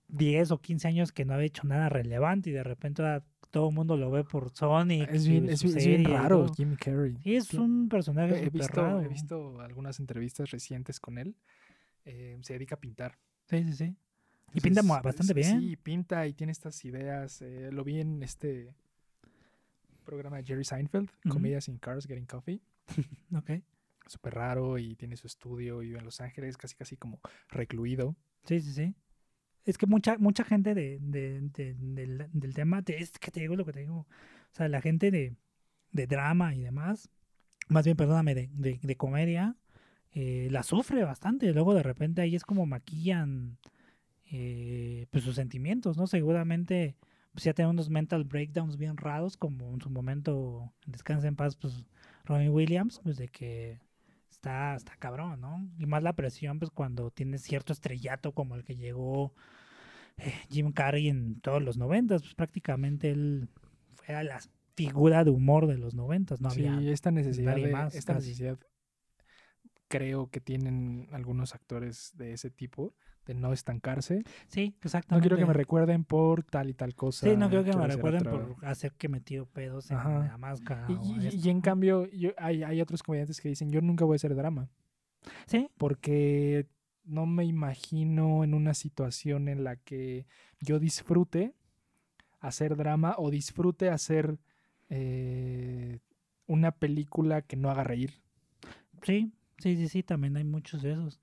10 0.07 0.51
o 0.51 0.57
15 0.59 0.87
años 0.87 1.11
que 1.11 1.23
no 1.23 1.33
había 1.33 1.47
hecho 1.47 1.67
nada 1.67 1.87
relevante 1.89 2.49
y 2.49 2.53
de 2.53 2.63
repente 2.63 3.03
todo 3.51 3.69
el 3.69 3.75
mundo 3.75 3.97
lo 3.97 4.09
ve 4.09 4.23
por 4.23 4.49
Sonic. 4.51 5.09
Es 5.11 5.25
y 5.25 5.29
bien, 5.31 5.49
es, 5.49 5.61
bien- 5.63 6.01
es 6.05 6.09
raro. 6.09 6.51
Jim 6.55 6.75
Carrey. 6.75 7.17
Sí, 7.23 7.35
es 7.35 7.53
un 7.53 7.89
personaje 7.89 8.43
He 8.45 8.49
visto, 8.49 8.81
raro. 8.81 9.01
he 9.01 9.07
visto 9.07 9.59
algunas 9.61 9.99
entrevistas 9.99 10.49
recientes 10.51 10.99
con 10.99 11.17
él. 11.17 11.35
Eh, 12.05 12.37
se 12.41 12.53
dedica 12.53 12.75
a 12.75 12.79
pintar. 12.79 13.17
Sí, 13.49 13.63
sí, 13.65 13.73
sí. 13.73 13.95
Y 14.53 14.59
pinta 14.61 14.81
bastante 14.81 15.33
bien. 15.33 15.59
Sí, 15.61 15.75
pinta 15.77 16.25
y 16.27 16.33
tiene 16.33 16.51
estas 16.51 16.83
ideas. 16.85 17.41
eh, 17.41 17.69
lo 17.71 17.83
vi 17.83 17.99
en 17.99 18.23
este 18.23 18.73
programa 20.03 20.37
de 20.37 20.43
Jerry 20.43 20.63
Seinfeld. 20.65 21.09
Comedias 21.29 21.67
in 21.67 21.77
Cars 21.77 22.05
Getting 22.07 22.25
Coffee. 22.25 22.61
Ok. 23.35 23.51
Súper 24.07 24.33
raro 24.33 24.77
y 24.77 24.95
tiene 24.95 25.15
su 25.15 25.27
estudio 25.27 25.81
y 25.83 25.87
vive 25.87 25.99
en 25.99 26.05
Los 26.05 26.19
Ángeles, 26.19 26.57
casi 26.57 26.75
casi 26.75 26.97
como 26.97 27.19
recluido. 27.49 28.15
Sí, 28.45 28.59
sí, 28.59 28.73
sí. 28.73 28.95
Es 29.65 29.77
que 29.77 29.85
mucha, 29.87 30.17
mucha 30.17 30.43
gente 30.43 30.73
de, 30.75 30.99
de- 31.01 31.41
de- 31.41 32.27
del, 32.33 32.53
tema, 32.53 32.81
de, 32.81 32.97
es 32.97 33.11
que 33.11 33.31
te 33.31 33.41
digo 33.41 33.55
lo 33.55 33.65
que 33.65 33.73
te 33.73 33.81
digo. 33.81 33.99
O 33.99 34.55
sea, 34.55 34.67
la 34.69 34.81
gente 34.81 35.11
de, 35.11 35.35
drama 36.07 36.55
y 36.55 36.61
demás, 36.61 37.09
más 37.69 37.85
bien, 37.85 37.97
perdóname, 37.97 38.33
de 38.35 38.97
comedia, 38.97 39.55
eh, 40.13 40.47
la 40.51 40.63
sufre 40.63 41.03
bastante. 41.03 41.53
Luego 41.53 41.73
de 41.73 41.83
repente 41.83 42.21
ahí 42.21 42.35
es 42.35 42.43
como 42.43 42.65
maquillan 42.65 43.57
eh, 44.25 45.07
pues 45.11 45.23
sus 45.23 45.35
sentimientos, 45.35 45.97
¿no? 45.97 46.07
Seguramente 46.07 46.95
pues, 47.33 47.43
ya 47.45 47.53
tiene 47.53 47.71
unos 47.71 47.89
mental 47.89 48.23
breakdowns 48.25 48.77
bien 48.77 48.97
raros, 48.97 49.37
como 49.37 49.73
en 49.73 49.81
su 49.81 49.89
momento, 49.89 50.73
descansa 50.85 51.27
en 51.27 51.35
paz, 51.35 51.55
pues 51.55 51.85
Robin 52.25 52.49
Williams, 52.49 52.99
pues 53.03 53.17
de 53.17 53.27
que 53.29 53.79
está, 54.41 54.75
está 54.75 54.95
cabrón, 54.97 55.39
¿no? 55.39 55.69
Y 55.77 55.85
más 55.85 56.01
la 56.01 56.13
presión, 56.13 56.57
pues 56.57 56.71
cuando 56.71 57.11
tienes 57.11 57.43
cierto 57.43 57.73
estrellato 57.73 58.33
como 58.33 58.55
el 58.55 58.63
que 58.63 58.75
llegó 58.75 59.33
eh, 60.17 60.33
Jim 60.49 60.71
Carrey 60.71 61.09
en 61.09 61.39
todos 61.41 61.61
los 61.61 61.77
noventas, 61.77 62.23
pues 62.23 62.33
prácticamente 62.33 63.11
él 63.11 63.49
fue 63.95 64.23
la 64.23 64.39
figura 64.75 65.23
de 65.23 65.29
humor 65.29 65.67
de 65.67 65.77
los 65.77 65.93
noventas, 65.93 66.41
no 66.41 66.49
sí, 66.49 66.65
había... 66.65 66.91
esta 66.91 67.11
necesidad, 67.11 67.51
nadie 67.51 67.67
de- 67.67 67.73
más, 67.73 67.95
esta 67.95 68.13
casi. 68.15 68.29
necesidad 68.29 68.57
creo 69.87 70.29
que 70.29 70.39
tienen 70.41 71.07
algunos 71.11 71.53
actores 71.53 72.13
de 72.15 72.33
ese 72.33 72.49
tipo 72.49 72.95
de 73.25 73.33
no 73.33 73.53
estancarse. 73.53 74.23
Sí, 74.47 74.73
No 74.77 74.85
exactamente. 74.85 75.27
quiero 75.29 75.37
que 75.37 75.45
me 75.45 75.53
recuerden 75.53 76.03
por 76.03 76.43
tal 76.43 76.69
y 76.69 76.73
tal 76.73 76.95
cosa. 76.95 77.27
Sí, 77.29 77.35
no 77.37 77.49
creo 77.49 77.63
que 77.63 77.69
me 77.71 77.75
quiero 77.85 77.95
recuerden 77.95 78.27
otra. 78.27 78.47
por 78.55 78.65
hacer 78.65 78.93
que 78.93 79.07
metido 79.09 79.45
pedos 79.45 79.91
en 79.91 79.97
Ajá. 79.97 80.27
la 80.27 80.37
máscara. 80.37 80.87
Y, 80.89 80.93
o 80.93 81.21
y- 81.21 81.27
esto, 81.27 81.47
y 81.47 81.49
en 81.49 81.57
¿no? 81.57 81.61
cambio, 81.63 82.07
yo- 82.07 82.31
hay, 82.37 82.63
hay 82.63 82.81
otros 82.81 83.03
comediantes 83.03 83.39
que 83.41 83.49
dicen, 83.49 83.71
yo 83.71 83.81
nunca 83.81 84.05
voy 84.05 84.15
a 84.15 84.17
hacer 84.17 84.35
drama, 84.35 84.69
Sí, 85.45 85.69
porque 85.77 86.67
no 87.03 87.25
me 87.27 87.45
imagino 87.45 88.43
en 88.43 88.53
una 88.55 88.73
situación 88.73 89.47
en 89.49 89.63
la 89.63 89.75
que 89.75 90.25
yo 90.59 90.79
disfrute 90.79 91.53
hacer 92.39 92.75
drama 92.75 93.15
o 93.17 93.29
disfrute 93.29 93.89
hacer 93.89 94.39
eh, 94.89 95.99
una 96.47 96.71
película 96.71 97.41
que 97.43 97.55
no 97.55 97.69
haga 97.69 97.83
reír. 97.83 98.19
Sí, 99.03 99.31
sí, 99.59 99.75
sí, 99.77 99.87
sí, 99.89 100.03
también 100.03 100.35
hay 100.37 100.43
muchos 100.43 100.81
de 100.81 100.93
esos. 100.93 101.19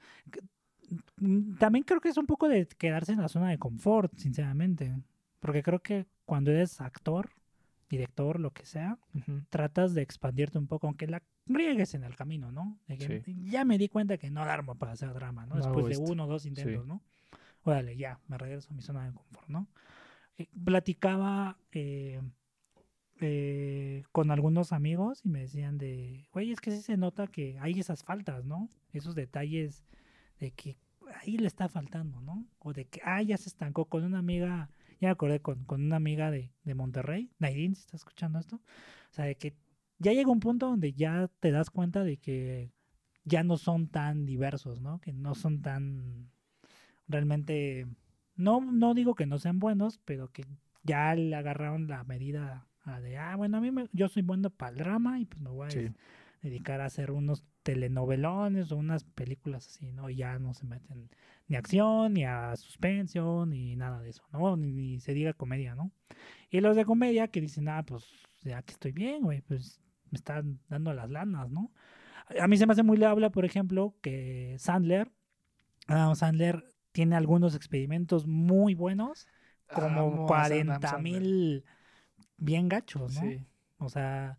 Mm, 1.21 1.57
También 1.59 1.85
creo 1.85 2.01
que 2.01 2.09
es 2.09 2.17
un 2.17 2.27
poco 2.27 2.49
de 2.49 2.67
quedarse 2.67 3.13
en 3.13 3.21
la 3.21 3.29
zona 3.29 3.51
de 3.51 3.59
confort, 3.59 4.13
sinceramente. 4.17 4.95
Porque 5.41 5.63
creo 5.63 5.81
que 5.81 6.07
cuando 6.25 6.51
eres 6.51 6.81
actor, 6.81 7.31
director, 7.89 8.39
lo 8.41 8.51
que 8.53 8.67
sea, 8.67 8.99
Ujú. 9.15 9.43
tratas 9.51 9.95
de 9.95 10.03
expandirte 10.03 10.59
un 10.59 10.67
poco, 10.67 10.87
aunque 10.87 11.07
la 11.07 11.23
riegues 11.47 11.95
en 11.95 12.05
el 12.05 12.15
camino, 12.17 12.53
¿no? 12.53 12.79
De 12.87 12.99
que 12.99 13.23
Ya 13.45 13.65
me 13.65 13.79
di 13.79 13.89
cuenta 13.89 14.19
que 14.19 14.31
no 14.31 14.45
da 14.45 14.53
arma 14.53 14.75
para 14.75 14.93
hacer 14.93 15.13
drama, 15.15 15.47
¿no? 15.47 15.55
No 15.57 15.63
Después 15.63 15.87
de 15.87 15.93
esto. 15.93 16.13
uno 16.13 16.25
o 16.25 16.27
dos 16.27 16.45
intentos, 16.47 16.83
Sí. 16.83 16.89
¿no? 16.89 17.03
Órale, 17.65 17.97
ya, 17.97 18.19
me 18.29 18.37
regreso 18.39 18.71
a 18.71 18.75
mi 18.75 18.83
zona 18.83 19.07
de 19.07 19.13
confort, 19.13 19.49
¿no? 19.49 19.69
Eh, 20.39 20.49
platicaba 20.65 21.59
eh, 21.73 22.21
eh, 23.21 24.05
con 24.13 24.31
algunos 24.31 24.73
amigos 24.73 25.23
y 25.25 25.29
me 25.29 25.41
decían 25.41 25.77
de, 25.79 26.29
güey, 26.33 26.53
es 26.53 26.61
que 26.61 26.71
sí 26.71 26.83
se 26.83 26.97
nota 26.97 27.27
que 27.27 27.59
hay 27.61 27.81
esas 27.81 28.05
faltas, 28.05 28.45
¿no? 28.45 28.69
Esos 28.93 29.15
detalles 29.15 29.85
de 30.39 30.51
que 30.53 30.77
ahí 31.23 31.37
le 31.39 31.47
está 31.47 31.69
faltando, 31.69 32.21
¿no? 32.21 32.47
O 32.59 32.73
de 32.73 32.85
que, 32.87 33.01
ah, 33.05 33.23
ya 33.23 33.37
se 33.37 33.49
estancó 33.49 33.87
con 33.87 34.05
una 34.05 34.19
amiga, 34.19 34.69
ya 35.01 35.09
me 35.09 35.13
acordé 35.13 35.41
con, 35.41 35.65
con 35.65 35.83
una 35.83 35.97
amiga 35.97 36.31
de, 36.31 36.53
de 36.65 36.75
Monterrey, 36.75 37.31
Naidin, 37.39 37.75
si 37.75 37.81
está 37.83 37.97
escuchando 37.97 38.39
esto, 38.39 38.57
o 38.57 39.13
sea, 39.13 39.25
de 39.25 39.37
que 39.37 39.55
ya 39.99 40.13
llega 40.13 40.31
un 40.31 40.41
punto 40.41 40.67
donde 40.69 40.93
ya 40.93 41.29
te 41.41 41.51
das 41.51 41.71
cuenta 41.71 42.05
de 42.05 42.19
que 42.19 42.73
ya 43.25 43.43
no 43.43 43.57
son 43.57 43.89
tan 43.89 44.27
diversos, 44.27 44.81
¿no? 44.81 45.01
Que 45.01 45.13
no 45.13 45.35
son 45.35 45.61
tan 45.61 46.31
realmente, 47.09 47.87
no, 48.37 48.61
no 48.61 48.95
digo 48.95 49.15
que 49.15 49.27
no 49.27 49.39
sean 49.39 49.59
buenos, 49.59 49.99
pero 50.05 50.29
que 50.31 50.45
ya 50.83 51.15
le 51.15 51.35
agarraron 51.35 51.89
la 51.89 52.05
medida 52.05 52.67
a 52.85 53.01
de, 53.01 53.19
ah, 53.19 53.37
bueno, 53.37 53.59
a 53.59 53.61
mí 53.61 53.71
me- 53.71 53.89
yo 53.93 54.09
soy 54.09 54.23
bueno 54.23 54.51
para 54.51 54.73
el 54.73 54.79
drama 54.79 55.19
y 55.21 55.25
pues 55.27 55.41
me 55.43 55.51
voy 55.51 55.67
a 55.69 55.71
Sí. 55.71 55.91
dedicar 56.43 56.81
a 56.81 56.87
hacer 56.87 57.11
unos 57.11 57.45
telenovelones 57.69 58.73
o 58.73 58.77
unas 58.77 59.05
películas 59.05 59.67
así, 59.67 59.93
¿no? 59.93 60.09
Y 60.09 60.17
ya 60.17 60.39
no 60.39 60.55
se 60.55 60.65
meten 60.65 61.11
ni 61.49 61.57
a 61.57 61.59
acción, 61.59 62.15
ni 62.15 62.25
a 62.25 62.57
suspensión, 62.57 63.51
ni 63.51 63.77
nada 63.77 64.01
de 64.01 64.09
eso, 64.09 64.23
¿no? 64.33 64.57
Ni, 64.57 64.73
ni 64.73 65.01
se 65.01 65.13
diga 65.13 65.35
comedia, 65.35 65.75
¿no? 65.75 65.93
Y 66.49 66.61
los 66.63 66.77
de 66.77 66.87
comedia 66.87 67.29
que 67.29 67.43
dicen, 67.43 67.69
ah, 67.69 67.83
pues 67.85 68.07
ya 68.43 68.63
que 68.63 68.73
estoy 68.73 68.93
bien, 68.93 69.23
güey, 69.23 69.43
pues 69.43 69.83
me 70.11 70.17
están 70.17 70.61
dando 70.71 70.95
las 70.95 71.11
lanas, 71.11 71.51
¿no? 71.51 71.71
A 72.41 72.49
mí 72.49 72.57
se 72.57 72.65
me 72.67 72.73
hace 72.73 72.83
muy 72.83 73.05
habla, 73.05 73.29
por 73.29 73.45
ejemplo, 73.45 73.95
que 74.01 74.57
Sandler, 74.59 75.13
Adam 75.89 76.17
Sandler 76.17 76.75
tiene 76.93 77.17
algunos 77.17 77.55
experimentos 77.55 78.27
muy 78.27 78.73
buenos, 78.75 79.29
como 79.75 80.25
Amo 80.25 80.35
a 80.35 80.45
Adam 80.47 80.81
40 80.81 80.81
Sandler. 80.81 81.21
mil 81.23 81.65
bien 82.39 82.71
gachos, 82.71 83.13
¿no? 83.13 83.21
Sí. 83.21 83.47
O 83.77 83.91
sea, 83.91 84.39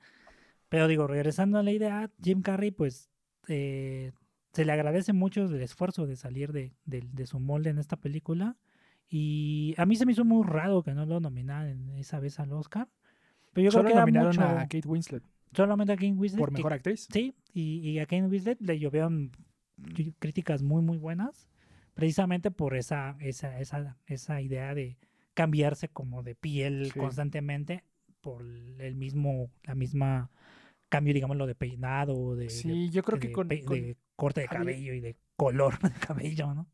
pero 0.67 0.87
digo, 0.87 1.05
regresando 1.05 1.59
a 1.59 1.63
la 1.63 1.71
idea, 1.71 2.11
Jim 2.23 2.41
Carrey, 2.41 2.71
pues 2.71 3.09
eh, 3.49 4.11
se 4.53 4.65
le 4.65 4.71
agradece 4.71 5.13
mucho 5.13 5.45
el 5.45 5.61
esfuerzo 5.61 6.05
de 6.07 6.15
salir 6.15 6.51
de, 6.53 6.73
de- 6.85 7.07
de 7.11 7.25
su 7.27 7.39
molde 7.39 7.69
en 7.69 7.77
esta 7.79 7.97
película. 7.97 8.55
Y 9.09 9.73
a 9.77 9.85
mí 9.85 9.95
se 9.95 10.05
me 10.05 10.11
hizo 10.11 10.23
muy 10.25 10.45
raro 10.45 10.83
que 10.83 10.93
no 10.93 11.05
lo 11.05 11.19
nominaran 11.19 11.89
esa 11.97 12.19
vez 12.19 12.39
al 12.39 12.53
Oscar. 12.53 12.87
Pero 13.53 13.65
yo 13.65 13.71
Solo 13.71 13.85
creo 13.85 13.95
que 13.95 13.99
nominaron 14.01 14.35
mucho, 14.35 14.43
a 14.47 14.61
Kate 14.61 14.87
Winslet 14.87 15.23
solamente 15.51 15.93
a 15.93 15.95
Kane 15.97 16.13
Winslet. 16.13 16.37
por 16.39 16.49
que- 16.49 16.57
mejor 16.57 16.73
actriz. 16.73 17.07
Sí, 17.11 17.33
y, 17.53 17.79
y 17.89 17.97
a 17.99 18.05
Kane 18.05 18.27
Winslet 18.27 18.61
le 18.61 18.77
llovieron 18.77 19.31
críticas 20.19 20.61
muy, 20.61 20.81
muy 20.83 20.97
buenas, 20.97 21.49
precisamente 21.95 22.51
por 22.51 22.75
esa, 22.75 23.17
esa, 23.19 23.59
esa, 23.59 23.97
esa 24.05 24.41
idea 24.41 24.73
de 24.75 24.97
cambiarse 25.33 25.89
como 25.89 26.21
de 26.21 26.35
piel 26.35 26.91
Sí. 26.93 26.99
constantemente 26.99 27.83
por 28.21 28.43
el 28.43 28.95
mismo, 28.95 29.49
la 29.63 29.73
misma 29.75 30.29
cambio, 30.89 31.13
digámoslo, 31.13 31.47
de 31.47 31.55
peinado, 31.55 32.35
de, 32.35 32.45
de- 32.45 32.49
Sí, 32.51 32.89
yo 32.89 33.03
creo 33.03 33.19
que 33.19 33.27
de 33.27 33.33
con, 33.33 33.47
de 33.49 33.97
corte 34.15 34.41
de 34.41 34.47
cabello 34.47 34.93
y 34.93 34.99
de 35.01 35.17
color 35.35 35.79
de 35.81 35.91
cabello, 35.99 36.53
¿no? 36.53 36.67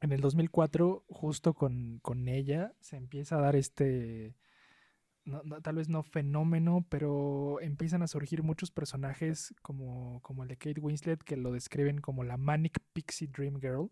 en 0.00 0.12
el 0.12 0.20
2004, 0.20 1.04
justo 1.08 1.54
con, 1.54 1.98
con 2.02 2.28
ella, 2.28 2.72
se 2.80 2.96
empieza 2.96 3.36
a 3.36 3.40
dar 3.40 3.56
este, 3.56 4.34
no- 5.24 5.42
no, 5.44 5.60
tal 5.62 5.76
vez 5.76 5.88
no 5.88 6.02
fenómeno, 6.02 6.86
pero 6.88 7.60
empiezan 7.60 8.02
a 8.02 8.06
surgir 8.08 8.42
muchos 8.42 8.70
personajes 8.70 9.54
como, 9.62 10.20
como 10.22 10.42
el 10.44 10.48
de 10.48 10.56
Kate 10.56 10.80
Winslet 10.80 11.22
que 11.22 11.36
lo 11.36 11.52
describen 11.52 12.00
como 12.00 12.24
la 12.24 12.36
Manic 12.36 12.80
Pixie 12.92 13.28
Dream 13.28 13.60
Girl. 13.60 13.90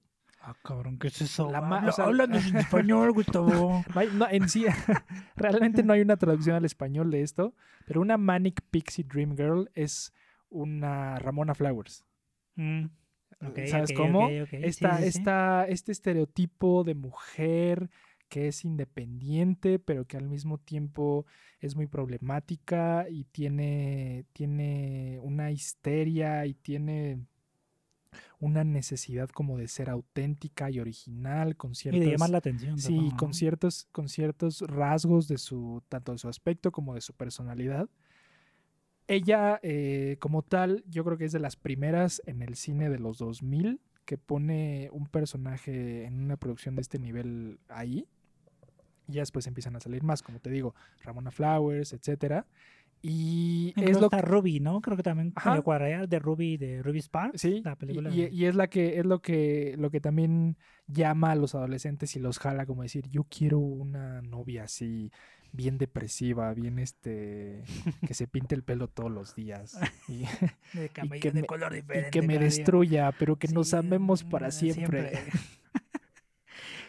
Ah, 0.49 0.55
cabrón, 0.63 0.97
¿qué 0.99 1.09
es 1.09 1.21
eso? 1.23 1.51
La 1.51 1.61
ma- 1.61 1.79
Habla- 1.79 1.91
o 1.91 1.93
sea- 1.93 2.05
háblanos 2.05 2.47
en 2.47 2.57
español, 2.59 3.13
Gustavo. 3.13 3.85
No 4.13 4.29
en 4.31 4.49
sí, 4.49 4.65
realmente 5.37 5.83
no 5.83 5.93
hay 5.93 6.03
una 6.03 6.17
traducción 6.17 6.55
al 6.55 6.65
español 6.65 7.11
de 7.11 7.23
esto, 7.23 7.53
pero 7.85 8.01
una 8.01 8.17
Manic 8.17 8.63
Pixie 8.71 9.05
Dream 9.05 9.37
Girl 9.37 9.69
es 9.75 10.13
una 10.49 11.19
Ramona 11.19 11.53
Flowers. 11.55 12.05
Mm, 12.55 12.85
¿Sabes 13.67 13.93
cómo? 13.93 14.27
ok, 14.27 14.33
ok, 14.45 14.49
sí, 14.51 14.57
Esta, 14.63 14.97
sí, 14.99 15.03
sí. 15.03 15.09
esta- 15.09 15.67
este 15.69 15.91
estereotipo 15.93 16.85
de 16.85 16.95
mujer 16.95 17.91
que 18.29 18.47
es 18.49 18.65
independiente, 18.65 19.79
pero 19.81 20.05
que 20.05 20.17
al 20.17 20.29
mismo 20.29 20.59
tiempo 20.59 21.27
es 21.61 21.75
muy 21.77 21.87
problemática 21.89 23.07
y 23.11 23.25
tiene, 23.25 24.27
tiene 24.33 25.19
una 25.23 25.51
histeria 25.51 26.47
y 26.47 26.55
tiene 26.55 27.19
una 28.41 28.65
necesidad 28.65 29.29
como 29.29 29.57
de 29.59 29.69
ser 29.69 29.91
auténtica 29.91 30.71
y 30.71 30.81
original 30.81 31.57
con 31.57 31.73
Y 31.73 31.75
ciertas... 31.75 32.01
de 32.01 32.11
llamar 32.11 32.31
la 32.31 32.39
atención. 32.39 32.79
Sí, 32.79 33.13
con 33.19 33.29
¿no? 33.29 33.35
ciertos, 33.35 33.89
con 33.93 34.09
ciertos 34.09 34.61
rasgos 34.63 35.29
de 35.29 35.39
su, 35.39 35.83
tanto 35.89 36.13
de 36.13 36.19
su 36.19 36.29
aspecto 36.29 36.73
como 36.73 36.95
de 36.95 37.01
su 37.01 37.13
personalidad. 37.13 37.89
Ella, 39.09 39.61
eh, 39.63 40.17
como 40.19 40.43
tal, 40.43 40.85
yo 40.89 41.05
creo 41.05 41.17
que 41.17 41.27
es 41.27 41.33
de 41.33 41.39
las 41.39 41.57
primeras 41.57 42.21
en 42.27 42.43
el 42.43 42.57
cine 42.57 42.91
de 42.91 42.99
los 42.99 43.19
2000 43.19 43.81
que 44.05 44.19
pone 44.19 44.89
un 44.93 45.07
personaje 45.07 46.05
en 46.05 46.21
una 46.23 46.37
producción 46.37 46.77
de 46.77 46.83
este 46.83 46.99
nivel 46.99 47.59
ahí. 47.69 48.09
Y 49.09 49.15
ya 49.15 49.23
después 49.23 49.47
empiezan 49.47 49.77
a 49.77 49.81
salir 49.81 50.03
más, 50.03 50.23
como 50.23 50.41
te 50.41 50.51
digo, 50.51 50.75
Ramona 51.03 51.31
Flowers, 51.31 51.93
etcétera. 51.93 52.47
Y 53.03 53.69
es 53.77 53.83
Incluso 53.83 54.01
lo 54.01 54.07
está 54.07 54.21
Ruby, 54.23 54.61
¿no? 54.61 54.81
Creo 54.81 54.97
que 54.97 55.03
también 55.03 55.33
Ajá. 55.37 55.51
de 56.07 56.19
Ruby, 56.19 56.57
de 56.57 56.83
Ruby 56.83 56.99
Sparks. 57.01 57.41
Sí, 57.41 57.61
la 57.65 57.73
y- 57.73 57.77
película. 57.77 58.11
y, 58.15 58.29
y 58.33 58.47
es 58.47 58.55
la 58.55 58.69
que 58.69 58.99
es 58.99 59.07
lo 59.07 59.21
que 59.21 59.75
lo 59.79 59.91
que 59.91 60.01
también 60.01 60.57
llama 60.89 61.33
a 61.33 61.35
los 61.37 61.55
adolescentes 61.55 62.17
y 62.17 62.21
los 62.21 62.39
jala 62.39 62.67
como 62.67 62.83
decir, 62.83 63.09
yo 63.09 63.25
quiero 63.25 63.59
una 63.59 64.23
novia 64.23 64.65
así 64.65 65.11
bien 65.53 65.79
depresiva, 65.79 66.53
bien 66.55 66.79
este 66.79 67.63
que 68.07 68.15
se 68.15 68.27
pinte 68.27 68.55
el 68.55 68.63
pelo 68.63 68.89
todos 68.89 69.11
los 69.11 69.35
días 69.35 69.79
y, 70.09 70.25
de 70.79 70.89
cabello 70.91 71.23
que 71.23 71.31
de 71.31 71.41
me- 71.43 71.47
color 71.47 71.73
y 71.73 71.77
diferente. 71.77 72.11
que 72.11 72.23
me 72.27 72.39
destruya, 72.39 73.13
pero 73.19 73.37
que 73.37 73.49
nos 73.49 73.69
Sí, 73.71 73.77
amemos 73.77 74.25
mm, 74.25 74.29
para 74.31 74.51
siempre. 74.51 75.13
Y- 75.33 75.39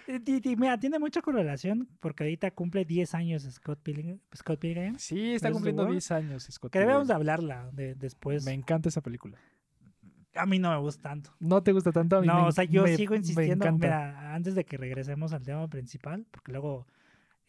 y- 0.08 0.50
y 0.52 0.56
mira, 0.56 0.80
tiene 0.80 1.00
mucha 1.00 1.22
correlación 1.22 1.88
porque 2.00 2.24
ahorita 2.24 2.52
cumple 2.52 2.86
10 2.86 3.14
años 3.16 3.44
Scott 3.44 3.80
Pilgrim. 3.84 4.20
Scott 4.36 4.60
Pilgrim 4.60 4.96
Sí, 4.98 5.34
está 5.34 5.48
¿Versus 5.48 5.50
the 5.50 5.52
cumpliendo 5.54 5.82
World? 5.84 5.94
10 5.96 6.12
años, 6.12 6.48
Scott. 6.52 6.72
que 6.72 6.80
debemos 6.80 7.08
de 7.08 7.14
hablarla 7.14 7.70
de, 7.74 7.96
después. 7.96 8.46
Me 8.46 8.54
encanta 8.54 8.90
esa 8.90 9.02
película. 9.02 9.38
A 10.36 10.46
mí 10.46 10.60
no 10.60 10.70
me 10.72 10.78
gusta 10.78 11.02
tanto. 11.10 11.32
¿No 11.40 11.64
te 11.64 11.72
gusta 11.72 11.92
tanto? 11.92 12.18
A 12.18 12.22
mí 12.22 12.28
No, 12.28 12.44
me 12.44 12.48
o 12.48 12.52
sea, 12.52 12.64
yo 12.64 12.84
me- 12.84 12.96
sigo 12.96 13.12
me 13.14 13.18
insistiendo. 13.18 13.72
Mira, 13.74 14.36
antes 14.36 14.54
de 14.56 14.66
que 14.66 14.78
regresemos 14.78 15.34
al 15.34 15.44
tema 15.44 15.68
principal, 15.68 16.26
porque 16.32 16.52
luego. 16.52 16.86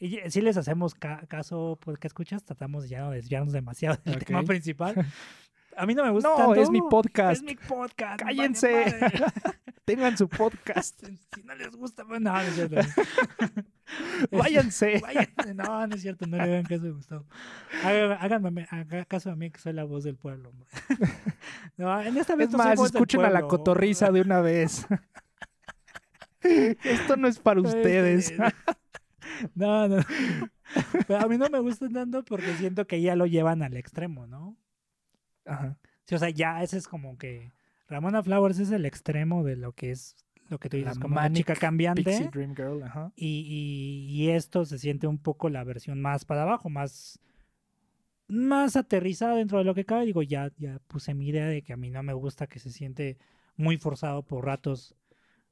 Y 0.00 0.18
si 0.30 0.40
les 0.40 0.56
hacemos 0.56 0.94
ca- 0.94 1.26
caso, 1.26 1.76
pues 1.82 1.98
que 1.98 2.06
escuchas, 2.06 2.44
tratamos 2.44 2.84
de 2.84 2.88
ya 2.90 3.00
no 3.00 3.10
desviarnos 3.10 3.52
demasiado 3.52 3.98
del 4.04 4.24
tema 4.24 4.42
principal. 4.44 4.94
A 5.76 5.86
mí 5.86 5.94
no 5.94 6.04
me 6.04 6.10
gusta 6.10 6.28
No, 6.30 6.36
tanto. 6.36 6.54
es 6.56 6.70
mi 6.70 6.80
podcast. 6.80 7.40
Es 7.40 7.42
mi 7.42 7.54
podcast. 7.56 8.20
Cállense. 8.20 8.72
madre. 8.72 9.10
Tengan 9.88 10.18
su 10.18 10.28
podcast. 10.28 11.02
si 11.34 11.42
no 11.44 11.54
les 11.54 11.74
gusta, 11.74 12.04
pues 12.04 12.20
no, 12.20 12.30
no 12.30 12.40
es 12.40 12.54
cierto. 12.54 12.76
Váyanse. 14.30 14.98
Váyanse. 15.02 15.54
No, 15.54 15.86
no 15.86 15.94
es 15.94 16.02
cierto, 16.02 16.26
no 16.26 16.36
le 16.36 16.42
hagan 16.42 16.64
caso 16.64 16.86
a 16.88 16.90
Gustavo. 16.90 17.24
Háganme 17.82 18.66
hagan 18.70 19.04
caso 19.06 19.30
a 19.30 19.34
mí 19.34 19.50
que 19.50 19.58
soy 19.58 19.72
la 19.72 19.84
voz 19.84 20.04
del 20.04 20.16
pueblo, 20.16 20.50
hombre. 20.50 20.68
No, 21.78 22.02
en 22.02 22.18
esta 22.18 22.36
vez 22.36 22.48
Es 22.48 22.52
no 22.52 22.58
más, 22.58 22.78
escuchen 22.78 23.24
a 23.24 23.30
la 23.30 23.40
cotorriza 23.40 24.12
de 24.12 24.20
una 24.20 24.42
vez. 24.42 24.86
Esto 26.42 27.16
no 27.16 27.26
es 27.26 27.38
para 27.38 27.62
ustedes. 27.62 28.34
No, 29.54 29.88
no. 29.88 30.02
Pero 31.06 31.20
a 31.20 31.28
mí 31.28 31.38
no 31.38 31.48
me 31.48 31.60
gusta 31.60 31.88
tanto 31.88 32.26
porque 32.26 32.54
siento 32.56 32.86
que 32.86 33.00
ya 33.00 33.16
lo 33.16 33.24
llevan 33.24 33.62
al 33.62 33.74
extremo, 33.78 34.26
¿no? 34.26 34.54
Ajá. 35.46 35.78
Sí, 36.04 36.14
o 36.14 36.18
sea, 36.18 36.28
ya 36.28 36.62
ese 36.62 36.76
es 36.76 36.86
como 36.88 37.16
que 37.16 37.52
Ramona 37.88 38.22
Flowers 38.22 38.58
es 38.58 38.70
el 38.70 38.84
extremo 38.86 39.44
de 39.44 39.56
lo 39.56 39.72
que 39.72 39.90
es 39.90 40.14
lo 40.48 40.58
que 40.58 40.68
tú 40.70 40.76
dices, 40.78 40.96
La 40.96 41.00
como 41.02 41.18
una 41.18 41.30
chica 41.32 41.54
cambiante. 41.54 42.30
Dream 42.32 42.54
Girl, 42.54 42.82
ajá. 42.82 43.12
Y, 43.16 44.06
y- 44.08 44.22
y 44.24 44.30
esto 44.30 44.64
se 44.64 44.78
siente 44.78 45.06
un 45.06 45.18
poco 45.18 45.50
la 45.50 45.62
versión 45.64 46.00
más 46.00 46.24
para 46.24 46.42
abajo, 46.42 46.70
más, 46.70 47.18
más 48.28 48.76
aterrizada 48.76 49.36
dentro 49.36 49.58
de 49.58 49.64
lo 49.64 49.74
que 49.74 49.84
cabe. 49.84 50.06
Digo, 50.06 50.22
ya, 50.22 50.50
ya 50.58 50.78
puse 50.86 51.14
mi 51.14 51.28
idea 51.28 51.46
de 51.46 51.62
que 51.62 51.72
a 51.72 51.76
mí 51.76 51.90
no 51.90 52.02
me 52.02 52.12
gusta 52.12 52.46
que 52.46 52.58
se 52.58 52.70
siente 52.70 53.18
muy 53.56 53.76
forzado 53.76 54.22
por 54.22 54.44
ratos 54.44 54.94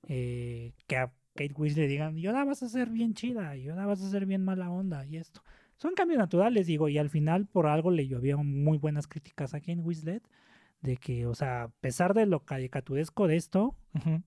eh, 0.08 0.72
que 0.86 0.96
a 0.96 1.12
Kate 1.34 1.52
Winslet 1.54 1.88
digan, 1.88 2.16
y 2.16 2.26
ahora 2.26 2.44
vas 2.44 2.62
a 2.62 2.68
ser 2.68 2.88
bien 2.88 3.12
chida, 3.12 3.56
y 3.56 3.68
ahora 3.68 3.84
vas 3.86 4.00
a 4.02 4.08
ser 4.10 4.24
bien 4.24 4.42
mala 4.44 4.70
onda, 4.70 5.04
y 5.04 5.16
esto. 5.18 5.42
Son 5.76 5.92
cambios 5.94 6.18
naturales, 6.18 6.66
digo, 6.66 6.88
y 6.88 6.96
al 6.96 7.10
final 7.10 7.44
por 7.46 7.66
algo 7.66 7.90
le 7.90 8.06
llovieron 8.08 8.62
muy 8.64 8.78
buenas 8.78 9.06
críticas 9.06 9.52
a 9.52 9.60
Kate 9.60 9.76
Winslet, 9.76 10.22
de 10.80 10.96
que, 10.96 11.26
o 11.26 11.34
sea, 11.34 11.64
a 11.64 11.68
pesar 11.80 12.14
de 12.14 12.26
lo 12.26 12.44
caricaturesco 12.44 13.26
de 13.26 13.36
esto, 13.36 13.76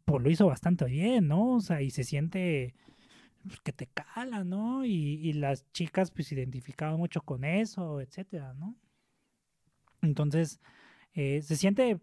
pues 0.06 0.24
lo 0.24 0.30
hizo 0.30 0.48
bastante 0.48 0.86
bien, 0.86 1.28
¿no? 1.28 1.56
O 1.56 1.60
sea, 1.62 1.82
y 1.82 1.92
se 1.92 2.04
siente 2.04 2.76
pues, 3.48 3.60
que 3.62 3.74
te 3.74 3.88
cala, 3.88 4.44
¿no? 4.44 4.86
Y, 4.86 4.92
y 4.92 5.34
las 5.34 5.72
chicas 5.74 6.12
pues 6.12 6.28
se 6.28 6.36
identificaban 6.36 6.98
mucho 6.98 7.22
con 7.22 7.44
eso, 7.46 8.02
etcétera, 8.02 8.54
¿no? 8.56 8.76
Entonces, 10.02 10.60
eh, 11.14 11.42
se 11.42 11.56
siente 11.56 12.00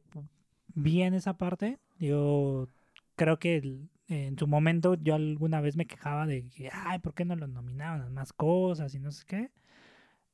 bien 0.75 1.15
esa 1.15 1.37
parte. 1.39 1.79
Yo 1.99 2.69
creo 3.17 3.39
que 3.39 3.57
el- 3.57 3.91
en 4.09 4.39
su 4.39 4.47
momento 4.47 4.95
yo 4.95 5.15
alguna 5.17 5.61
vez 5.61 5.77
me 5.77 5.87
quejaba 5.87 6.27
de 6.27 6.49
que, 6.51 6.71
ay, 6.73 6.99
¿por 7.01 7.15
qué 7.15 7.25
no 7.25 7.37
lo 7.37 7.49
nominaban 7.49 8.03
a 8.03 8.11
más 8.11 8.33
cosas 8.33 8.95
y 8.95 9.01
no 9.01 9.11
sé 9.13 9.25
qué? 9.27 9.51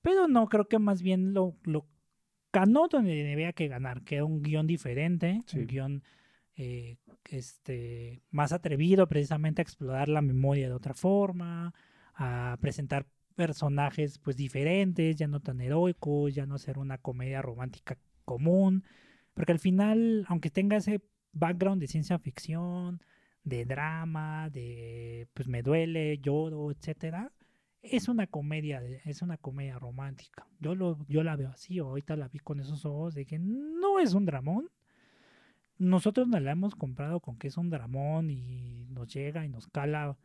Pero 0.02 0.28
no, 0.28 0.48
creo 0.48 0.68
que 0.68 0.78
más 0.78 1.02
bien 1.02 1.34
lo, 1.34 1.56
lo 1.64 1.86
ganó 2.52 2.88
donde 2.88 3.22
debía 3.24 3.52
que 3.52 3.68
ganar, 3.68 4.02
que 4.02 4.16
era 4.16 4.24
un 4.24 4.42
guion 4.42 4.66
diferente, 4.66 5.42
Sí. 5.46 5.58
un 5.60 5.66
guion 5.66 6.02
eh, 6.56 6.96
este, 7.30 8.20
más 8.30 8.52
atrevido 8.52 9.08
precisamente 9.08 9.62
a 9.62 9.64
explorar 9.64 10.08
la 10.08 10.20
memoria 10.20 10.68
de 10.68 10.74
otra 10.74 10.92
forma, 10.94 11.72
a 12.14 12.58
presentar 12.60 13.06
personajes 13.34 14.18
pues 14.18 14.36
diferentes, 14.36 15.16
ya 15.16 15.26
no 15.28 15.40
tan 15.40 15.60
heroicos, 15.62 16.34
ya 16.34 16.44
no 16.44 16.58
ser 16.58 16.78
una 16.78 16.98
comedia 16.98 17.40
romántica 17.40 17.96
común, 18.26 18.84
porque 19.34 19.52
al 19.52 19.58
final, 19.58 20.26
aunque 20.28 20.50
tenga 20.50 20.76
ese 20.76 21.00
background 21.32 21.80
de 21.80 21.86
ciencia 21.88 22.18
ficción, 22.18 23.00
de 23.44 23.64
drama, 23.64 24.50
de 24.50 25.26
pues 25.34 25.48
me 25.48 25.62
duele, 25.62 26.18
lloro, 26.18 26.70
etcétera, 26.70 27.32
es 27.82 28.08
una 28.08 28.26
comedia, 28.28 28.80
es 29.04 29.22
una 29.22 29.36
comedia 29.36 29.78
romántica. 29.78 30.46
Yo 30.60 30.74
lo, 30.74 31.04
yo 31.08 31.22
la 31.24 31.36
veo 31.36 31.50
así, 31.50 31.78
ahorita 31.78 32.16
la 32.16 32.28
vi 32.28 32.38
con 32.38 32.60
esos 32.60 32.84
ojos 32.84 33.14
de 33.14 33.26
que 33.26 33.38
no 33.38 33.98
es 33.98 34.14
un 34.14 34.24
dramón, 34.24 34.70
nosotros 35.78 36.28
nos 36.28 36.40
la 36.40 36.52
hemos 36.52 36.76
comprado 36.76 37.18
con 37.20 37.36
que 37.36 37.48
es 37.48 37.56
un 37.56 37.68
dramón 37.68 38.30
y 38.30 38.86
nos 38.86 39.12
llega 39.12 39.44
y 39.44 39.48
nos 39.48 39.66
cala 39.66 40.16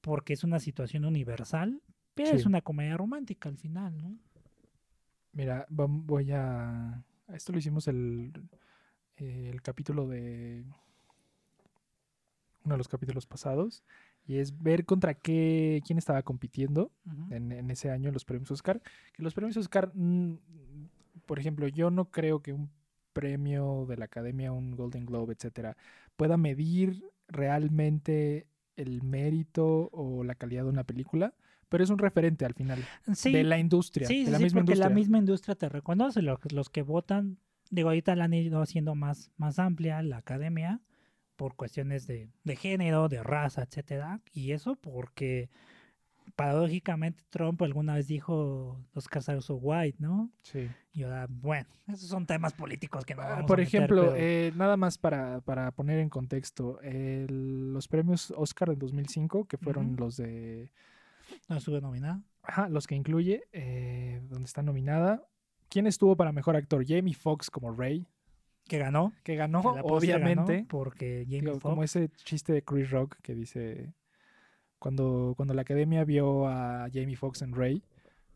porque 0.00 0.32
es 0.32 0.42
una 0.42 0.58
situación 0.58 1.04
universal, 1.04 1.82
pero 2.14 2.30
es 2.30 2.46
una 2.46 2.62
comedia 2.62 2.96
romántica 2.96 3.48
al 3.48 3.56
final, 3.56 3.96
¿no? 3.96 4.18
Mira, 5.32 5.66
voy 5.68 6.32
a... 6.32 7.04
Esto 7.28 7.52
lo 7.52 7.58
hicimos 7.58 7.86
el, 7.86 8.32
el 9.16 9.62
capítulo 9.62 10.08
de... 10.08 10.64
Uno 12.64 12.74
de 12.74 12.78
los 12.78 12.88
capítulos 12.88 13.26
pasados. 13.26 13.84
Y 14.28 14.36
es 14.36 14.62
ver 14.62 14.84
contra 14.84 15.14
qué, 15.14 15.80
quién 15.84 15.98
estaba 15.98 16.22
compitiendo 16.22 16.92
en, 17.30 17.50
en 17.50 17.70
ese 17.70 17.90
año 17.90 18.08
en 18.08 18.12
los 18.14 18.24
premios 18.26 18.50
Oscar. 18.52 18.80
Que 19.14 19.22
los 19.22 19.34
premios 19.34 19.56
Oscar, 19.56 19.90
mm, 19.94 20.34
por 21.26 21.38
ejemplo, 21.40 21.66
yo 21.66 21.90
no 21.90 22.10
creo 22.10 22.42
que 22.42 22.52
un 22.52 22.70
premio 23.14 23.86
de 23.88 23.96
la 23.96 24.04
Academia, 24.04 24.52
un 24.52 24.76
Golden 24.76 25.06
Globe, 25.06 25.32
etcétera, 25.34 25.76
pueda 26.16 26.36
medir 26.36 27.02
realmente 27.26 28.46
el 28.76 29.02
mérito 29.02 29.88
o 29.92 30.22
la 30.24 30.34
calidad 30.34 30.64
de 30.64 30.68
una 30.70 30.84
película, 30.84 31.34
pero 31.68 31.82
es 31.82 31.90
un 31.90 31.98
referente 31.98 32.44
al 32.44 32.54
final 32.54 32.78
Sí, 33.14 33.32
de 33.32 33.44
la 33.44 33.58
industria, 33.58 34.06
sí, 34.06 34.24
de 34.24 34.30
la 34.30 34.38
sí, 34.38 34.44
misma 34.44 34.60
porque 34.60 34.72
industria. 34.72 34.88
la 34.88 34.94
misma 34.94 35.18
industria 35.18 35.54
te 35.56 35.68
reconoce, 35.68 36.22
los, 36.22 36.38
los 36.52 36.68
que 36.70 36.82
votan, 36.82 37.38
digo, 37.70 37.88
ahorita 37.88 38.14
la 38.14 38.24
han 38.24 38.34
ido 38.34 38.60
haciendo 38.62 38.94
más, 38.94 39.32
más 39.36 39.58
amplia 39.58 40.00
la 40.02 40.18
academia 40.18 40.80
por 41.38 41.54
cuestiones 41.54 42.06
de, 42.08 42.28
de 42.42 42.56
género, 42.56 43.08
de 43.08 43.22
raza, 43.22 43.62
etcétera, 43.62 44.20
y 44.32 44.50
eso 44.50 44.74
porque 44.74 45.48
paradójicamente 46.34 47.22
Trump 47.30 47.62
alguna 47.62 47.94
vez 47.94 48.06
dijo 48.08 48.78
los 48.92 49.08
casados 49.08 49.46
white, 49.50 49.96
¿no? 50.00 50.30
Sí. 50.42 50.68
Y 50.92 51.04
ahora, 51.04 51.26
bueno, 51.30 51.68
esos 51.86 52.08
son 52.08 52.26
temas 52.26 52.52
políticos 52.52 53.04
que 53.04 53.14
no 53.14 53.22
Ah, 53.22 53.28
vamos 53.30 53.44
a 53.44 53.46
Por 53.46 53.58
meter, 53.58 53.74
ejemplo, 53.76 54.02
pero- 54.02 54.16
eh, 54.16 54.52
nada 54.56 54.76
más 54.76 54.98
para, 54.98 55.40
para 55.40 55.70
poner 55.70 56.00
en 56.00 56.08
contexto, 56.08 56.80
los 56.82 57.88
premios 57.88 58.32
Oscar 58.36 58.70
en 58.70 58.78
2005, 58.78 59.46
que 59.46 59.56
fueron 59.58 59.96
los 59.96 60.16
de, 60.16 60.70
no 61.48 61.56
estuve 61.56 61.80
nominada. 61.80 62.20
ajá, 62.42 62.68
los 62.68 62.86
que 62.86 62.94
incluye, 62.96 63.44
eh, 63.52 64.20
donde 64.28 64.46
está 64.46 64.62
nominada. 64.62 65.24
¿Quién 65.68 65.86
estuvo 65.86 66.16
para 66.16 66.32
mejor 66.32 66.56
actor? 66.56 66.84
Jamie 66.86 67.14
Foxx 67.14 67.50
como 67.50 67.70
Ray, 67.72 68.06
Que 68.68 68.78
ganó. 68.78 69.12
que 69.24 69.34
ganó, 69.34 69.60
obviamente. 69.60 70.66
porque 70.68 71.24
Jamie 71.24 71.40
Digo, 71.40 71.60
como 71.60 71.82
ese 71.82 72.10
chiste 72.24 72.52
de 72.52 72.62
Chris 72.62 72.90
Rock 72.90 73.16
que 73.22 73.34
dice, 73.34 73.94
cuando, 74.78 75.34
cuando 75.36 75.54
la 75.54 75.62
academia 75.62 76.04
vio 76.04 76.46
a 76.46 76.88
Jamie 76.92 77.16
Foxx 77.16 77.42
en 77.42 77.54
Ray, 77.54 77.82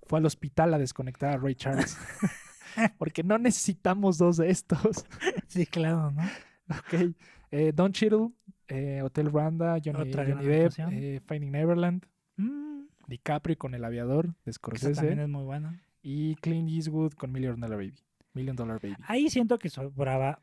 fue 0.06 0.18
al 0.18 0.26
hospital 0.26 0.74
a 0.74 0.78
desconectar 0.78 1.34
a 1.34 1.36
Ray 1.36 1.54
Charles. 1.54 1.96
Porque 2.98 3.22
no 3.22 3.38
necesitamos 3.38 4.18
dos 4.18 4.38
de 4.38 4.50
estos. 4.50 5.04
Sí, 5.46 5.66
claro, 5.66 6.10
¿no? 6.10 6.22
Ok. 6.70 7.14
Eh, 7.50 7.72
Don 7.74 7.92
Cheadle, 7.92 8.30
eh, 8.68 9.02
Hotel 9.02 9.30
Rwanda, 9.30 9.76
Johnny, 9.84 10.10
Johnny 10.10 10.46
Depp, 10.46 10.72
eh, 10.90 11.20
Finding 11.26 11.50
Neverland, 11.52 12.06
Mm, 12.36 12.86
DiCaprio 13.06 13.58
con 13.58 13.74
El 13.74 13.84
Aviador, 13.84 14.28
de 14.28 14.50
esa 14.50 14.60
también 14.62 14.78
Scorsese, 14.88 15.22
es 15.22 15.28
muy 15.28 15.44
buena. 15.44 15.78
y 16.02 16.34
Clint 16.36 16.70
Eastwood 16.70 17.12
con 17.12 17.30
Million 17.30 17.60
Dollar 17.60 17.76
Baby. 17.76 17.94
Million 18.34 18.56
Dollar 18.56 18.80
Baby. 18.80 18.96
Ahí 19.06 19.30
siento 19.30 19.58
que 19.58 19.68
sobraba. 19.68 20.40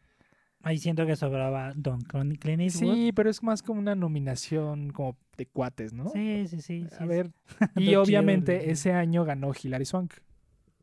Ahí 0.62 0.78
siento 0.78 1.06
que 1.06 1.16
sobraba 1.16 1.74
Don 1.74 2.02
Clint 2.02 2.62
Eastwood. 2.62 2.94
Sí, 2.94 3.12
pero 3.14 3.30
es 3.30 3.42
más 3.42 3.64
como 3.64 3.80
una 3.80 3.96
nominación 3.96 4.92
como 4.92 5.18
de 5.38 5.46
cuates, 5.46 5.94
¿no? 5.94 6.10
sí, 6.10 6.48
sí, 6.48 6.62
sí. 6.62 6.86
A 6.92 6.98
sí, 6.98 7.06
ver. 7.06 7.32
Y 7.78 7.96
obviamente 7.96 8.70
ese 8.70 8.92
año 8.92 9.24
ganó 9.24 9.54
Hilary 9.54 9.86
Swank 9.86 10.16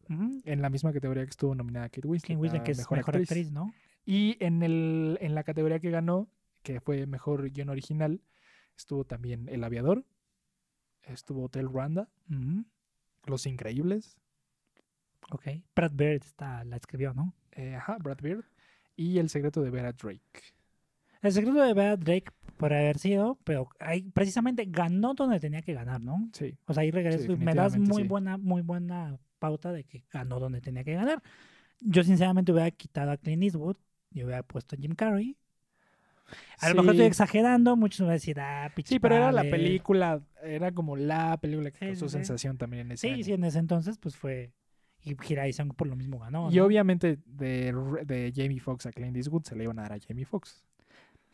en 0.08 0.62
la 0.62 0.70
misma 0.70 0.92
categoría 0.92 1.24
que 1.24 1.30
estuvo 1.30 1.54
nominada 1.54 1.88
Kate 1.88 2.06
Winslet. 2.06 2.38
Eastwood, 2.38 2.60
a 2.60 2.64
que 2.64 2.72
es 2.72 2.90
mejor, 2.90 3.16
actriz. 3.16 3.50
¿no? 3.50 3.72
Y 4.04 4.36
en, 4.40 4.62
el, 4.62 5.18
en 5.20 5.34
la 5.34 5.42
categoría 5.42 5.80
que 5.80 5.90
ganó, 5.90 6.28
que 6.62 6.80
fue 6.80 7.06
mejor 7.06 7.50
guion 7.50 7.68
original, 7.68 8.22
estuvo 8.76 9.04
también 9.04 9.48
El 9.48 9.64
Aviador, 9.64 10.04
estuvo 11.02 11.44
Hotel 11.44 11.66
Rwanda. 11.66 12.08
Los 13.24 13.46
Increíbles, 13.46 14.16
Ok. 15.30 15.46
Brad 15.74 15.92
Bird 15.92 16.22
está, 16.24 16.64
la 16.64 16.76
escribió, 16.76 17.12
¿no? 17.14 17.34
eh, 17.52 17.74
ajá, 17.74 17.96
Brad 17.98 18.18
Beard, 18.20 18.44
y 18.96 19.18
El 19.18 19.28
Secreto 19.30 19.62
de 19.62 19.70
Vera 19.70 19.92
Drake. 19.92 20.20
El 21.22 21.32
secreto 21.32 21.60
de 21.62 21.72
Brad 21.72 21.98
Drake 21.98 22.30
podría 22.58 22.78
haber 22.80 22.98
sido, 22.98 23.38
pero 23.44 23.68
ahí 23.80 24.02
precisamente 24.12 24.64
ganó 24.66 25.14
donde 25.14 25.40
tenía 25.40 25.62
que 25.62 25.72
ganar, 25.74 26.00
¿no? 26.00 26.28
Sí, 26.32 26.56
O 26.66 26.74
sea, 26.74 26.82
ahí 26.82 26.90
regreso. 26.90 27.36
me 27.36 27.54
das 27.54 27.76
muy 27.78 28.02
sí. 28.02 28.08
buena, 28.08 28.36
muy 28.36 28.62
buena 28.62 29.18
pauta 29.38 29.72
de 29.72 29.84
que 29.84 30.04
ganó 30.10 30.38
donde 30.38 30.60
tenía 30.60 30.84
que 30.84 30.94
ganar. 30.94 31.22
Yo 31.80 32.04
sinceramente 32.04 32.52
hubiera 32.52 32.70
quitado 32.70 33.10
a 33.10 33.16
Clint 33.16 33.42
Eastwood 33.42 33.76
y 34.12 34.22
hubiera 34.22 34.42
puesto 34.42 34.76
a 34.76 34.78
Jim 34.78 34.94
Carrey. 34.94 35.36
A 36.60 36.68
lo 36.68 36.74
mejor 36.76 36.90
estoy 36.90 37.06
Sí. 37.06 37.10
exagerando, 37.10 37.76
muchos 37.76 38.00
me 38.00 38.06
van 38.06 38.10
a 38.12 38.14
decir, 38.14 38.40
ah, 38.40 38.70
Sí, 38.84 38.98
pero 38.98 39.14
era 39.16 39.32
la 39.32 39.42
padre". 39.42 39.50
película, 39.50 40.22
era 40.42 40.72
como 40.72 40.96
la 40.96 41.36
película 41.38 41.70
que 41.70 41.78
Sí, 41.78 41.86
causó 41.86 42.06
sí, 42.06 42.12
sí. 42.12 42.16
sensación 42.18 42.56
también 42.58 42.86
en 42.86 42.92
ese 42.92 43.08
Sí, 43.08 43.14
año. 43.14 43.24
sí, 43.24 43.32
en 43.32 43.44
ese 43.44 43.58
entonces 43.58 43.98
pues 43.98 44.16
fue... 44.16 44.52
Y 45.06 45.16
Hirai 45.28 45.52
Song 45.52 45.72
por 45.74 45.86
lo 45.86 45.96
mismo 45.96 46.18
ganó, 46.18 46.50
Y 46.50 46.58
obviamente 46.58 47.18
de, 47.26 47.72
de 48.04 48.32
Jamie 48.34 48.60
Foxx 48.60 48.86
a 48.86 48.92
Clint 48.92 49.16
Eastwood 49.16 49.44
se 49.44 49.56
le 49.56 49.64
iban 49.64 49.78
a 49.78 49.82
dar 49.82 49.92
a 49.94 49.98
Jamie 50.00 50.24
Foxx. 50.26 50.64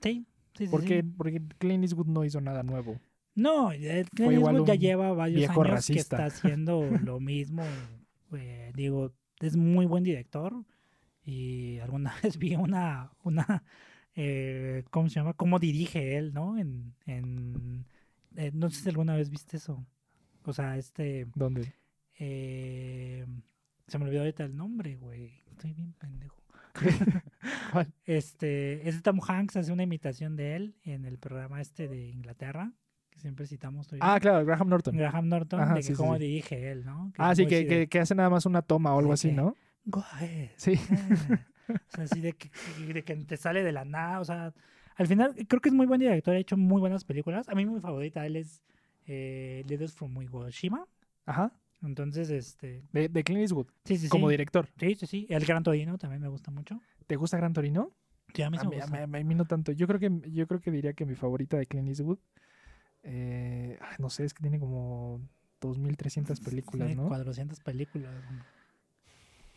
Sí, 0.02 0.26
sí, 0.54 0.66
sí, 0.66 0.68
Porque, 0.70 1.02
sí. 1.02 1.08
porque 1.16 1.42
Clint 1.58 1.82
Eastwood 1.84 2.06
no 2.06 2.24
hizo 2.24 2.40
nada 2.40 2.62
nuevo. 2.62 3.00
No, 3.34 3.72
el 3.72 4.08
Clint 4.10 4.32
Eastwood 4.34 4.66
ya 4.66 4.74
lleva 4.74 5.12
varios 5.12 5.48
años 5.48 5.66
racista. 5.70 5.92
que 5.94 6.00
está 6.00 6.24
haciendo 6.26 6.82
lo 7.02 7.20
mismo. 7.20 7.64
eh, 8.34 8.72
digo, 8.74 9.12
es 9.40 9.56
muy 9.56 9.86
buen 9.86 10.04
director. 10.04 10.64
Y 11.24 11.78
alguna 11.80 12.14
vez 12.22 12.36
vi 12.38 12.56
una, 12.56 13.12
una 13.24 13.64
eh, 14.14 14.84
¿cómo 14.90 15.08
se 15.08 15.16
llama? 15.16 15.34
¿Cómo 15.34 15.58
dirige 15.58 16.16
él, 16.18 16.34
no? 16.34 16.58
En, 16.58 16.94
en 17.06 17.86
eh, 18.36 18.50
no 18.54 18.70
sé 18.70 18.82
si 18.82 18.88
alguna 18.90 19.16
vez 19.16 19.30
viste 19.30 19.56
eso. 19.56 19.86
O 20.44 20.52
sea, 20.52 20.76
este, 20.78 21.26
¿Dónde? 21.34 21.72
eh, 22.18 23.26
se 23.86 23.98
me 23.98 24.04
olvidó 24.04 24.20
ahorita 24.20 24.44
el 24.44 24.56
nombre, 24.56 24.96
güey. 24.96 25.42
Estoy 25.50 25.72
bien 25.74 25.92
pendejo. 25.94 26.42
¿Cuál? 27.72 27.92
Este, 28.04 28.88
es 28.88 29.02
Tom 29.02 29.20
Hanks 29.26 29.56
hace 29.56 29.72
una 29.72 29.82
imitación 29.82 30.36
de 30.36 30.56
él 30.56 30.74
en 30.84 31.04
el 31.04 31.18
programa 31.18 31.60
este 31.60 31.88
de 31.88 32.08
Inglaterra, 32.08 32.72
que 33.10 33.18
siempre 33.20 33.46
citamos. 33.46 33.88
Ah, 34.00 34.18
claro, 34.20 34.44
Graham 34.44 34.68
Norton. 34.68 34.96
Graham 34.96 35.28
Norton, 35.28 35.60
Ajá, 35.60 35.74
de 35.74 35.80
que 35.80 35.86
sí, 35.86 35.92
cómo 35.94 36.14
sí. 36.16 36.20
dirige 36.22 36.70
él, 36.70 36.84
¿no? 36.84 37.12
Ah, 37.18 37.34
sí, 37.34 37.46
que, 37.46 37.66
que, 37.66 37.88
que 37.88 38.00
hace 38.00 38.14
nada 38.14 38.30
más 38.30 38.46
una 38.46 38.62
toma 38.62 38.94
o 38.94 38.98
algo 38.98 39.12
así, 39.12 39.32
¿no? 39.32 39.54
Go 39.84 40.04
ahead. 40.12 40.50
Sí. 40.56 40.72
eh". 40.72 41.38
O 41.68 41.74
sea, 41.90 42.04
así 42.04 42.20
de 42.20 42.32
que, 42.32 42.50
que- 42.50 42.92
de 42.92 43.04
que 43.04 43.16
te 43.16 43.36
sale 43.36 43.62
de 43.62 43.72
la 43.72 43.84
nada. 43.84 44.20
O 44.20 44.24
sea, 44.24 44.52
al 44.96 45.06
final 45.06 45.32
creo 45.48 45.60
que 45.60 45.68
es 45.68 45.74
muy 45.74 45.86
buen 45.86 46.00
director, 46.00 46.34
ha 46.34 46.38
hecho 46.38 46.56
muy 46.56 46.80
buenas 46.80 47.04
películas. 47.04 47.48
A 47.48 47.54
mí 47.54 47.64
mi 47.64 47.80
favorita 47.80 48.26
él 48.26 48.36
es 48.36 48.62
eh, 49.06 49.64
Letters 49.68 49.94
from 49.94 50.20
Hiroshima. 50.20 50.86
Ajá. 51.24 51.52
Entonces, 51.82 52.30
este, 52.30 52.82
De, 52.92 53.08
de 53.08 53.24
Clint 53.24 53.42
Eastwood, 53.42 53.66
sí, 53.84 53.96
sí, 53.96 54.02
sí. 54.02 54.08
como 54.08 54.28
director. 54.28 54.68
Sí, 54.78 54.94
sí, 54.94 55.06
sí. 55.06 55.26
El 55.28 55.44
Gran 55.44 55.62
Torino 55.62 55.98
también 55.98 56.22
me 56.22 56.28
gusta 56.28 56.50
mucho. 56.50 56.80
¿Te 57.06 57.16
gusta 57.16 57.36
Gran 57.36 57.52
Torino? 57.52 57.90
Sí, 58.34 58.42
a 58.42 58.50
mí 58.50 58.56
sí 58.58 58.66
me 58.66 58.70
mí, 58.70 58.76
a 58.80 58.84
gusta. 58.86 59.06
mí- 59.06 59.18
a 59.18 59.24
mí 59.24 59.34
no 59.34 59.44
tanto. 59.44 59.72
Yo 59.72 59.86
creo 59.86 59.98
que 60.00 60.30
yo 60.30 60.46
creo 60.46 60.60
que 60.60 60.70
diría 60.70 60.92
que 60.92 61.04
mi 61.04 61.14
favorita 61.16 61.56
de 61.58 61.66
Clint 61.66 61.88
Eastwood, 61.88 62.18
eh, 63.02 63.78
no 63.98 64.08
sé, 64.10 64.24
es 64.24 64.32
que 64.32 64.42
tiene 64.42 64.58
como 64.60 65.20
2.300 65.60 66.40
películas, 66.40 66.88
Tiene 66.88 67.02
¿no? 67.02 67.08
400 67.08 67.60
películas. 67.60 68.12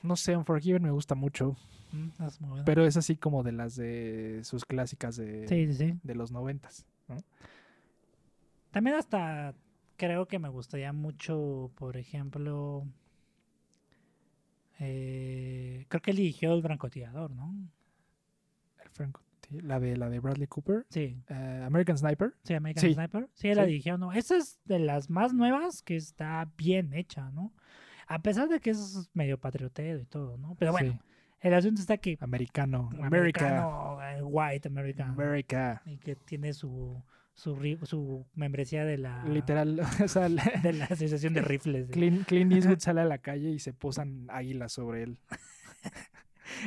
No 0.01 0.15
sé, 0.15 0.35
Unforgiven 0.35 0.83
me 0.83 0.91
gusta 0.91 1.15
mucho, 1.15 1.55
Mm, 1.91 2.23
es 2.23 2.41
muy 2.41 2.49
buena. 2.49 2.65
pero 2.65 2.85
es 2.85 2.97
así 2.97 3.15
como 3.15 3.43
de 3.43 3.51
las 3.51 3.75
de 3.75 4.41
sus 4.43 4.65
clásicas 4.65 5.15
de, 5.15 5.47
Sí, 5.47 5.67
sí, 5.67 5.73
sí. 5.73 5.99
de 6.03 6.15
los 6.15 6.31
noventas. 6.31 6.85
¿no? 7.07 7.17
También 8.71 8.97
hasta 8.97 9.53
creo 9.97 10.27
que 10.27 10.39
me 10.39 10.49
gustaría 10.49 10.93
mucho, 10.93 11.71
por 11.75 11.97
ejemplo, 11.97 12.85
eh, 14.79 15.85
creo 15.87 16.01
que 16.01 16.11
él 16.11 16.17
dirigió 16.17 16.53
El 16.53 16.61
Francotirador, 16.61 17.31
¿no? 17.31 17.53
El 18.83 18.89
franco- 18.89 19.21
la 19.49 19.79
de 19.79 19.95
la 19.95 20.09
de 20.09 20.19
Bradley 20.19 20.47
Cooper, 20.47 20.85
Sí, 20.89 21.21
eh, 21.29 21.63
American 21.65 21.97
Sniper. 21.97 22.33
sí, 22.43 22.53
American 22.55 22.81
Sí. 22.81 22.93
Sniper. 22.93 23.29
Sí, 23.33 23.47
él 23.49 23.57
la 23.57 23.65
dirigió, 23.65 23.97
¿no? 23.97 24.11
Esa 24.11 24.37
es 24.37 24.59
de 24.65 24.79
las 24.79 25.09
más 25.09 25.33
nuevas 25.33 25.81
que 25.81 25.95
está 25.95 26.49
bien 26.57 26.93
hecha, 26.93 27.29
¿no? 27.31 27.53
A 28.07 28.19
pesar 28.21 28.47
de 28.49 28.59
que 28.59 28.71
es 28.71 29.09
medio 29.13 29.39
patriotero 29.39 29.99
y 29.99 30.05
todo, 30.05 30.37
¿no? 30.37 30.55
Pero 30.55 30.71
bueno, 30.71 30.93
Sí, 30.93 30.99
el 31.41 31.53
asunto 31.53 31.81
está 31.81 31.97
que 31.97 32.17
americano, 32.19 32.89
America, 33.01 33.47
americano, 33.47 33.99
eh, 34.03 34.21
white 34.23 34.67
American, 34.67 35.09
America, 35.11 35.81
y 35.85 35.97
que 35.97 36.15
tiene 36.15 36.53
su 36.53 37.01
su, 37.35 37.55
su 37.83 38.25
membresía 38.33 38.83
de 38.85 38.97
la 38.97 39.23
literal, 39.25 39.79
o 40.03 40.07
sea, 40.07 40.27
la- 40.29 40.51
de 40.63 40.73
la 40.73 40.85
asociación 40.85 41.33
de 41.33 41.41
rifles. 41.41 41.87
de- 41.89 41.93
Clint, 41.93 42.25
Clint 42.25 42.51
Eastwood 42.53 42.79
sale 42.79 43.01
a 43.01 43.05
la 43.05 43.17
calle 43.19 43.51
y 43.51 43.59
se 43.59 43.73
posan 43.73 44.25
águilas 44.29 44.71
sobre 44.73 45.03
él. 45.03 45.17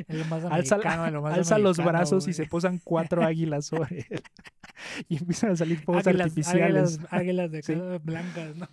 el 0.08 0.24
más 0.26 0.44
Alza, 0.44 0.74
americano 0.76 1.10
lo 1.10 1.22
más 1.22 1.34
alza 1.38 1.58
los 1.58 1.78
brazos 1.78 2.28
y 2.28 2.32
se 2.32 2.46
posan 2.46 2.80
cuatro 2.84 3.24
águilas 3.24 3.66
sobre 3.66 4.06
él. 4.10 4.22
Y 5.08 5.16
empiezan 5.16 5.50
a 5.52 5.56
salir 5.56 5.78
fuegos 5.80 6.06
artificiales. 6.06 6.98
águilas, 6.98 7.12
águilas 7.12 7.50
de 7.50 7.62
Sí. 7.62 7.74
blancas, 8.04 8.56
¿no? 8.56 8.68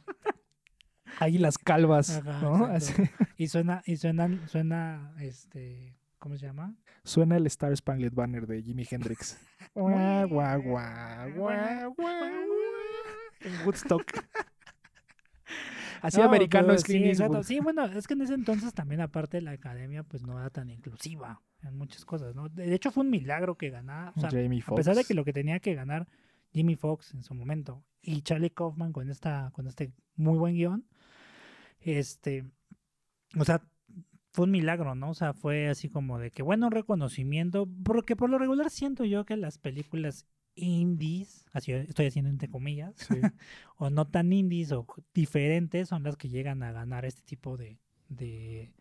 Águilas 1.19 1.57
calvas, 1.57 2.17
Ajá, 2.17 2.41
¿no? 2.41 2.65
Así. 2.65 2.93
Y 3.37 3.47
suena, 3.47 3.81
y 3.85 3.95
suena, 3.95 4.29
suena, 4.47 5.13
este, 5.21 5.95
¿cómo 6.26 6.38
se 6.38 6.47
llama? 6.47 6.76
Suena 7.03 7.38
el 7.38 7.45
Star 7.45 7.78
Spangled 7.78 8.11
Banner 8.11 8.47
de 8.47 8.63
Jimi 8.63 8.84
Hendrix. 8.89 9.38
Guau, 9.76 10.28
guau, 10.28 10.61
guau, 10.63 11.32
guau, 11.36 11.93
guau. 11.93 12.15
En 13.41 13.63
Woodstock. 13.63 14.11
Así 16.01 16.17
No, 16.17 16.23
americano 16.23 16.69
pero 16.69 16.78
es 16.78 16.82
sí, 16.82 16.97
exacto. 16.97 17.38
Eastwood. 17.38 17.47
Sí, 17.47 17.59
bueno, 17.59 17.86
es 17.86 18.07
que 18.07 18.15
en 18.15 18.21
ese 18.23 18.34
entonces 18.34 18.73
también 18.73 19.01
aparte 19.01 19.39
la 19.39 19.51
academia 19.51 20.01
pues 20.01 20.23
no 20.23 20.39
era 20.39 20.49
tan 20.49 20.71
inclusiva 20.71 21.43
en 21.61 21.78
muchas 21.78 22.05
cosas, 22.05 22.34
¿no? 22.34 22.49
De 22.49 22.73
hecho 22.73 22.89
fue 22.89 23.03
un 23.03 23.11
milagro 23.11 23.55
que 23.55 23.69
ganara, 23.69 24.11
o 24.15 24.19
sea, 24.19 24.32
Jamie 24.32 24.63
a 24.65 24.73
pesar 24.73 24.95
de 24.95 25.03
que 25.03 25.13
lo 25.13 25.26
que 25.26 25.34
tenía 25.34 25.59
que 25.59 25.76
ganar 25.76 26.07
Jimmy 26.51 26.76
Fox 26.76 27.13
en 27.13 27.21
su 27.21 27.36
momento 27.36 27.84
y 28.01 28.23
Charlie 28.23 28.49
Kaufman 28.49 28.93
con 28.93 29.11
esta 29.11 29.51
con 29.53 29.67
este 29.67 29.93
muy 30.15 30.39
buen 30.39 30.55
guion, 30.55 30.88
este, 31.82 32.45
o 33.38 33.45
sea, 33.45 33.61
fue 34.36 34.45
un 34.45 34.51
milagro, 34.51 34.95
¿no? 34.95 35.11
O 35.11 35.13
sea, 35.13 35.33
fue 35.33 35.69
así 35.69 35.88
como 35.88 36.19
de 36.19 36.29
que 36.29 36.43
bueno, 36.43 36.65
un 36.67 36.71
reconocimiento, 36.73 37.69
porque 37.86 38.17
por 38.17 38.29
lo 38.29 38.38
regular 38.38 38.69
siento 38.69 39.05
yo 39.05 39.25
que 39.25 39.38
las 39.38 39.57
películas 39.57 40.27
indies, 40.55 41.45
así 41.53 41.71
estoy 41.71 42.07
haciendo 42.07 42.29
entre 42.29 42.49
comillas, 42.49 42.95
Sí. 42.97 43.15
o 43.77 43.89
no 43.89 44.05
tan 44.05 44.33
indies 44.33 44.73
o 44.73 44.86
diferentes 45.13 45.88
son 45.88 46.03
las 46.03 46.17
que 46.17 46.27
llegan 46.27 46.63
a 46.63 46.73
ganar 46.73 47.05
este 47.05 47.21
tipo 47.21 47.55
de, 47.55 47.79
de, 48.09 48.73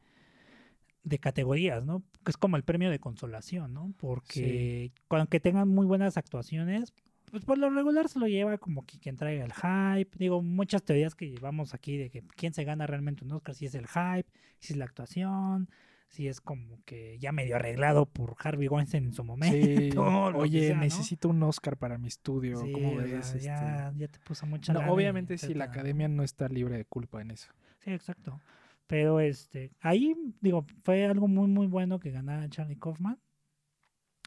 de 1.04 1.18
categorías, 1.20 1.84
¿no? 1.84 2.02
Que 2.24 2.32
es 2.32 2.36
como 2.36 2.56
el 2.56 2.64
premio 2.64 2.90
de 2.90 2.98
consolación, 2.98 3.72
¿no? 3.74 3.94
Porque 3.96 4.90
aunque 5.08 5.38
tengan 5.38 5.68
muy 5.68 5.86
buenas 5.86 6.16
actuaciones, 6.16 6.92
pues 7.30 7.44
por 7.44 7.58
lo 7.58 7.68
regular 7.70 8.08
se 8.08 8.18
lo 8.18 8.26
lleva 8.28 8.56
como 8.58 8.84
que 8.86 8.98
quien 8.98 9.16
traiga 9.16 9.44
el 9.44 9.52
hype. 9.52 10.16
Digo, 10.18 10.42
muchas 10.42 10.82
teorías 10.82 11.14
que 11.14 11.30
llevamos 11.30 11.74
aquí 11.74 11.96
de 11.96 12.10
que 12.10 12.22
quién 12.36 12.52
se 12.54 12.64
gana 12.64 12.86
realmente 12.86 13.24
un 13.24 13.32
Oscar, 13.32 13.54
si 13.54 13.66
es 13.66 13.74
el 13.74 13.86
hype, 13.86 14.26
si 14.60 14.72
es 14.72 14.76
la 14.78 14.84
actuación, 14.84 15.68
si 16.08 16.28
es 16.28 16.40
como 16.40 16.78
que 16.84 17.18
ya 17.18 17.32
medio 17.32 17.56
arreglado 17.56 18.06
por 18.06 18.36
Harvey 18.38 18.68
Weinstein 18.68 19.06
en 19.06 19.12
su 19.12 19.24
momento. 19.24 19.56
Sí. 19.94 19.98
Oye, 20.34 20.66
sea, 20.68 20.76
¿no? 20.76 20.82
necesito 20.82 21.28
un 21.28 21.42
Oscar 21.42 21.76
para 21.76 21.98
mi 21.98 22.08
estudio. 22.08 22.56
Sí, 22.58 22.70
¿Cómo 22.72 22.92
o 22.92 23.00
sea, 23.02 23.04
ves? 23.04 23.26
Este, 23.34 23.44
ya, 23.46 23.92
ya 23.96 24.08
te 24.08 24.18
puso 24.20 24.46
mucha 24.46 24.72
no, 24.72 24.92
obviamente 24.92 25.38
sí, 25.38 25.54
la 25.54 25.64
academia 25.64 26.06
no 26.08 26.22
está 26.22 26.48
libre 26.48 26.76
de 26.76 26.84
culpa 26.84 27.20
en 27.20 27.32
eso. 27.32 27.48
Sí, 27.80 27.90
exacto. 27.90 28.40
Pero 28.86 29.18
este, 29.18 29.72
ahí, 29.80 30.14
digo, 30.40 30.64
fue 30.82 31.04
algo 31.06 31.26
muy, 31.26 31.48
muy 31.48 31.66
bueno 31.66 31.98
que 31.98 32.10
ganara 32.10 32.48
Charlie 32.48 32.76
Kaufman. 32.76 33.18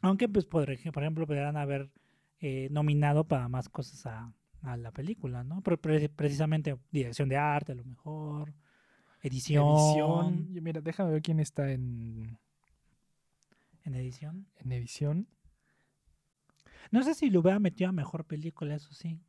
Aunque, 0.02 0.28
pues, 0.28 0.46
por, 0.46 0.70
ej- 0.70 0.92
por 0.92 1.04
ejemplo, 1.04 1.26
podrían 1.26 1.58
haber 1.58 1.90
eh, 2.40 2.68
nominado 2.72 3.24
para 3.26 3.48
más 3.50 3.70
cosas 3.70 4.06
a, 4.06 4.34
a 4.62 4.78
la 4.78 4.92
película, 4.92 5.44
¿no? 5.44 5.62
Pero 5.62 5.78
pre- 5.80 6.10
precisamente 6.10 6.78
dirección 6.92 7.30
de 7.30 7.38
arte, 7.38 7.72
a 7.72 7.76
lo 7.76 7.84
mejor, 7.84 8.54
edición. 9.22 9.66
Edición. 9.78 10.64
Mira, 10.64 10.82
déjame 10.82 11.12
ver 11.12 11.22
quién 11.22 11.40
está 11.40 11.72
en, 11.72 12.38
En 13.84 13.96
edición. 13.96 14.48
en 14.58 14.72
edición. 14.72 15.28
No 16.92 17.04
sé 17.04 17.14
si 17.16 17.30
lo 17.30 17.42
hubiera 17.42 17.60
metido 17.60 17.90
a 17.90 17.94
mejor 17.94 18.26
película, 18.26 18.76
eso 18.76 18.94
sí. 18.94 19.20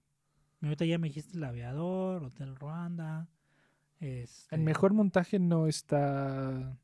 Ahorita 0.63 0.85
ya 0.85 0.99
me 0.99 1.09
dijiste 1.09 1.37
El 1.37 1.45
Aviador, 1.45 2.23
Hotel 2.25 2.55
Ruanda. 2.57 3.29
Este... 4.01 4.55
En 4.55 4.65
mejor 4.65 4.93
montaje 4.93 5.39
no 5.39 5.67
está. 5.67 6.77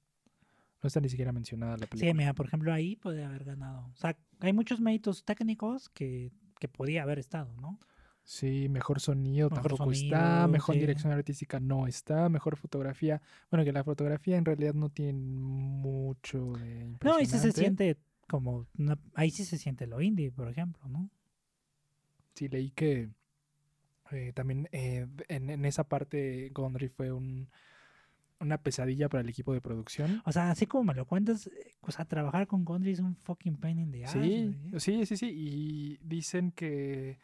No 0.83 0.87
está 0.87 1.01
ni 1.01 1.09
siquiera 1.09 1.33
mencionada 1.33 1.77
la 1.77 1.87
película. 1.87 2.11
Sí, 2.11 2.17
mira, 2.17 2.35
por 2.35 2.47
ejemplo, 2.47 2.73
ahí 2.73 2.97
podría 2.97 3.29
haber 3.29 3.45
ganado. 3.45 3.87
O 3.93 3.97
sea, 3.97 4.17
hay 4.47 4.53
muchos 4.53 4.81
méritos 4.81 5.25
técnicos 5.25 5.89
que, 5.91 6.31
que 6.59 6.69
podía 6.69 7.03
haber 7.03 7.19
estado, 7.19 7.53
¿no? 7.61 7.79
Sí, 8.27 8.69
mejor 8.71 9.01
sonido 9.01 9.51
Mejor 9.51 9.63
tampoco 9.65 9.93
está, 9.93 10.49
mejor 10.49 10.75
sí. 10.77 10.81
dirección 10.81 11.13
artística 11.13 11.61
no 11.61 11.87
está, 11.87 12.29
mejor 12.31 12.57
fotografía. 12.57 13.21
Bueno, 13.51 13.65
que 13.67 13.73
la 13.73 13.85
fotografía 13.85 14.39
en 14.39 14.47
realidad 14.47 14.73
no 14.73 14.89
tiene 14.89 15.13
mucho 15.21 16.53
de 16.55 16.87
No, 17.03 17.17
ahí 17.17 17.27
sí 17.27 17.39
se 17.39 17.53
siente 17.53 17.99
como. 18.29 18.67
una- 18.79 18.99
ahí 19.15 19.31
sí 19.31 19.45
se 19.45 19.59
siente 19.59 19.87
lo 19.87 20.01
indie, 20.01 20.31
por 20.33 20.49
ejemplo, 20.49 20.89
¿no? 20.89 21.11
Sí, 22.35 22.49
leí 22.49 22.71
que 22.71 23.11
eh, 24.11 24.33
también 24.35 24.69
eh, 24.73 25.07
en, 25.29 25.51
en 25.51 25.65
esa 25.65 25.85
parte 25.85 26.51
Gondry 26.53 26.89
fue 26.89 27.13
un, 27.13 27.49
una 28.45 28.59
pesadilla 28.59 29.09
para 29.09 29.23
el 29.23 29.29
equipo 29.29 29.53
de 29.53 29.61
producción. 29.61 30.23
O 30.25 30.33
sea, 30.33 30.51
así 30.51 30.67
como 30.67 30.85
me 30.85 30.95
lo 30.95 31.07
cuentas, 31.07 31.49
eh, 31.49 31.75
o 31.81 31.91
sea, 31.91 32.05
trabajar 32.05 32.47
con 32.47 32.65
Gondry 32.65 32.93
es 32.93 33.01
un 33.01 33.17
fucking 33.17 33.57
pain 33.57 33.79
in 33.79 33.91
the 33.91 34.05
ass. 34.05 34.13
Sí, 34.13 34.19
güey. 34.69 34.81
sí, 34.81 35.07
sí, 35.07 35.17
sí. 35.17 35.31
Y 35.35 35.99
dicen 36.03 36.53
que, 36.53 37.19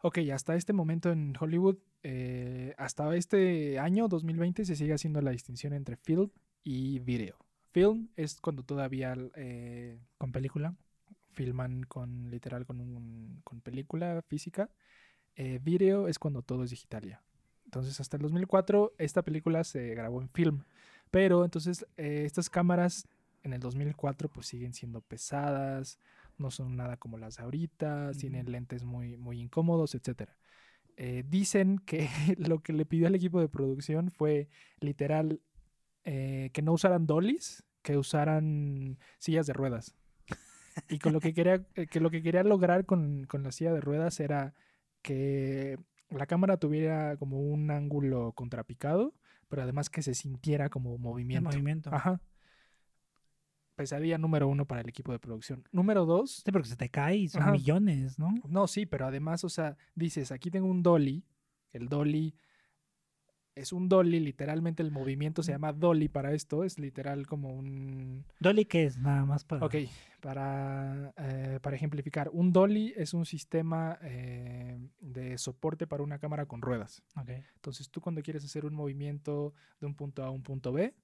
ok, 0.00 0.18
hasta 0.32 0.54
este 0.56 0.72
momento 0.72 1.10
en 1.12 1.34
Hollywood, 1.38 1.76
eh, 2.02 2.74
hasta 2.78 3.14
este 3.16 3.78
año, 3.78 4.08
2020, 4.08 4.64
se 4.64 4.76
sigue 4.76 4.94
haciendo 4.94 5.20
la 5.20 5.32
distinción 5.32 5.72
entre 5.74 5.96
film 5.96 6.30
y 6.64 6.98
video. 7.00 7.36
Film 7.72 8.08
es 8.16 8.40
cuando 8.40 8.62
todavía 8.62 9.14
eh, 9.36 9.98
Con 10.18 10.32
película. 10.32 10.74
filman 11.32 11.84
con 11.84 12.30
literal 12.30 12.66
con, 12.66 12.80
un, 12.80 13.40
con 13.44 13.60
película 13.60 14.22
física. 14.26 14.70
Eh, 15.36 15.60
video 15.62 16.08
es 16.08 16.18
cuando 16.18 16.42
todo 16.42 16.64
es 16.64 16.70
digital 16.70 17.02
ya. 17.06 17.22
Entonces 17.70 18.00
hasta 18.00 18.16
el 18.16 18.22
2004 18.24 18.94
esta 18.98 19.22
película 19.22 19.62
se 19.62 19.94
grabó 19.94 20.20
en 20.20 20.28
film. 20.28 20.64
Pero 21.12 21.44
entonces 21.44 21.86
eh, 21.96 22.24
estas 22.26 22.50
cámaras 22.50 23.06
en 23.44 23.52
el 23.52 23.60
2004 23.60 24.28
pues 24.28 24.48
siguen 24.48 24.74
siendo 24.74 25.00
pesadas, 25.00 26.00
no 26.36 26.50
son 26.50 26.76
nada 26.76 26.96
como 26.96 27.16
las 27.16 27.36
de 27.36 27.44
ahorita, 27.44 28.10
tienen 28.18 28.50
lentes 28.50 28.82
muy, 28.82 29.16
muy 29.16 29.40
incómodos, 29.40 29.94
etc. 29.94 30.30
dicen 31.28 31.78
que 31.78 32.08
lo 32.38 32.60
que 32.60 32.72
le 32.72 32.84
pidió 32.84 33.06
al 33.06 33.14
equipo 33.14 33.40
de 33.40 33.48
producción 33.48 34.10
fue 34.10 34.48
literal 34.80 35.40
eh, 36.04 36.50
que 36.52 36.62
no 36.62 36.72
usaran 36.72 37.06
dollies, 37.06 37.64
que 37.82 37.96
usaran 37.96 38.98
sillas 39.18 39.46
de 39.46 39.52
ruedas. 39.52 39.94
Y 40.88 40.98
con 40.98 41.12
lo 41.12 41.20
que 41.20 41.34
quería, 41.34 41.64
eh, 41.76 41.86
que 41.86 42.00
lo 42.00 42.10
que 42.10 42.22
quería 42.22 42.42
lograr 42.42 42.84
con, 42.84 43.26
con 43.26 43.44
la 43.44 43.52
silla 43.52 43.72
de 43.72 43.80
ruedas 43.80 44.18
era 44.18 44.54
que 45.02 45.78
la 46.10 46.26
cámara 46.26 46.56
tuviera 46.56 47.16
como 47.16 47.40
un 47.40 47.70
ángulo 47.70 48.32
contrapicado, 48.32 49.14
pero 49.48 49.62
además 49.62 49.88
que 49.90 50.02
se 50.02 50.14
sintiera 50.14 50.68
como 50.68 50.94
El 50.94 51.00
movimiento. 51.00 51.50
movimiento. 51.50 51.90
Ajá. 51.94 52.20
Pesadilla 53.76 54.18
número 54.18 54.46
uno 54.48 54.66
para 54.66 54.82
el 54.82 54.88
equipo 54.88 55.12
de 55.12 55.18
producción. 55.18 55.64
Número 55.72 56.04
dos, 56.04 56.42
Sí, 56.44 56.52
porque 56.52 56.68
se 56.68 56.76
te 56.76 56.90
cae 56.90 57.16
y 57.16 57.28
son 57.28 57.42
Ajá. 57.42 57.52
millones, 57.52 58.18
¿no? 58.18 58.34
no, 58.46 58.66
sí, 58.66 58.84
pero 58.84 59.06
además, 59.06 59.42
o 59.44 59.48
sea, 59.48 59.76
dices, 59.94 60.32
aquí 60.32 60.50
tengo 60.50 60.66
un 60.68 60.82
dolly. 60.82 61.24
El 61.72 61.88
dolly 61.88 62.34
es 63.54 63.72
un 63.72 63.88
dolly, 63.88 64.20
literalmente 64.20 64.82
el 64.82 64.90
movimiento 64.90 65.42
se 65.42 65.52
llama 65.52 65.72
dolly 65.72 66.08
para 66.08 66.32
esto, 66.32 66.64
es 66.64 66.78
literal 66.78 67.26
como 67.26 67.52
un... 67.52 68.24
Dolly, 68.38 68.64
¿qué 68.64 68.84
es? 68.86 68.96
Nada 68.96 69.24
más 69.24 69.44
para. 69.44 69.66
Ok, 69.66 69.74
para, 70.20 71.12
eh, 71.16 71.58
para 71.60 71.76
ejemplificar, 71.76 72.30
un 72.32 72.52
dolly 72.52 72.94
es 72.96 73.14
un 73.14 73.26
sistema 73.26 73.98
eh, 74.02 74.78
de 75.00 75.38
soporte 75.38 75.86
para 75.86 76.02
una 76.02 76.18
cámara 76.18 76.46
con 76.46 76.62
ruedas. 76.62 77.02
Ok. 77.16 77.30
Entonces 77.54 77.90
tú 77.90 78.00
cuando 78.00 78.22
quieres 78.22 78.44
hacer 78.44 78.64
un 78.64 78.74
movimiento 78.74 79.54
de 79.80 79.86
un 79.86 79.94
punto 79.94 80.22
A 80.22 80.26
a 80.26 80.30
un 80.30 80.42
punto 80.42 80.72
B, 80.72 80.94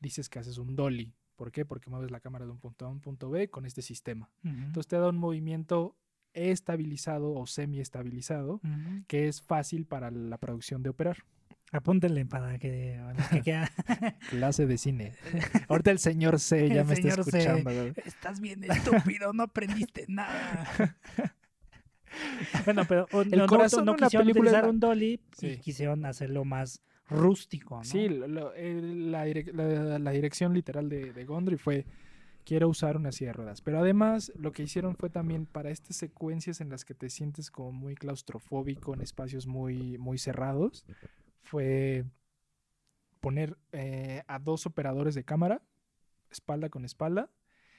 dices 0.00 0.28
que 0.28 0.38
haces 0.38 0.58
un 0.58 0.76
dolly. 0.76 1.14
¿Por 1.36 1.50
qué? 1.50 1.64
Porque 1.64 1.90
mueves 1.90 2.10
la 2.10 2.20
cámara 2.20 2.44
de 2.44 2.52
un 2.52 2.58
punto 2.58 2.84
A 2.84 2.88
a 2.88 2.90
un 2.92 3.00
punto 3.00 3.30
B 3.30 3.48
con 3.48 3.66
este 3.66 3.82
sistema. 3.82 4.30
Entonces 4.44 4.86
te 4.86 4.96
da 4.96 5.08
un 5.08 5.18
movimiento 5.18 5.96
estabilizado 6.32 7.32
o 7.32 7.46
semi-estabilizado 7.46 8.60
que 9.06 9.28
es 9.28 9.40
fácil 9.40 9.86
para 9.86 10.10
la 10.10 10.38
producción 10.38 10.82
de 10.82 10.90
operar. 10.90 11.24
Apúntenle 11.78 12.24
para 12.24 12.56
que, 12.58 12.94
a 12.96 13.12
los 13.14 13.26
que 13.28 13.40
quieran. 13.42 13.68
Clase 14.30 14.66
de 14.66 14.78
cine. 14.78 15.12
Ahorita 15.68 15.90
el 15.90 15.98
señor 15.98 16.38
C 16.38 16.68
ya 16.68 16.82
El 16.82 16.86
me 16.86 16.94
está 16.94 17.10
C. 17.24 17.38
escuchando. 17.38 17.70
Estás 18.04 18.40
bien 18.40 18.62
estúpido, 18.64 19.32
no 19.32 19.42
aprendiste 19.42 20.04
nada. 20.08 20.96
bueno, 22.64 22.84
pero 22.88 23.08
El 23.12 23.30
no, 23.30 23.36
no- 23.38 23.46
corazón 23.46 23.84
no, 23.84 23.92
una 23.92 24.06
quisieron 24.06 24.28
utilizar 24.30 24.62
la- 24.64 24.70
un 24.70 24.78
dolly 24.80 25.20
y 25.40 25.56
quisieron 25.56 26.06
hacerlo 26.06 26.44
más 26.44 26.80
rústico, 27.10 27.78
¿no? 27.78 27.84
Sí, 27.84 28.08
lo- 28.08 28.28
lo- 28.28 28.54
el- 28.54 29.10
la, 29.10 29.26
direc- 29.26 29.52
la- 29.52 29.98
la 29.98 30.10
dirección 30.12 30.54
literal 30.54 30.88
de, 30.88 31.12
de 31.12 31.24
Gondry 31.24 31.56
fue 31.56 31.86
quiero 32.44 32.68
usar 32.68 32.96
una 32.96 33.10
silla 33.10 33.30
de 33.30 33.34
ruedas. 33.34 33.60
Pero 33.62 33.78
además 33.80 34.30
lo 34.36 34.52
que 34.52 34.62
hicieron 34.62 34.94
fue 34.96 35.10
también 35.10 35.46
para 35.46 35.70
estas 35.70 35.96
secuencias 35.96 36.60
en 36.60 36.68
las 36.70 36.84
que 36.84 36.94
te 36.94 37.10
sientes 37.10 37.50
como 37.50 37.72
muy 37.72 37.94
claustrofóbico 37.96 38.94
en 38.94 39.00
espacios 39.00 39.46
muy, 39.48 39.98
muy 39.98 40.18
cerrados, 40.18 40.84
fue 41.44 42.04
poner 43.20 43.56
eh, 43.72 44.22
a 44.26 44.38
dos 44.38 44.66
operadores 44.66 45.14
de 45.14 45.24
cámara, 45.24 45.62
espalda 46.30 46.68
con 46.68 46.84
espalda, 46.84 47.30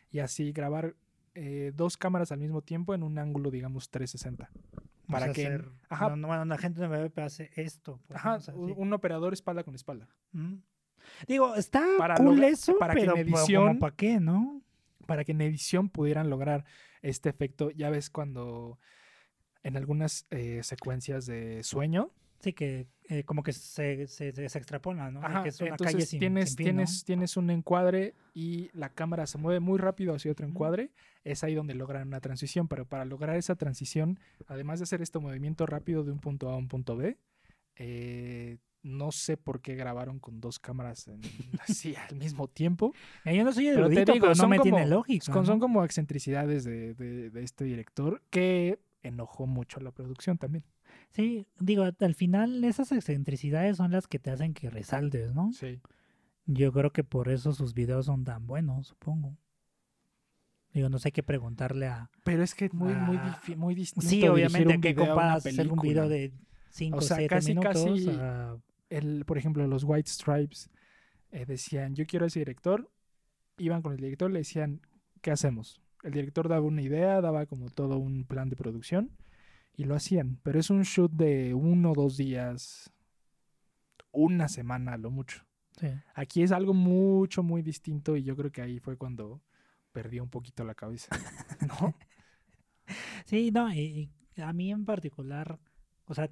y 0.09 0.19
así 0.19 0.51
grabar 0.51 0.95
eh, 1.33 1.71
dos 1.75 1.97
cámaras 1.97 2.31
al 2.31 2.39
mismo 2.39 2.61
tiempo 2.61 2.93
en 2.95 3.03
un 3.03 3.19
ángulo, 3.19 3.51
digamos, 3.51 3.89
360. 3.89 4.49
O 5.07 5.11
Para 5.11 5.25
sea, 5.25 5.33
que... 5.33 5.45
hacer- 5.47 5.69
ajá, 5.89 6.09
no, 6.15 6.15
no, 6.15 6.45
la 6.45 6.57
gente 6.57 6.79
no 6.81 6.89
me 6.89 6.97
ve, 6.97 7.09
pero 7.09 7.27
hace 7.27 7.51
esto. 7.55 7.99
pues, 8.07 8.17
ajá, 8.17 8.29
¿no? 8.31 8.35
O 8.37 8.39
sea, 8.39 8.55
un 8.55 8.69
sí. 8.69 8.73
un 8.77 8.93
operador 8.93 9.33
espalda 9.33 9.63
con 9.63 9.75
espalda. 9.75 10.07
Mm. 10.31 10.55
Digo, 11.27 11.53
está 11.55 11.85
Para 11.99 12.15
cool 12.15 12.37
logra- 12.37 12.47
eso, 12.47 12.77
para 12.79 12.95
que 12.95 13.01
en 13.01 13.11
pero 13.13 13.17
edición- 13.21 13.77
¿para 13.79 13.95
qué, 13.95 14.19
no? 14.19 14.61
para 15.05 15.23
que 15.23 15.33
en 15.33 15.41
edición 15.41 15.89
pudieran 15.89 16.31
lograr 16.31 16.65
este 17.03 17.29
efecto. 17.29 17.69
Ya 17.69 17.91
ves 17.91 18.09
cuando 18.09 18.79
en 19.61 19.77
algunas 19.77 20.25
eh, 20.31 20.61
secuencias 20.63 21.27
de 21.27 21.61
sueño, 21.63 22.09
Sí, 22.45 22.53
que 22.53 22.85
eh, 23.09 23.23
como 23.23 23.41
que 23.41 23.53
se, 23.53 24.05
se, 24.05 24.31
se 24.49 24.57
extrapola, 24.59 25.09
¿no? 25.09 25.19
Ajá, 25.25 25.41
que 25.41 25.49
es 25.49 25.59
una 25.61 25.71
entonces 25.71 25.95
calle 25.95 26.05
sin, 26.05 26.19
tienes, 26.19 26.49
sin 26.49 26.57
fin, 26.57 26.65
¿no? 26.65 26.71
tienes, 26.73 27.03
tienes 27.03 27.37
un 27.37 27.49
encuadre 27.49 28.13
y 28.35 28.69
la 28.73 28.89
cámara 28.89 29.25
se 29.25 29.39
mueve 29.39 29.59
muy 29.59 29.79
rápido 29.79 30.13
hacia 30.13 30.31
otro 30.31 30.45
encuadre. 30.45 30.91
Es 31.23 31.43
ahí 31.43 31.55
donde 31.55 31.73
logran 31.73 32.07
una 32.07 32.19
transición, 32.21 32.67
pero 32.67 32.85
para 32.85 33.03
lograr 33.03 33.35
esa 33.35 33.55
transición, 33.55 34.19
además 34.45 34.77
de 34.79 34.83
hacer 34.83 35.01
este 35.01 35.17
movimiento 35.17 35.65
rápido 35.65 36.03
de 36.03 36.11
un 36.11 36.19
punto 36.19 36.49
A 36.49 36.53
a 36.53 36.57
un 36.57 36.67
punto 36.67 36.95
B, 36.95 37.17
eh, 37.77 38.57
no 38.83 39.11
sé 39.11 39.37
por 39.37 39.61
qué 39.61 39.73
grabaron 39.75 40.19
con 40.19 40.39
dos 40.39 40.59
cámaras 40.59 41.07
en- 41.07 41.21
así 41.67 41.95
al 41.95 42.15
mismo 42.17 42.47
tiempo. 42.47 42.93
Eh, 43.25 43.35
Yo 43.35 43.43
no 43.43 43.51
soy 43.53 43.65
Pero 43.65 43.75
te 43.75 43.81
erudito, 43.93 44.13
digo, 44.13 44.23
pero 44.25 44.29
no 44.35 44.35
son 44.35 44.49
me 44.51 44.57
como- 44.59 44.75
tiene 44.75 44.87
lógica. 44.87 45.25
Son, 45.25 45.45
son 45.45 45.55
¿no? 45.55 45.61
como 45.61 45.83
excentricidades 45.83 46.63
de, 46.63 46.93
de- 46.93 47.31
de 47.31 47.43
este 47.43 47.65
director 47.65 48.21
que 48.29 48.77
enojó 49.01 49.47
mucho 49.47 49.79
a 49.79 49.83
la 49.83 49.91
producción 49.91 50.37
también. 50.37 50.63
Sí, 51.15 51.47
digo, 51.59 51.83
al 51.97 52.15
final 52.15 52.61
esas 52.65 52.91
excentricidades 52.91 53.77
son 53.77 53.91
las 53.91 54.05
que 54.07 54.19
te 54.19 54.31
hacen 54.31 54.53
que 54.53 54.69
resaltes, 54.69 55.33
¿no? 55.33 55.53
Sí. 55.53 55.79
Yo 56.45 56.73
creo 56.73 56.91
que 56.91 57.05
por 57.05 57.29
eso 57.29 57.53
sus 57.53 57.73
videos 57.73 58.07
son 58.07 58.25
tan 58.25 58.45
buenos, 58.47 58.87
supongo. 58.87 59.37
Digo, 60.73 60.89
no 60.89 60.99
sé 60.99 61.13
qué 61.13 61.23
preguntarle 61.23 61.87
a... 61.87 62.09
Pero 62.25 62.43
es 62.43 62.53
que 62.53 62.65
es 62.65 62.73
muy, 62.73 62.93
muy, 62.95 63.15
Ah, 63.17 63.39
difi- 63.41 63.55
muy 63.55 63.75
distinto. 63.75 64.09
Sí, 64.09 64.27
obviamente, 64.27 64.73
a 64.73 64.77
una 64.77 64.95
comparas 65.07 65.45
hacer 65.45 65.71
un 65.71 65.79
video 65.79 66.09
de 66.09 66.33
5 66.71 66.97
o 66.97 67.01
sea, 67.01 67.15
7 67.17 67.29
casi, 67.33 67.49
minutos 67.55 67.71
casi- 67.85 68.09
a- 68.09 68.57
el, 68.89 69.23
por 69.25 69.37
ejemplo, 69.37 69.65
los 69.67 69.85
White 69.85 70.09
Stripes 70.09 70.69
eh, 71.31 71.45
decían, 71.45 71.95
yo 71.95 72.05
quiero 72.05 72.25
a 72.25 72.27
ese 72.27 72.39
director, 72.39 72.91
iban 73.57 73.81
con 73.81 73.93
el 73.93 74.01
director, 74.01 74.29
le 74.29 74.39
decían, 74.39 74.81
¿qué 75.21 75.31
hacemos? 75.31 75.81
El 76.03 76.11
director 76.11 76.49
daba 76.49 76.65
una 76.65 76.81
idea, 76.81 77.21
daba 77.21 77.45
como 77.45 77.69
todo 77.69 77.97
un 77.97 78.25
plan 78.25 78.49
de 78.49 78.57
producción 78.57 79.11
y 79.77 79.83
lo 79.85 79.95
hacían, 79.95 80.39
pero 80.43 80.59
es 80.59 80.69
un 80.69 80.83
shoot 80.83 81.11
de 81.11 81.53
uno 81.53 81.91
o 81.91 81.95
dos 81.95 82.17
días, 82.17 82.91
una 84.11 84.47
semana 84.47 84.93
a 84.93 84.97
lo 84.97 85.11
mucho. 85.11 85.45
sí. 85.79 85.87
Aquí 86.13 86.41
es 86.43 86.51
algo 86.51 86.73
mucho, 86.73 87.43
muy 87.43 87.61
distinto 87.61 88.15
y 88.15 88.23
yo 88.23 88.35
creo 88.35 88.51
que 88.51 88.61
ahí 88.61 88.79
fue 88.79 88.95
cuando 88.97 89.41
perdió 89.91 90.23
un 90.23 90.29
poquito 90.29 90.63
la 90.63 90.75
cabeza, 90.75 91.09
¿no? 91.67 91.93
Sí, 93.25 93.49
no, 93.51 93.73
y, 93.73 94.11
y 94.35 94.41
a 94.41 94.53
mí 94.53 94.71
en 94.71 94.85
particular, 94.85 95.59
o 96.05 96.13
sea, 96.13 96.29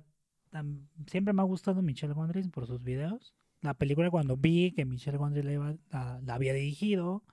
tam- 0.52 0.86
siempre 1.08 1.34
me 1.34 1.42
ha 1.42 1.46
gustado 1.46 1.82
Michelle 1.82 2.14
Gondry 2.14 2.48
por 2.50 2.68
sus 2.68 2.84
videos. 2.84 3.34
La 3.62 3.74
película 3.74 4.12
cuando 4.12 4.38
vi 4.38 4.72
que 4.72 4.86
Michelle 4.86 5.18
Gondry 5.18 5.42
la, 5.42 5.52
iba- 5.54 5.76
la, 5.92 6.20
la 6.24 6.36
había 6.36 6.54
dirigido, 6.54 7.24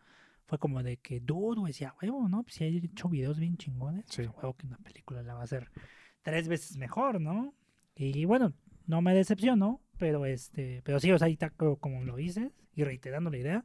fue 0.47 0.59
como 0.59 0.83
de 0.83 0.97
que, 0.97 1.21
dudo, 1.21 1.65
decía, 1.67 1.95
huevo, 2.01 2.29
¿no? 2.29 2.43
Pues 2.45 2.55
si 2.55 2.65
ha 2.65 2.69
hecho 2.69 3.09
videos 3.11 3.39
bien 3.39 3.57
chingones, 3.59 4.07
Sí. 4.09 4.23
pues, 4.23 4.29
a 4.29 4.33
huevo 4.39 4.55
que 4.57 4.67
una 4.67 4.79
película 4.79 5.23
la 5.23 5.35
va 5.35 5.43
a 5.43 5.45
hacer 5.45 5.71
tres 6.23 6.49
veces 6.49 6.77
mejor, 6.77 7.21
¿no? 7.21 7.55
Y 7.97 8.25
bueno, 8.25 8.53
no 8.87 9.03
me 9.03 9.15
decepcionó, 9.15 9.81
pero 9.99 10.27
este, 10.27 10.83
pero 10.85 11.01
sí, 11.01 11.11
o 11.13 11.19
sea, 11.19 11.27
ahí 11.27 11.35
está 11.35 11.51
co- 11.51 11.77
como 11.77 12.03
lo 12.05 12.17
dices, 12.17 12.51
y 12.75 12.85
reiterando 12.85 13.31
la 13.31 13.39
idea, 13.39 13.65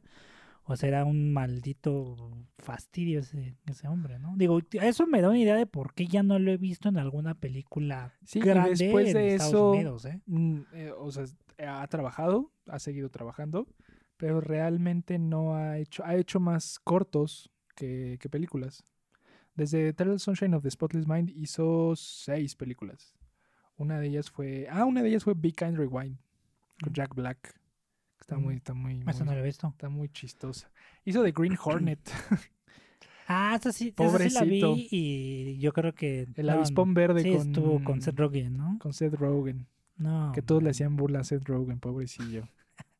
o 0.64 0.76
sea, 0.76 0.88
era 0.88 1.04
un 1.04 1.32
maldito 1.32 2.32
fastidio 2.58 3.20
ese, 3.20 3.56
ese 3.66 3.88
hombre, 3.88 4.18
¿no? 4.18 4.34
Digo, 4.36 4.58
eso 4.72 5.06
me 5.06 5.20
da 5.22 5.28
una 5.28 5.38
idea 5.38 5.54
de 5.56 5.66
por 5.66 5.94
qué 5.94 6.06
ya 6.06 6.22
no 6.22 6.38
lo 6.38 6.50
he 6.50 6.56
visto 6.56 6.88
en 6.88 6.98
alguna 6.98 7.34
película 7.34 8.14
Sí, 8.24 8.40
y 8.40 8.42
grande 8.42 8.70
después 8.84 9.08
en 9.08 9.16
de 9.16 9.28
Estados 9.28 9.52
eso, 9.54 9.70
Unidos, 9.70 10.04
¿eh? 10.06 10.20
Mm, 10.26 10.60
eh, 10.74 10.92
o 10.96 11.10
sea, 11.12 11.24
ha 11.58 11.86
trabajado, 11.86 12.52
ha 12.66 12.78
seguido 12.80 13.10
trabajando, 13.10 13.68
pero 14.16 14.40
realmente 14.40 15.18
no 15.18 15.54
ha 15.54 15.78
hecho, 15.78 16.04
ha 16.04 16.16
hecho 16.16 16.40
más 16.40 16.78
cortos 16.80 17.50
que, 17.76 18.18
que 18.20 18.28
películas. 18.28 18.82
Desde 19.56 19.88
Eternal 19.88 20.20
Sunshine 20.20 20.54
of 20.54 20.62
the 20.62 20.70
Spotless 20.70 21.06
Mind 21.06 21.30
hizo 21.30 21.94
seis 21.96 22.54
películas. 22.54 23.14
Una 23.78 23.98
de 23.98 24.06
ellas 24.08 24.30
fue, 24.30 24.68
ah, 24.70 24.84
una 24.84 25.02
de 25.02 25.08
ellas 25.08 25.24
fue 25.24 25.34
Big 25.34 25.56
Kind 25.56 25.76
Rewind 25.76 26.18
con 26.82 26.90
Mm. 26.90 26.94
Jack 26.94 27.14
Black. 27.14 27.58
Está 28.20 28.36
Mm. 28.36 28.42
muy, 28.42 28.54
está 28.56 28.74
muy, 28.74 29.02
Eso 29.06 29.24
no 29.24 29.32
lo 29.32 29.38
he 29.40 29.42
visto. 29.42 29.68
está 29.68 29.88
muy 29.88 30.08
chistosa. 30.10 30.70
Hizo 31.04 31.22
The 31.22 31.32
Green 31.32 31.56
Hornet, 31.62 32.00
Ah, 33.28 33.56
esa 33.58 33.72
sí, 33.72 33.92
esa 33.98 34.18
sí 34.18 34.34
la 34.34 34.44
vi 34.44 34.60
Pobrecito. 34.60 34.74
y 34.76 35.58
yo 35.58 35.72
creo 35.72 35.92
que... 35.94 36.28
el 36.36 36.46
no, 36.46 36.52
avispón 36.52 36.94
verde 36.94 37.22
sí, 37.24 37.32
con, 37.32 37.46
estuvo 37.48 37.82
con 37.82 38.00
Seth 38.00 38.16
Rogen, 38.18 38.56
¿no? 38.56 38.78
con 38.80 38.92
Seth 38.92 39.14
Rogen. 39.14 39.66
No. 39.96 40.30
Que 40.32 40.42
todos 40.42 40.62
le 40.62 40.70
hacían 40.70 40.94
burla 40.96 41.20
a 41.20 41.24
Seth 41.24 41.44
Rogen, 41.44 41.80
pobrecillo. 41.80 42.48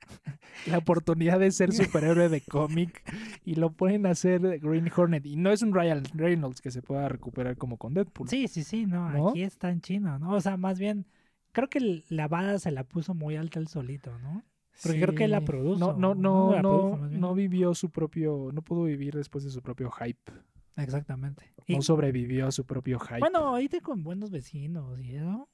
La 0.66 0.78
oportunidad 0.78 1.38
de 1.38 1.50
ser 1.52 1.72
superhéroe 1.72 2.28
de 2.28 2.40
cómic 2.40 3.02
y 3.44 3.54
lo 3.57 3.72
pueden 3.72 4.07
hacer 4.07 4.40
Green 4.61 4.90
Hornet. 4.94 5.26
Y 5.26 5.36
no 5.36 5.50
es 5.50 5.62
un 5.62 5.74
Ryan 5.74 6.02
Reynolds 6.14 6.61
que 6.61 6.70
se 6.70 6.82
pueda 6.82 7.09
recuperar 7.09 7.57
como 7.57 7.76
con 7.76 7.94
Deadpool. 7.94 8.28
Sí, 8.28 8.48
sí, 8.48 8.64
sí, 8.64 8.86
no, 8.86 9.11
¿No? 9.11 9.28
aquí 9.30 9.42
está 9.42 9.70
en 9.70 9.80
chino, 9.80 10.18
¿no? 10.18 10.32
O 10.32 10.40
sea, 10.40 10.57
más 10.57 10.78
bien, 10.78 11.07
creo 11.52 11.68
que 11.68 11.78
el- 11.78 12.04
la 12.09 12.28
vara 12.28 12.59
se 12.59 12.70
la 12.70 12.84
puso 12.84 13.14
muy 13.14 13.36
alta 13.36 13.59
él 13.61 13.68
solito, 13.68 14.18
¿no? 14.18 14.44
Porque 14.82 15.00
creo 15.00 15.14
que 15.14 15.24
él 15.24 15.30
la 15.30 15.40
produjo, 15.42 15.78
No, 15.78 15.92
no, 15.94 16.14
¿no? 16.14 16.50
no, 16.52 16.61
produjo, 16.61 16.96
no 17.09 17.34
vivió 17.34 17.74
su 17.74 17.90
propio, 17.90 18.50
no 18.52 18.61
pudo 18.62 18.84
vivir 18.84 19.14
después 19.14 19.42
de 19.44 19.50
su 19.50 19.62
propio 19.62 19.90
hype. 19.90 20.32
Exactamente. 20.76 21.54
Y, 21.66 21.76
No 21.76 21.82
sobrevivió 21.82 22.46
a 22.46 22.52
su 22.52 22.66
propio 22.66 22.98
hype. 22.98 23.20
bueno, 23.20 23.38
ahorita 23.38 23.80
con 23.80 24.02
buenos 24.02 24.30
vecinos 24.30 25.00
y 25.00 25.16
eso, 25.16 25.48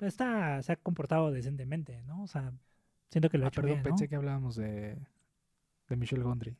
está, 0.00 0.62
se 0.62 0.72
ha 0.72 0.76
comportado 0.76 1.30
decentemente, 1.30 2.02
¿no? 2.02 2.22
O 2.22 2.26
sea, 2.26 2.52
siento 3.10 3.28
que 3.30 3.38
lo 3.38 3.46
Ah, 3.46 3.48
hecho 3.48 3.60
perdón, 3.60 3.74
bien, 3.76 3.82
¿no? 3.82 3.88
pensé 3.90 4.08
que 4.08 4.16
hablábamos 4.16 4.56
de, 4.56 4.96
de 5.88 5.96
Michelle 5.96 6.22
Gondry. 6.22 6.56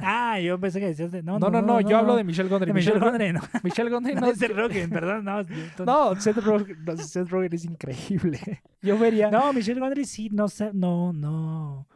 Ah, 0.00 0.40
yo 0.40 0.58
pensé 0.58 0.80
que 0.80 0.86
decías 0.86 1.12
de... 1.12 1.22
No, 1.22 1.38
No, 1.38 1.50
no, 1.50 1.62
no, 1.62 1.80
yo 1.80 1.96
hablo 1.98 2.16
de 2.16 2.24
Michelle 2.24 2.48
Gondry. 2.48 2.68
de 2.68 2.74
Michelle 2.74 2.98
Gon- 2.98 3.10
Gondry, 3.10 3.32
no. 3.32 3.40
Michelle 3.62 3.90
Gondry 3.90 4.14
No, 4.20 4.26
es 4.26 4.38
de 4.38 4.48
Rogen, 4.48 4.90
perdón, 4.90 5.24
no. 5.24 5.44
no, 5.84 6.20
Seth 6.20 6.38
Rogen, 6.38 6.76
Seth 6.98 7.28
Rogen 7.28 7.52
es 7.52 7.64
increíble. 7.64 8.40
Yo 8.82 8.98
vería. 8.98 9.30
No, 9.30 9.52
Michelle 9.52 9.78
Gondry 9.80 10.04
sí, 10.04 10.28
no 10.30 10.48
sé, 10.48 10.70
no, 10.74 11.12
no. 11.12 11.86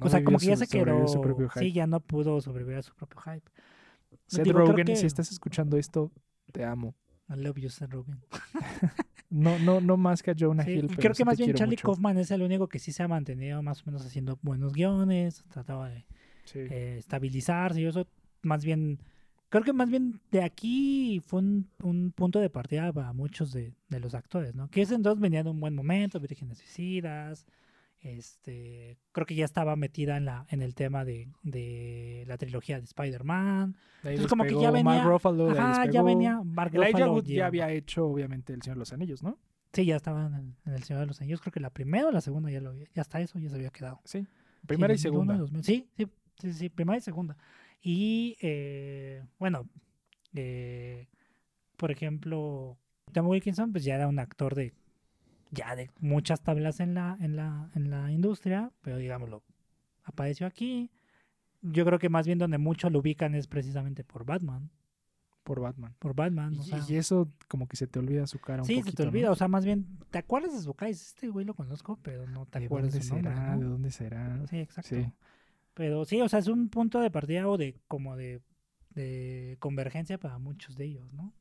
o 0.00 0.08
sea, 0.08 0.22
como 0.22 0.38
que 0.38 0.46
ya 0.46 0.56
su- 0.56 0.64
se 0.64 0.68
quedó. 0.68 1.06
su 1.08 1.20
propio 1.20 1.48
hype. 1.48 1.64
Sí, 1.64 1.72
ya 1.72 1.86
no 1.86 1.98
pudo 2.00 2.40
sobrevivir 2.40 2.78
a 2.78 2.82
su 2.82 2.94
propio 2.94 3.20
hype. 3.22 3.50
Seth 4.26 4.44
Digo, 4.44 4.60
Rogen, 4.60 4.86
que- 4.86 4.96
si 4.96 5.06
estás 5.06 5.30
escuchando 5.32 5.76
esto, 5.76 6.12
te 6.52 6.64
amo. 6.64 6.94
I 7.28 7.34
love 7.36 7.56
you, 7.58 7.68
Seth 7.68 7.90
Rogen. 7.92 8.20
No, 9.30 9.58
no, 9.60 9.80
no 9.80 9.96
más 9.96 10.22
que 10.22 10.32
a 10.32 10.34
Jonah 10.38 10.64
Sí, 10.64 10.72
Hill, 10.72 10.86
pero 10.88 11.00
creo 11.00 11.14
que 11.14 11.24
más 11.24 11.38
bien 11.38 11.54
Charlie 11.54 11.76
mucho. 11.76 11.86
Kaufman 11.86 12.18
es 12.18 12.30
el 12.32 12.42
único 12.42 12.68
que 12.68 12.78
sí 12.80 12.90
se 12.92 13.02
ha 13.04 13.08
mantenido 13.08 13.62
más 13.62 13.82
o 13.82 13.86
menos 13.86 14.04
haciendo 14.04 14.38
buenos 14.42 14.72
guiones, 14.74 15.44
trataba 15.48 15.88
de 15.88 16.04
Sí. 16.44 16.58
eh, 16.58 16.96
estabilizarse 16.98 17.80
y 17.80 17.84
eso. 17.86 18.08
Más 18.42 18.64
bien, 18.64 18.98
creo 19.48 19.62
que 19.62 19.72
más 19.72 19.88
bien 19.88 20.20
de 20.32 20.42
aquí 20.42 21.22
fue 21.24 21.38
un, 21.40 21.68
un 21.82 22.10
punto 22.10 22.40
de 22.40 22.50
partida 22.50 22.92
para 22.92 23.12
muchos 23.12 23.52
de, 23.52 23.72
de 23.88 24.00
los 24.00 24.14
actores, 24.14 24.54
¿no? 24.56 24.68
Que 24.68 24.82
ese 24.82 24.96
entonces 24.96 25.20
venía 25.20 25.44
de 25.44 25.50
un 25.50 25.60
buen 25.60 25.74
momento, 25.76 26.18
Vírgenes 26.18 26.58
Suicidas. 26.58 27.46
Este, 28.02 28.96
creo 29.12 29.26
que 29.26 29.34
ya 29.34 29.44
estaba 29.44 29.76
metida 29.76 30.16
en 30.16 30.24
la 30.24 30.46
en 30.48 30.62
el 30.62 30.74
tema 30.74 31.04
de, 31.04 31.28
de 31.42 32.24
la 32.26 32.38
trilogía 32.38 32.78
de 32.78 32.84
Spider-Man. 32.84 33.76
Entonces 34.02 34.26
como 34.26 34.44
que 34.44 34.54
ya 34.58 34.70
venía- 34.70 34.82
Mark 35.02 35.06
Ruffalo, 35.06 35.50
Ajá, 35.50 35.84
ya 35.90 36.02
venía 36.02 36.40
Mark 36.42 36.72
Ruffalo 36.74 37.12
Wood 37.12 37.24
ya 37.26 37.46
había 37.46 37.70
hecho, 37.70 38.06
obviamente, 38.06 38.54
El 38.54 38.62
Señor 38.62 38.76
de 38.76 38.80
los 38.80 38.92
Anillos, 38.94 39.22
¿no? 39.22 39.38
Sí, 39.72 39.84
ya 39.84 39.96
estaba 39.96 40.26
en 40.26 40.34
el, 40.34 40.54
en 40.66 40.72
el 40.72 40.82
Señor 40.82 41.00
de 41.00 41.06
los 41.06 41.20
Anillos. 41.20 41.40
Creo 41.42 41.52
que 41.52 41.60
la 41.60 41.70
primera 41.70 42.08
o 42.08 42.10
la 42.10 42.20
segunda 42.22 42.50
ya 42.50 42.60
lo 42.60 42.70
había, 42.70 42.86
ya 42.94 43.02
hasta 43.02 43.20
eso 43.20 43.38
ya 43.38 43.50
se 43.50 43.56
había 43.56 43.70
quedado. 43.70 44.00
Sí. 44.04 44.26
Primera 44.66 44.92
y 44.94 44.96
2001, 44.96 45.12
segunda. 45.34 45.36
2000. 45.38 45.64
Sí, 45.64 45.88
sí, 45.96 46.06
sí, 46.40 46.52
sí, 46.54 46.68
primera 46.70 46.96
y 46.98 47.00
segunda. 47.02 47.36
Y 47.82 48.36
eh, 48.40 49.22
bueno, 49.38 49.68
eh, 50.34 51.06
por 51.76 51.90
ejemplo, 51.90 52.78
Tom 53.12 53.26
Wilkinson, 53.28 53.72
pues 53.72 53.84
ya 53.84 53.94
era 53.94 54.08
un 54.08 54.18
actor 54.18 54.54
de 54.54 54.72
ya 55.50 55.74
de 55.76 55.90
muchas 56.00 56.42
tablas 56.42 56.80
en 56.80 56.94
la, 56.94 57.16
en 57.20 57.36
la, 57.36 57.70
en 57.74 57.90
la 57.90 58.10
industria, 58.12 58.70
pero 58.82 58.96
digámoslo, 58.98 59.42
apareció 60.04 60.46
aquí. 60.46 60.90
Yo 61.62 61.84
creo 61.84 61.98
que 61.98 62.08
más 62.08 62.26
bien 62.26 62.38
donde 62.38 62.58
mucho 62.58 62.88
lo 62.88 63.00
ubican 63.00 63.34
es 63.34 63.46
precisamente 63.46 64.02
por 64.04 64.24
Batman. 64.24 64.70
Por 65.42 65.60
Batman. 65.60 65.94
Por 65.98 66.14
Batman. 66.14 66.54
o 66.58 66.62
Y, 66.62 66.64
sea, 66.64 66.80
y 66.88 66.96
eso 66.96 67.28
como 67.48 67.66
que 67.66 67.76
se 67.76 67.86
te 67.86 67.98
olvida 67.98 68.26
su 68.26 68.38
cara 68.38 68.62
un 68.62 68.66
sí, 68.66 68.76
poquito, 68.76 68.90
se 68.92 68.96
te 68.98 69.02
¿no? 69.04 69.08
olvida. 69.10 69.30
O 69.30 69.34
sea, 69.34 69.48
más 69.48 69.64
bien, 69.64 69.86
¿te 70.10 70.18
acuerdas 70.18 70.52
de 70.54 70.60
su 70.60 70.72
cara? 70.74 70.90
Este 70.90 71.28
güey 71.28 71.44
lo 71.44 71.54
conozco, 71.54 71.98
pero 72.02 72.26
no 72.26 72.46
te 72.46 72.60
¿De 72.60 72.66
acuerdas 72.66 72.92
dónde 72.92 73.06
su 73.06 73.14
nombre. 73.14 73.32
será? 73.34 73.54
¿no? 73.56 73.58
¿De 73.60 73.64
dónde 73.66 73.90
será? 73.90 74.46
Sí, 74.46 74.58
exacto. 74.58 74.88
Sí. 74.96 75.12
Pero 75.74 76.04
sí, 76.04 76.20
o 76.20 76.28
sea, 76.28 76.38
es 76.38 76.48
un 76.48 76.68
punto 76.68 77.00
de 77.00 77.10
partida 77.10 77.48
o 77.48 77.56
de 77.58 77.74
como 77.88 78.16
de, 78.16 78.40
de 78.90 79.56
convergencia 79.60 80.18
para 80.18 80.38
muchos 80.38 80.76
de 80.76 80.84
ellos, 80.84 81.12
¿no? 81.12 81.32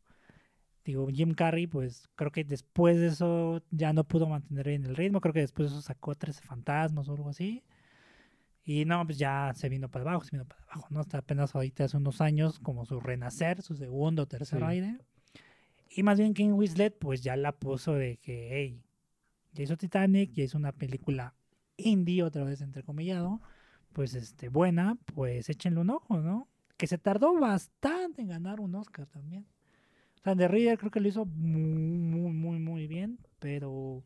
Digo, 0.85 1.07
Jim 1.09 1.33
Carrey, 1.33 1.67
pues 1.67 2.09
creo 2.15 2.31
que 2.31 2.43
después 2.43 2.97
de 2.97 3.07
eso 3.07 3.61
ya 3.69 3.93
no 3.93 4.03
pudo 4.05 4.27
mantener 4.27 4.67
bien 4.69 4.85
el 4.85 4.95
ritmo. 4.95 5.21
Creo 5.21 5.33
que 5.33 5.41
después 5.41 5.69
de 5.69 5.75
eso 5.77 5.81
sacó 5.81 6.15
13 6.15 6.41
fantasmas 6.41 7.07
o 7.09 7.13
algo 7.13 7.29
así. 7.29 7.63
Y 8.63 8.85
no, 8.85 9.03
pues 9.05 9.17
ya 9.17 9.51
se 9.55 9.67
vino 9.67 9.89
para 9.89 10.03
abajo, 10.03 10.23
se 10.23 10.31
vino 10.31 10.45
para 10.45 10.61
abajo, 10.63 10.87
¿no? 10.91 10.99
Hasta 10.99 11.17
apenas 11.19 11.55
ahorita 11.55 11.85
hace 11.85 11.97
unos 11.97 12.21
años, 12.21 12.59
como 12.59 12.85
su 12.85 12.99
renacer, 12.99 13.61
su 13.61 13.75
segundo 13.75 14.23
o 14.23 14.27
tercer 14.27 14.59
Sí. 14.59 14.65
aire. 14.65 14.97
Y 15.89 16.03
más 16.03 16.19
bien 16.19 16.33
King 16.33 16.51
Winslet, 16.51 16.97
pues 16.99 17.21
ya 17.21 17.35
la 17.35 17.51
puso 17.51 17.93
de 17.93 18.17
que, 18.17 18.49
hey, 18.51 18.83
ya 19.53 19.63
hizo 19.63 19.75
Titanic, 19.75 20.31
ya 20.33 20.43
hizo 20.43 20.57
una 20.57 20.71
película 20.71 21.33
indie, 21.77 22.21
otra 22.23 22.43
vez 22.43 22.61
entrecomillado, 22.61 23.41
pues 23.93 24.13
este, 24.13 24.49
buena, 24.49 24.97
pues 25.15 25.49
échenle 25.49 25.79
un 25.81 25.89
ojo, 25.89 26.19
¿no? 26.19 26.47
Que 26.77 26.85
se 26.85 26.97
tardó 26.99 27.37
bastante 27.39 28.21
en 28.21 28.27
ganar 28.27 28.59
un 28.59 28.75
Oscar 28.75 29.07
también. 29.07 29.47
O 30.19 30.23
sea, 30.23 30.35
The 30.35 30.47
Reader 30.47 30.77
creo 30.77 30.91
que 30.91 30.99
lo 30.99 31.07
hizo 31.07 31.25
muy, 31.25 31.97
muy, 31.97 32.31
muy, 32.31 32.59
muy 32.59 32.87
bien, 32.87 33.19
pero 33.39 34.03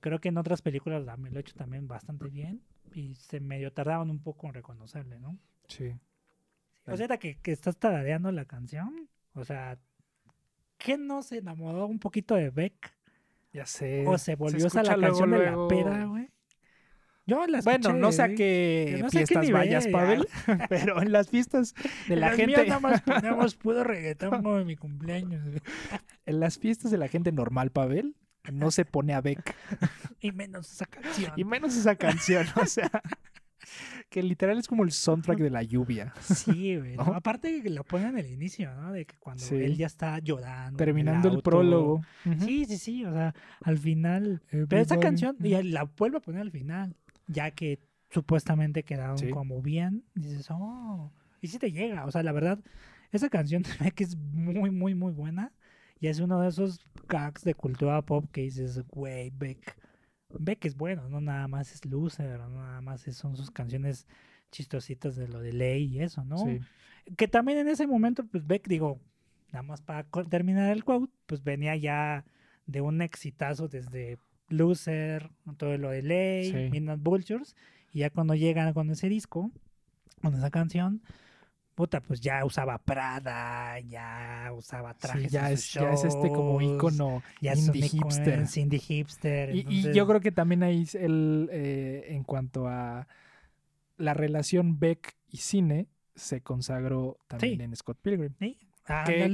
creo 0.00 0.20
que 0.20 0.28
en 0.28 0.38
otras 0.38 0.62
películas 0.62 1.04
la- 1.04 1.16
lo 1.16 1.36
he 1.38 1.40
hecho 1.40 1.54
también 1.54 1.86
bastante 1.86 2.28
bien 2.28 2.60
y 2.94 3.14
se 3.14 3.40
medio 3.40 3.72
tardaban 3.72 4.10
un 4.10 4.18
poco 4.20 4.46
en 4.48 4.54
reconocerle, 4.54 5.18
¿no? 5.20 5.38
Sí. 5.68 5.92
O 6.86 6.96
sea, 6.96 7.18
que, 7.18 7.36
que 7.36 7.52
estás 7.52 7.76
tarareando 7.76 8.32
la 8.32 8.46
canción, 8.46 9.08
o 9.34 9.44
sea, 9.44 9.78
¿qué 10.78 10.96
no 10.96 11.22
se 11.22 11.38
enamoró 11.38 11.86
un 11.86 11.98
poquito 11.98 12.34
de 12.34 12.50
Beck? 12.50 12.96
Ya 13.52 13.66
sé. 13.66 14.04
O 14.06 14.16
se 14.18 14.36
volvió 14.36 14.66
esa 14.66 14.82
la 14.82 14.92
escucha 14.92 14.96
luego, 14.96 15.18
canción 15.18 15.30
luego. 15.30 15.68
de 15.68 15.84
la 15.84 15.84
pera, 15.84 16.04
güey. 16.06 16.30
Yo 17.28 17.46
la 17.46 17.60
Bueno, 17.60 17.78
escuché, 17.90 17.98
no 18.00 18.10
sé 18.12 18.22
a 18.22 18.26
güey. 18.26 18.36
qué 18.36 18.98
No 19.02 19.10
sé 19.10 19.18
qué 19.20 19.26
fiestas 19.26 19.42
nivel, 19.44 19.60
vayas, 19.60 19.84
ya. 19.84 19.92
Pavel, 19.92 20.28
pero 20.70 21.00
en 21.02 21.12
las 21.12 21.28
fiestas 21.28 21.74
de 22.08 22.16
la 22.16 22.28
las 22.28 22.36
gente, 22.36 22.46
mías 22.56 22.66
nada 22.66 22.80
más 22.80 23.00
poníamos 23.02 23.54
puro 23.54 23.84
reggaetón 23.84 24.30
como 24.30 24.58
en 24.58 24.66
mi 24.66 24.76
cumpleaños. 24.76 25.42
en 26.26 26.40
las 26.40 26.58
fiestas 26.58 26.90
de 26.90 26.96
la 26.98 27.06
gente 27.08 27.30
normal, 27.30 27.70
Pavel, 27.70 28.16
no 28.50 28.70
se 28.70 28.84
pone 28.86 29.12
a 29.14 29.20
Beck. 29.20 29.54
Y 30.20 30.32
menos 30.32 30.72
esa 30.72 30.86
canción. 30.86 31.32
Y 31.36 31.44
menos 31.44 31.76
esa 31.76 31.94
canción, 31.94 32.46
o 32.60 32.64
sea, 32.66 32.90
que 34.08 34.22
literal 34.22 34.58
es 34.58 34.66
como 34.66 34.82
el 34.84 34.90
soundtrack 34.90 35.38
de 35.38 35.50
la 35.50 35.62
lluvia. 35.62 36.12
Sí, 36.22 36.76
güey. 36.76 36.96
¿no? 36.96 37.04
¿No? 37.04 37.14
Aparte 37.14 37.62
que 37.62 37.68
lo 37.70 37.84
ponen 37.84 38.16
al 38.16 38.26
inicio, 38.26 38.74
¿no? 38.74 38.90
De 38.92 39.04
que 39.04 39.16
cuando 39.18 39.44
Sí. 39.44 39.54
él 39.56 39.76
ya 39.76 39.86
está 39.86 40.18
llorando. 40.18 40.76
Terminando 40.78 41.28
el 41.28 41.42
prólogo. 41.42 42.00
Sí, 42.40 42.64
sí, 42.64 42.78
sí. 42.78 43.04
O 43.04 43.12
sea, 43.12 43.34
al 43.62 43.76
final. 43.78 44.42
Pero 44.50 44.78
esa 44.80 44.98
canción 44.98 45.36
y 45.40 45.50
la 45.62 45.84
vuelve 45.84 46.16
a 46.16 46.20
poner 46.20 46.40
al 46.40 46.50
final. 46.50 46.96
Ya 47.28 47.50
que 47.52 47.78
supuestamente 48.10 48.82
quedaron 48.82 49.18
Sí. 49.18 49.30
como 49.30 49.62
bien. 49.62 50.04
Dices, 50.14 50.48
oh. 50.50 51.12
Y 51.40 51.48
sí 51.48 51.58
te 51.58 51.70
llega. 51.70 52.04
O 52.06 52.10
sea, 52.10 52.22
la 52.22 52.32
verdad, 52.32 52.58
esa 53.12 53.28
canción 53.30 53.62
de 53.80 53.84
Beck 53.84 54.00
es 54.00 54.16
muy, 54.16 54.70
muy, 54.70 54.94
muy 54.94 55.12
buena. 55.12 55.52
Y 56.00 56.06
es 56.08 56.20
uno 56.20 56.40
de 56.40 56.48
esos 56.48 56.80
gags 57.08 57.42
de 57.44 57.54
cultura 57.54 58.02
pop 58.02 58.26
que 58.32 58.42
dices, 58.42 58.82
güey, 58.88 59.30
Beck. 59.30 59.76
Beck 60.38 60.64
es 60.66 60.76
bueno, 60.76 61.08
no 61.08 61.20
nada 61.20 61.48
más 61.48 61.72
es 61.72 61.84
loser, 61.86 62.38
no 62.40 62.50
nada 62.50 62.80
más 62.82 63.02
son 63.02 63.34
sus 63.36 63.50
canciones 63.50 64.06
chistositas 64.50 65.16
de 65.16 65.26
lo 65.28 65.40
de 65.40 65.52
ley 65.52 65.84
y 65.84 66.00
eso, 66.00 66.24
¿no? 66.24 66.38
Sí. 66.38 66.60
que 67.16 67.28
también 67.28 67.58
en 67.58 67.68
ese 67.68 67.86
momento, 67.86 68.26
pues 68.26 68.46
Beck, 68.46 68.68
digo, 68.68 69.00
nada 69.52 69.62
más 69.62 69.80
para 69.80 70.04
terminar 70.28 70.70
el 70.70 70.84
quote, 70.84 71.10
pues 71.26 71.42
venía 71.42 71.74
ya 71.76 72.24
de 72.66 72.80
un 72.82 73.00
exitazo 73.00 73.68
desde 73.68 74.18
Loser, 74.48 75.30
todo 75.56 75.76
lo 75.78 75.90
de 75.90 76.02
Ley, 76.02 76.50
Sí. 76.50 76.70
Midnight 76.70 77.02
Vultures, 77.02 77.54
y 77.92 78.00
ya 78.00 78.10
cuando 78.10 78.34
llegan 78.34 78.72
con 78.72 78.90
ese 78.90 79.08
disco, 79.08 79.50
con 80.22 80.34
esa 80.34 80.50
canción, 80.50 81.02
puta, 81.74 82.00
pues 82.00 82.20
ya 82.20 82.44
usaba 82.44 82.78
Prada, 82.78 83.78
ya 83.80 84.50
usaba 84.54 84.94
trajes. 84.94 85.24
Sí, 85.24 85.28
ya 85.30 85.46
en 85.48 85.54
es, 85.54 85.72
ya 85.72 85.92
es 85.92 86.04
este 86.04 86.28
como 86.28 86.60
ícono 86.60 87.22
ya 87.40 87.52
es 87.52 87.66
indie 87.66 87.86
ícono, 87.86 88.02
hipster. 88.10 88.38
es 88.40 88.56
indie 88.56 88.78
hipster. 88.80 89.54
Y, 89.54 89.92
yo 89.94 90.06
creo 90.08 90.20
que 90.20 90.32
también 90.32 90.62
ahí 90.64 90.82
es 90.82 90.94
el, 90.96 91.48
eh, 91.52 92.06
en 92.08 92.24
cuanto 92.24 92.66
a 92.66 93.06
la 93.96 94.14
relación 94.14 94.78
Beck 94.80 95.14
y 95.30 95.36
cine, 95.38 95.86
se 96.16 96.40
consagró 96.40 97.18
también 97.28 97.58
Sí. 97.58 97.62
en 97.64 97.76
Scott 97.76 97.98
Pilgrim. 98.02 98.34
Sí, 98.40 98.58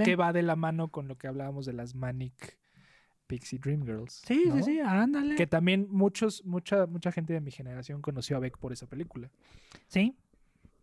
que 0.05 0.17
va 0.17 0.33
de 0.35 0.43
la 0.43 0.57
mano 0.57 0.89
con 0.89 1.09
lo 1.09 1.17
que 1.17 1.29
hablábamos 1.29 1.65
de 1.65 1.73
las 1.73 1.95
Manic 1.95 2.59
Pixie 3.27 3.59
Dream 3.59 3.85
Girls. 3.85 4.23
Sí, 4.27 4.43
sí, 4.45 4.49
¿no? 4.49 4.63
sí, 4.63 4.81
ándale. 4.81 5.35
Que 5.37 5.47
también 5.47 5.87
muchos, 5.91 6.45
mucha, 6.45 6.87
mucha 6.87 7.11
gente 7.13 7.33
de 7.33 7.41
mi 7.41 7.51
generación 7.51 8.03
conoció 8.03 8.37
a 8.37 8.41
Beck 8.41 8.59
por 8.59 8.73
esa 8.73 8.87
película. 8.87 9.31
Sí. 9.89 10.15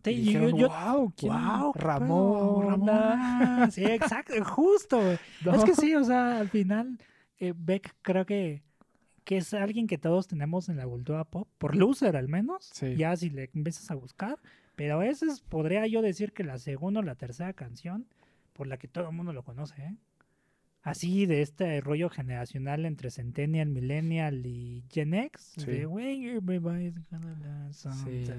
Sí, 0.04 0.12
Y 0.12 0.14
y 0.14 0.22
dijeron, 0.24 0.50
yo, 0.52 0.58
yo- 0.58 0.70
wow, 0.70 1.14
¿quién? 1.16 1.34
Wow, 1.34 1.74
Ramona. 1.76 2.70
Ramona. 2.72 3.72
Sí, 3.72 3.86
exacto, 3.86 4.34
justo. 4.44 5.00
¿no? 5.46 5.54
Es 5.56 5.64
que 5.64 5.76
sí, 5.76 5.94
o 5.96 6.04
sea, 6.04 6.40
al 6.40 6.50
final, 6.50 6.98
eh, 7.38 7.54
Beck 7.56 7.96
creo 8.02 8.26
que, 8.26 8.64
que 9.24 9.38
es 9.38 9.54
alguien 9.54 9.86
que 9.86 10.00
todos 10.00 10.28
tenemos 10.28 10.70
en 10.70 10.78
la 10.78 10.86
cultura 10.88 11.24
pop, 11.26 11.48
por 11.60 11.76
loser 11.76 12.18
al 12.18 12.28
menos, 12.28 12.66
Sí. 12.74 12.96
ya 12.96 13.16
si 13.16 13.30
le 13.30 13.52
empiezas 13.54 13.92
a 13.92 13.96
buscar. 13.96 14.40
Pero 14.76 15.04
esa 15.04 15.28
es, 15.28 15.42
podría 15.42 15.86
yo 15.86 16.02
decir 16.02 16.34
que 16.34 16.44
la 16.44 16.58
segunda 16.58 17.02
o 17.02 17.04
la 17.04 17.14
tercera 17.14 17.54
canción 17.54 18.08
por 18.54 18.66
la 18.66 18.78
que 18.78 18.88
todo 18.88 19.10
el 19.10 19.16
mundo 19.16 19.32
lo 19.34 19.44
conoce, 19.44 19.80
¿eh? 19.84 19.96
Así 20.84 21.26
de 21.28 21.42
este 21.44 21.80
rollo 21.82 22.10
generacional 22.10 22.86
entre 22.86 23.12
Centennial, 23.12 23.70
Millennial 23.70 24.46
y 24.46 24.84
Gen 24.90 25.14
X. 25.14 25.54
Sí. 25.58 25.66
De, 25.66 25.86
"When 25.86 26.24
everybody's 26.24 26.96
gonna 27.12 27.68
Sí. 27.72 27.78
something". 28.26 28.32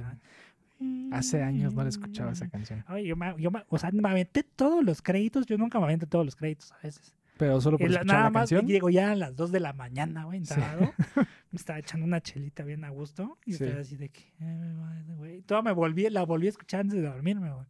Hace 1.12 1.42
años 1.42 1.74
no 1.74 1.84
le 1.84 1.90
escuchaba 1.90 2.32
esa 2.32 2.48
canción. 2.48 2.82
Ay, 2.88 3.06
yo 3.06 3.14
me, 3.14 3.34
yo 3.40 3.52
me- 3.52 3.62
o 3.68 3.78
sea, 3.78 3.90
me 3.92 4.08
aventé 4.08 4.42
todos 4.42 4.84
los 4.84 5.00
créditos. 5.00 5.46
Yo 5.46 5.56
nunca 5.56 5.78
me 5.78 5.84
aventé 5.84 6.06
todos 6.06 6.24
los 6.24 6.34
créditos 6.34 6.72
a 6.72 6.78
veces. 6.82 7.14
Pero 7.38 7.60
solo 7.60 7.78
por 7.78 7.88
la- 7.88 7.98
escuchar 8.00 8.06
nada 8.16 8.24
la 8.24 8.30
más 8.30 8.50
canción. 8.50 8.66
llego 8.66 8.90
ya 8.90 9.12
a 9.12 9.14
las 9.16 9.36
2 9.36 9.52
de 9.52 9.60
la 9.60 9.72
mañana, 9.72 10.24
güey, 10.24 10.44
Sí. 10.44 10.54
entrado. 10.54 10.92
me 11.52 11.56
estaba 11.56 11.78
echando 11.78 12.04
una 12.04 12.20
chelita 12.20 12.64
bien 12.64 12.82
a 12.84 12.90
gusto. 12.90 13.38
Y 13.46 13.52
Sí. 13.52 13.62
estaba 13.64 13.80
así 13.82 13.96
de 13.96 14.08
que, 14.08 14.22
"Eh, 14.40 14.74
güey. 15.16 15.42
Toda 15.42 15.62
me 15.62 15.70
volví, 15.72 16.08
la 16.10 16.24
volví 16.24 16.46
a 16.46 16.50
escuchar 16.50 16.80
antes 16.80 16.96
de 17.00 17.02
dormirme, 17.06 17.50
güey. 17.52 17.66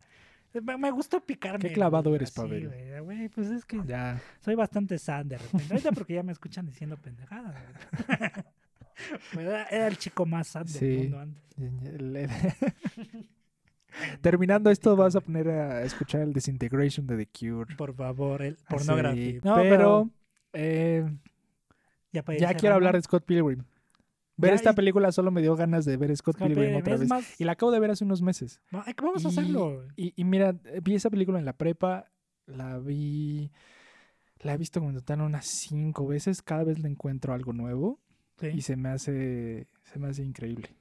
Me, 0.60 0.76
me 0.76 0.90
gustó 0.90 1.20
picarme. 1.24 1.58
Qué 1.60 1.72
clavado 1.72 2.10
güey, 2.10 2.16
eres, 2.16 2.30
así, 2.30 2.40
Pavel. 2.40 2.68
güey, 2.68 3.00
güey, 3.00 3.28
pues 3.28 3.48
es 3.48 3.64
que 3.64 3.80
Ya. 3.86 4.20
soy 4.40 4.54
bastante 4.54 4.98
sad 4.98 5.24
de 5.26 5.38
repente. 5.38 5.66
Ahorita 5.70 5.92
porque 5.92 6.14
ya 6.14 6.22
me 6.22 6.32
escuchan 6.32 6.66
diciendo 6.66 6.96
pendejadas. 6.96 7.54
Pues 9.32 9.46
era, 9.46 9.64
era 9.64 9.86
el 9.88 9.96
chico 9.98 10.26
más 10.26 10.48
sad 10.48 10.66
del 10.66 10.74
Sí. 10.74 10.96
mundo 11.10 11.18
antes. 11.20 11.42
Terminando 14.20 14.70
esto, 14.70 14.96
vas 14.96 15.16
a 15.16 15.20
poner 15.20 15.48
a 15.48 15.82
escuchar 15.82 16.20
el 16.22 16.32
Disintegration 16.32 17.06
de 17.06 17.16
The 17.16 17.26
Cure. 17.26 17.74
Por 17.76 17.94
favor, 17.94 18.42
el 18.42 18.56
Sí, 18.56 18.64
pornografía. 18.68 19.40
No, 19.42 19.56
pero 19.56 20.10
eh, 20.52 21.04
ya, 22.12 22.22
ya 22.38 22.54
quiero 22.54 22.74
hablar 22.76 22.94
de 22.94 23.02
Scott 23.02 23.24
Pilgrim. 23.24 23.64
Ver 24.36 24.50
Ya, 24.52 24.54
esta 24.56 24.70
y- 24.70 24.74
película 24.74 25.12
solo 25.12 25.30
me 25.30 25.42
dio 25.42 25.54
ganas 25.56 25.84
de 25.84 25.96
ver 25.96 26.16
Scott 26.16 26.38
Pilgrim 26.38 26.76
otra 26.76 26.96
vez. 26.96 27.08
más- 27.08 27.40
Y 27.40 27.44
la 27.44 27.52
acabo 27.52 27.70
de 27.70 27.80
ver 27.80 27.90
hace 27.90 28.04
unos 28.04 28.22
meses. 28.22 28.60
No, 28.70 28.82
vamos 29.02 29.24
a 29.24 29.28
hacerlo. 29.28 29.86
Y, 29.96 30.12
y 30.16 30.24
mira, 30.24 30.52
vi 30.82 30.94
esa 30.94 31.10
película 31.10 31.38
en 31.38 31.44
la 31.44 31.52
prepa, 31.52 32.10
la 32.46 32.78
vi, 32.78 33.50
la 34.40 34.54
he 34.54 34.56
visto 34.58 34.80
como 34.80 34.92
total 34.94 35.20
unas 35.20 35.46
cinco 35.46 36.06
veces, 36.06 36.42
cada 36.42 36.64
vez 36.64 36.78
le 36.78 36.88
encuentro 36.88 37.34
algo 37.34 37.52
nuevo 37.52 38.00
Sí. 38.38 38.48
y 38.54 38.62
se 38.62 38.76
me 38.76 38.88
hace, 38.88 39.66
se 39.84 39.98
me 39.98 40.08
hace 40.08 40.24
increíble. 40.24 40.74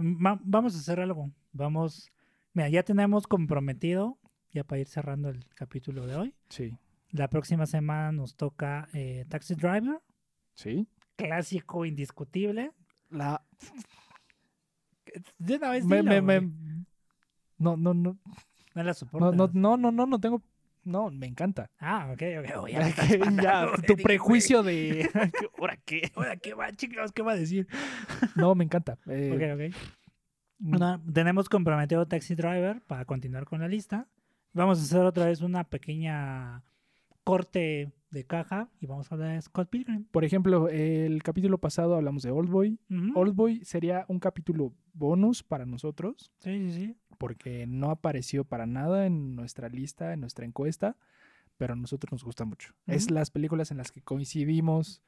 Va- 0.00 0.40
vamos 0.42 0.74
a 0.74 0.78
hacer 0.78 0.98
algo. 1.00 1.30
Vamos. 1.52 2.10
Mira, 2.54 2.68
ya 2.70 2.82
tenemos 2.82 3.26
comprometido, 3.26 4.18
ya 4.52 4.64
para 4.64 4.80
ir 4.80 4.88
cerrando 4.88 5.28
el 5.28 5.46
capítulo 5.54 6.06
de 6.06 6.16
hoy. 6.16 6.34
Sí, 6.48 6.76
La 7.12 7.28
próxima 7.28 7.66
semana 7.66 8.10
nos 8.12 8.34
toca 8.34 8.88
eh, 8.92 9.24
Taxi 9.28 9.54
Driver, 9.54 10.00
sí. 10.54 10.88
clásico 11.16 11.84
indiscutible. 11.86 12.72
La, 13.10 13.42
De 15.38 15.56
una 15.56 15.70
vez 15.70 15.84
me, 15.84 15.96
dilo, 15.98 16.10
me- 16.10 16.20
me- 16.22 16.38
güey. 16.40 16.52
no, 17.58 17.76
no, 17.76 17.94
no, 17.94 18.18
No 18.74 18.82
la 18.82 18.84
no, 18.84 18.94
soportas. 18.94 19.34
no, 19.34 19.50
no, 19.52 19.76
no, 19.76 19.90
no, 19.92 20.06
no 20.06 20.18
tengo, 20.20 20.42
no, 20.84 21.10
me 21.10 21.26
encanta. 21.26 21.70
Ah, 21.78 22.10
ok, 22.12 22.22
ok. 22.40 22.56
oh, 22.58 22.68
ya 22.68 22.92
que- 22.92 23.18
tu 23.86 23.96
prejuicio 23.96 24.62
de, 24.62 25.08
¿ahora 25.58 25.76
qué? 25.84 26.10
Ahora, 26.14 26.36
¿qué 26.36 26.54
va, 26.54 26.72
chicos? 26.72 27.12
¿Qué 27.12 27.22
va 27.22 27.32
a 27.32 27.36
decir? 27.36 27.66
No, 28.34 28.54
me 28.54 28.64
encanta. 28.64 28.98
Eh, 29.06 29.32
Ok, 29.34 29.60
ok. 29.72 29.76
Bueno, 30.58 31.02
tenemos 31.12 31.48
comprometido 31.50 32.06
Taxi 32.08 32.34
Driver 32.34 32.80
para 32.82 33.04
continuar 33.04 33.44
con 33.44 33.60
la 33.60 33.68
lista. 33.68 34.06
Vamos 34.54 34.78
a 34.80 34.82
hacer 34.82 35.00
otra 35.02 35.26
vez 35.26 35.42
una 35.42 35.64
pequeña 35.64 36.62
corte 37.24 37.92
de 38.10 38.24
caja 38.24 38.70
y 38.80 38.86
vamos 38.86 39.10
a 39.10 39.14
hablar 39.14 39.34
de 39.34 39.42
Scott 39.42 39.68
Pilgrim. 39.68 40.04
Por 40.04 40.24
ejemplo, 40.24 40.68
el 40.68 41.22
capítulo 41.22 41.58
pasado 41.58 41.96
hablamos 41.96 42.22
de 42.22 42.30
Oldboy. 42.30 42.78
Ujú. 42.90 43.18
Oldboy 43.18 43.64
sería 43.64 44.04
un 44.08 44.20
capítulo 44.20 44.72
bonus 44.94 45.42
para 45.42 45.66
nosotros 45.66 46.32
Sí, 46.38 46.70
sí, 46.70 46.72
sí. 46.72 46.96
porque 47.18 47.66
no 47.66 47.90
apareció 47.90 48.44
para 48.44 48.66
nada 48.66 49.06
en 49.06 49.34
nuestra 49.36 49.68
lista, 49.68 50.12
en 50.12 50.20
nuestra 50.20 50.46
encuesta, 50.46 50.96
pero 51.56 51.72
a 51.72 51.76
nosotros 51.76 52.12
nos 52.12 52.24
gusta 52.24 52.44
mucho. 52.44 52.74
Es 52.86 53.10
las 53.10 53.30
películas 53.30 53.70
en 53.70 53.78
las 53.78 53.90
que 53.90 54.02
coincidimos, 54.02 55.02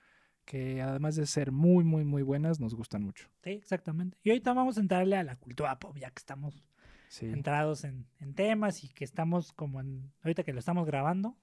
que 0.44 0.80
además 0.82 1.14
de 1.16 1.26
ser 1.26 1.52
muy, 1.52 1.84
muy, 1.84 2.04
muy 2.04 2.22
buenas, 2.22 2.58
nos 2.58 2.74
gustan 2.74 3.02
mucho. 3.02 3.28
Sí, 3.44 3.50
exactamente. 3.50 4.16
Y 4.22 4.30
ahorita 4.30 4.52
vamos 4.54 4.78
a 4.78 4.80
entrarle 4.80 5.16
a 5.16 5.22
la 5.22 5.36
cultura 5.36 5.78
pop, 5.78 5.96
ya 5.98 6.10
que 6.10 6.18
estamos 6.18 6.64
Sí. 7.10 7.24
entrados 7.26 7.84
en, 7.84 8.06
en 8.20 8.34
temas 8.34 8.84
y 8.84 8.88
que 8.88 9.02
estamos 9.04 9.52
como 9.52 9.80
en, 9.80 10.10
ahorita 10.22 10.42
que 10.42 10.52
lo 10.52 10.58
estamos 10.58 10.86
grabando, 10.86 11.36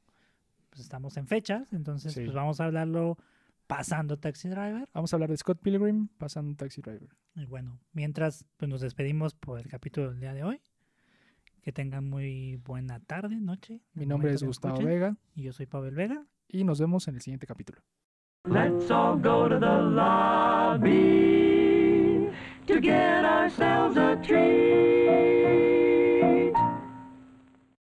pues 0.75 0.83
estamos 0.83 1.15
en 1.15 1.25
fechas, 1.25 1.71
entonces 1.71 2.13
Sí. 2.13 2.23
pues 2.25 2.35
vamos 2.35 2.59
a 2.59 2.65
hablarlo 2.65 3.17
pasando 3.65 4.17
Taxi 4.19 4.49
Driver. 4.49 4.89
Vamos 4.93 5.13
a 5.13 5.15
hablar 5.15 5.29
de 5.29 5.37
Scott 5.37 5.59
Pilgrim 5.61 6.09
pasando 6.17 6.53
Taxi 6.57 6.81
Driver. 6.81 7.07
Y 7.33 7.45
bueno, 7.45 7.79
mientras 7.93 8.45
pues 8.57 8.67
nos 8.69 8.81
despedimos 8.81 9.33
por 9.35 9.59
el 9.59 9.67
capítulo 9.69 10.09
del 10.11 10.19
día 10.19 10.33
de 10.33 10.43
hoy. 10.43 10.61
Que 11.61 11.71
tengan 11.71 12.07
muy 12.09 12.57
buena 12.57 12.99
tarde, 12.99 13.37
noche. 13.39 13.79
Mi 13.93 14.05
nombre 14.05 14.33
es 14.33 14.43
Gustavo 14.43 14.75
escuchen. 14.75 14.93
Vega 14.93 15.15
Y 15.33 15.43
yo 15.43 15.53
soy 15.53 15.65
Pavel 15.65 15.95
Vega. 15.95 16.25
y 16.49 16.63
nos 16.65 16.79
vemos 16.79 17.07
en 17.07 17.15
el 17.15 17.21
siguiente 17.21 17.47
capítulo. 17.47 17.81
Let's 18.43 18.91
all 18.91 19.15
go 19.19 19.47
to 19.49 19.57
the 19.59 19.81
lobby 20.85 22.29
to 22.67 22.79
get 22.81 23.23
ourselves 23.25 23.97
a 23.97 24.21
treat. 24.21 25.04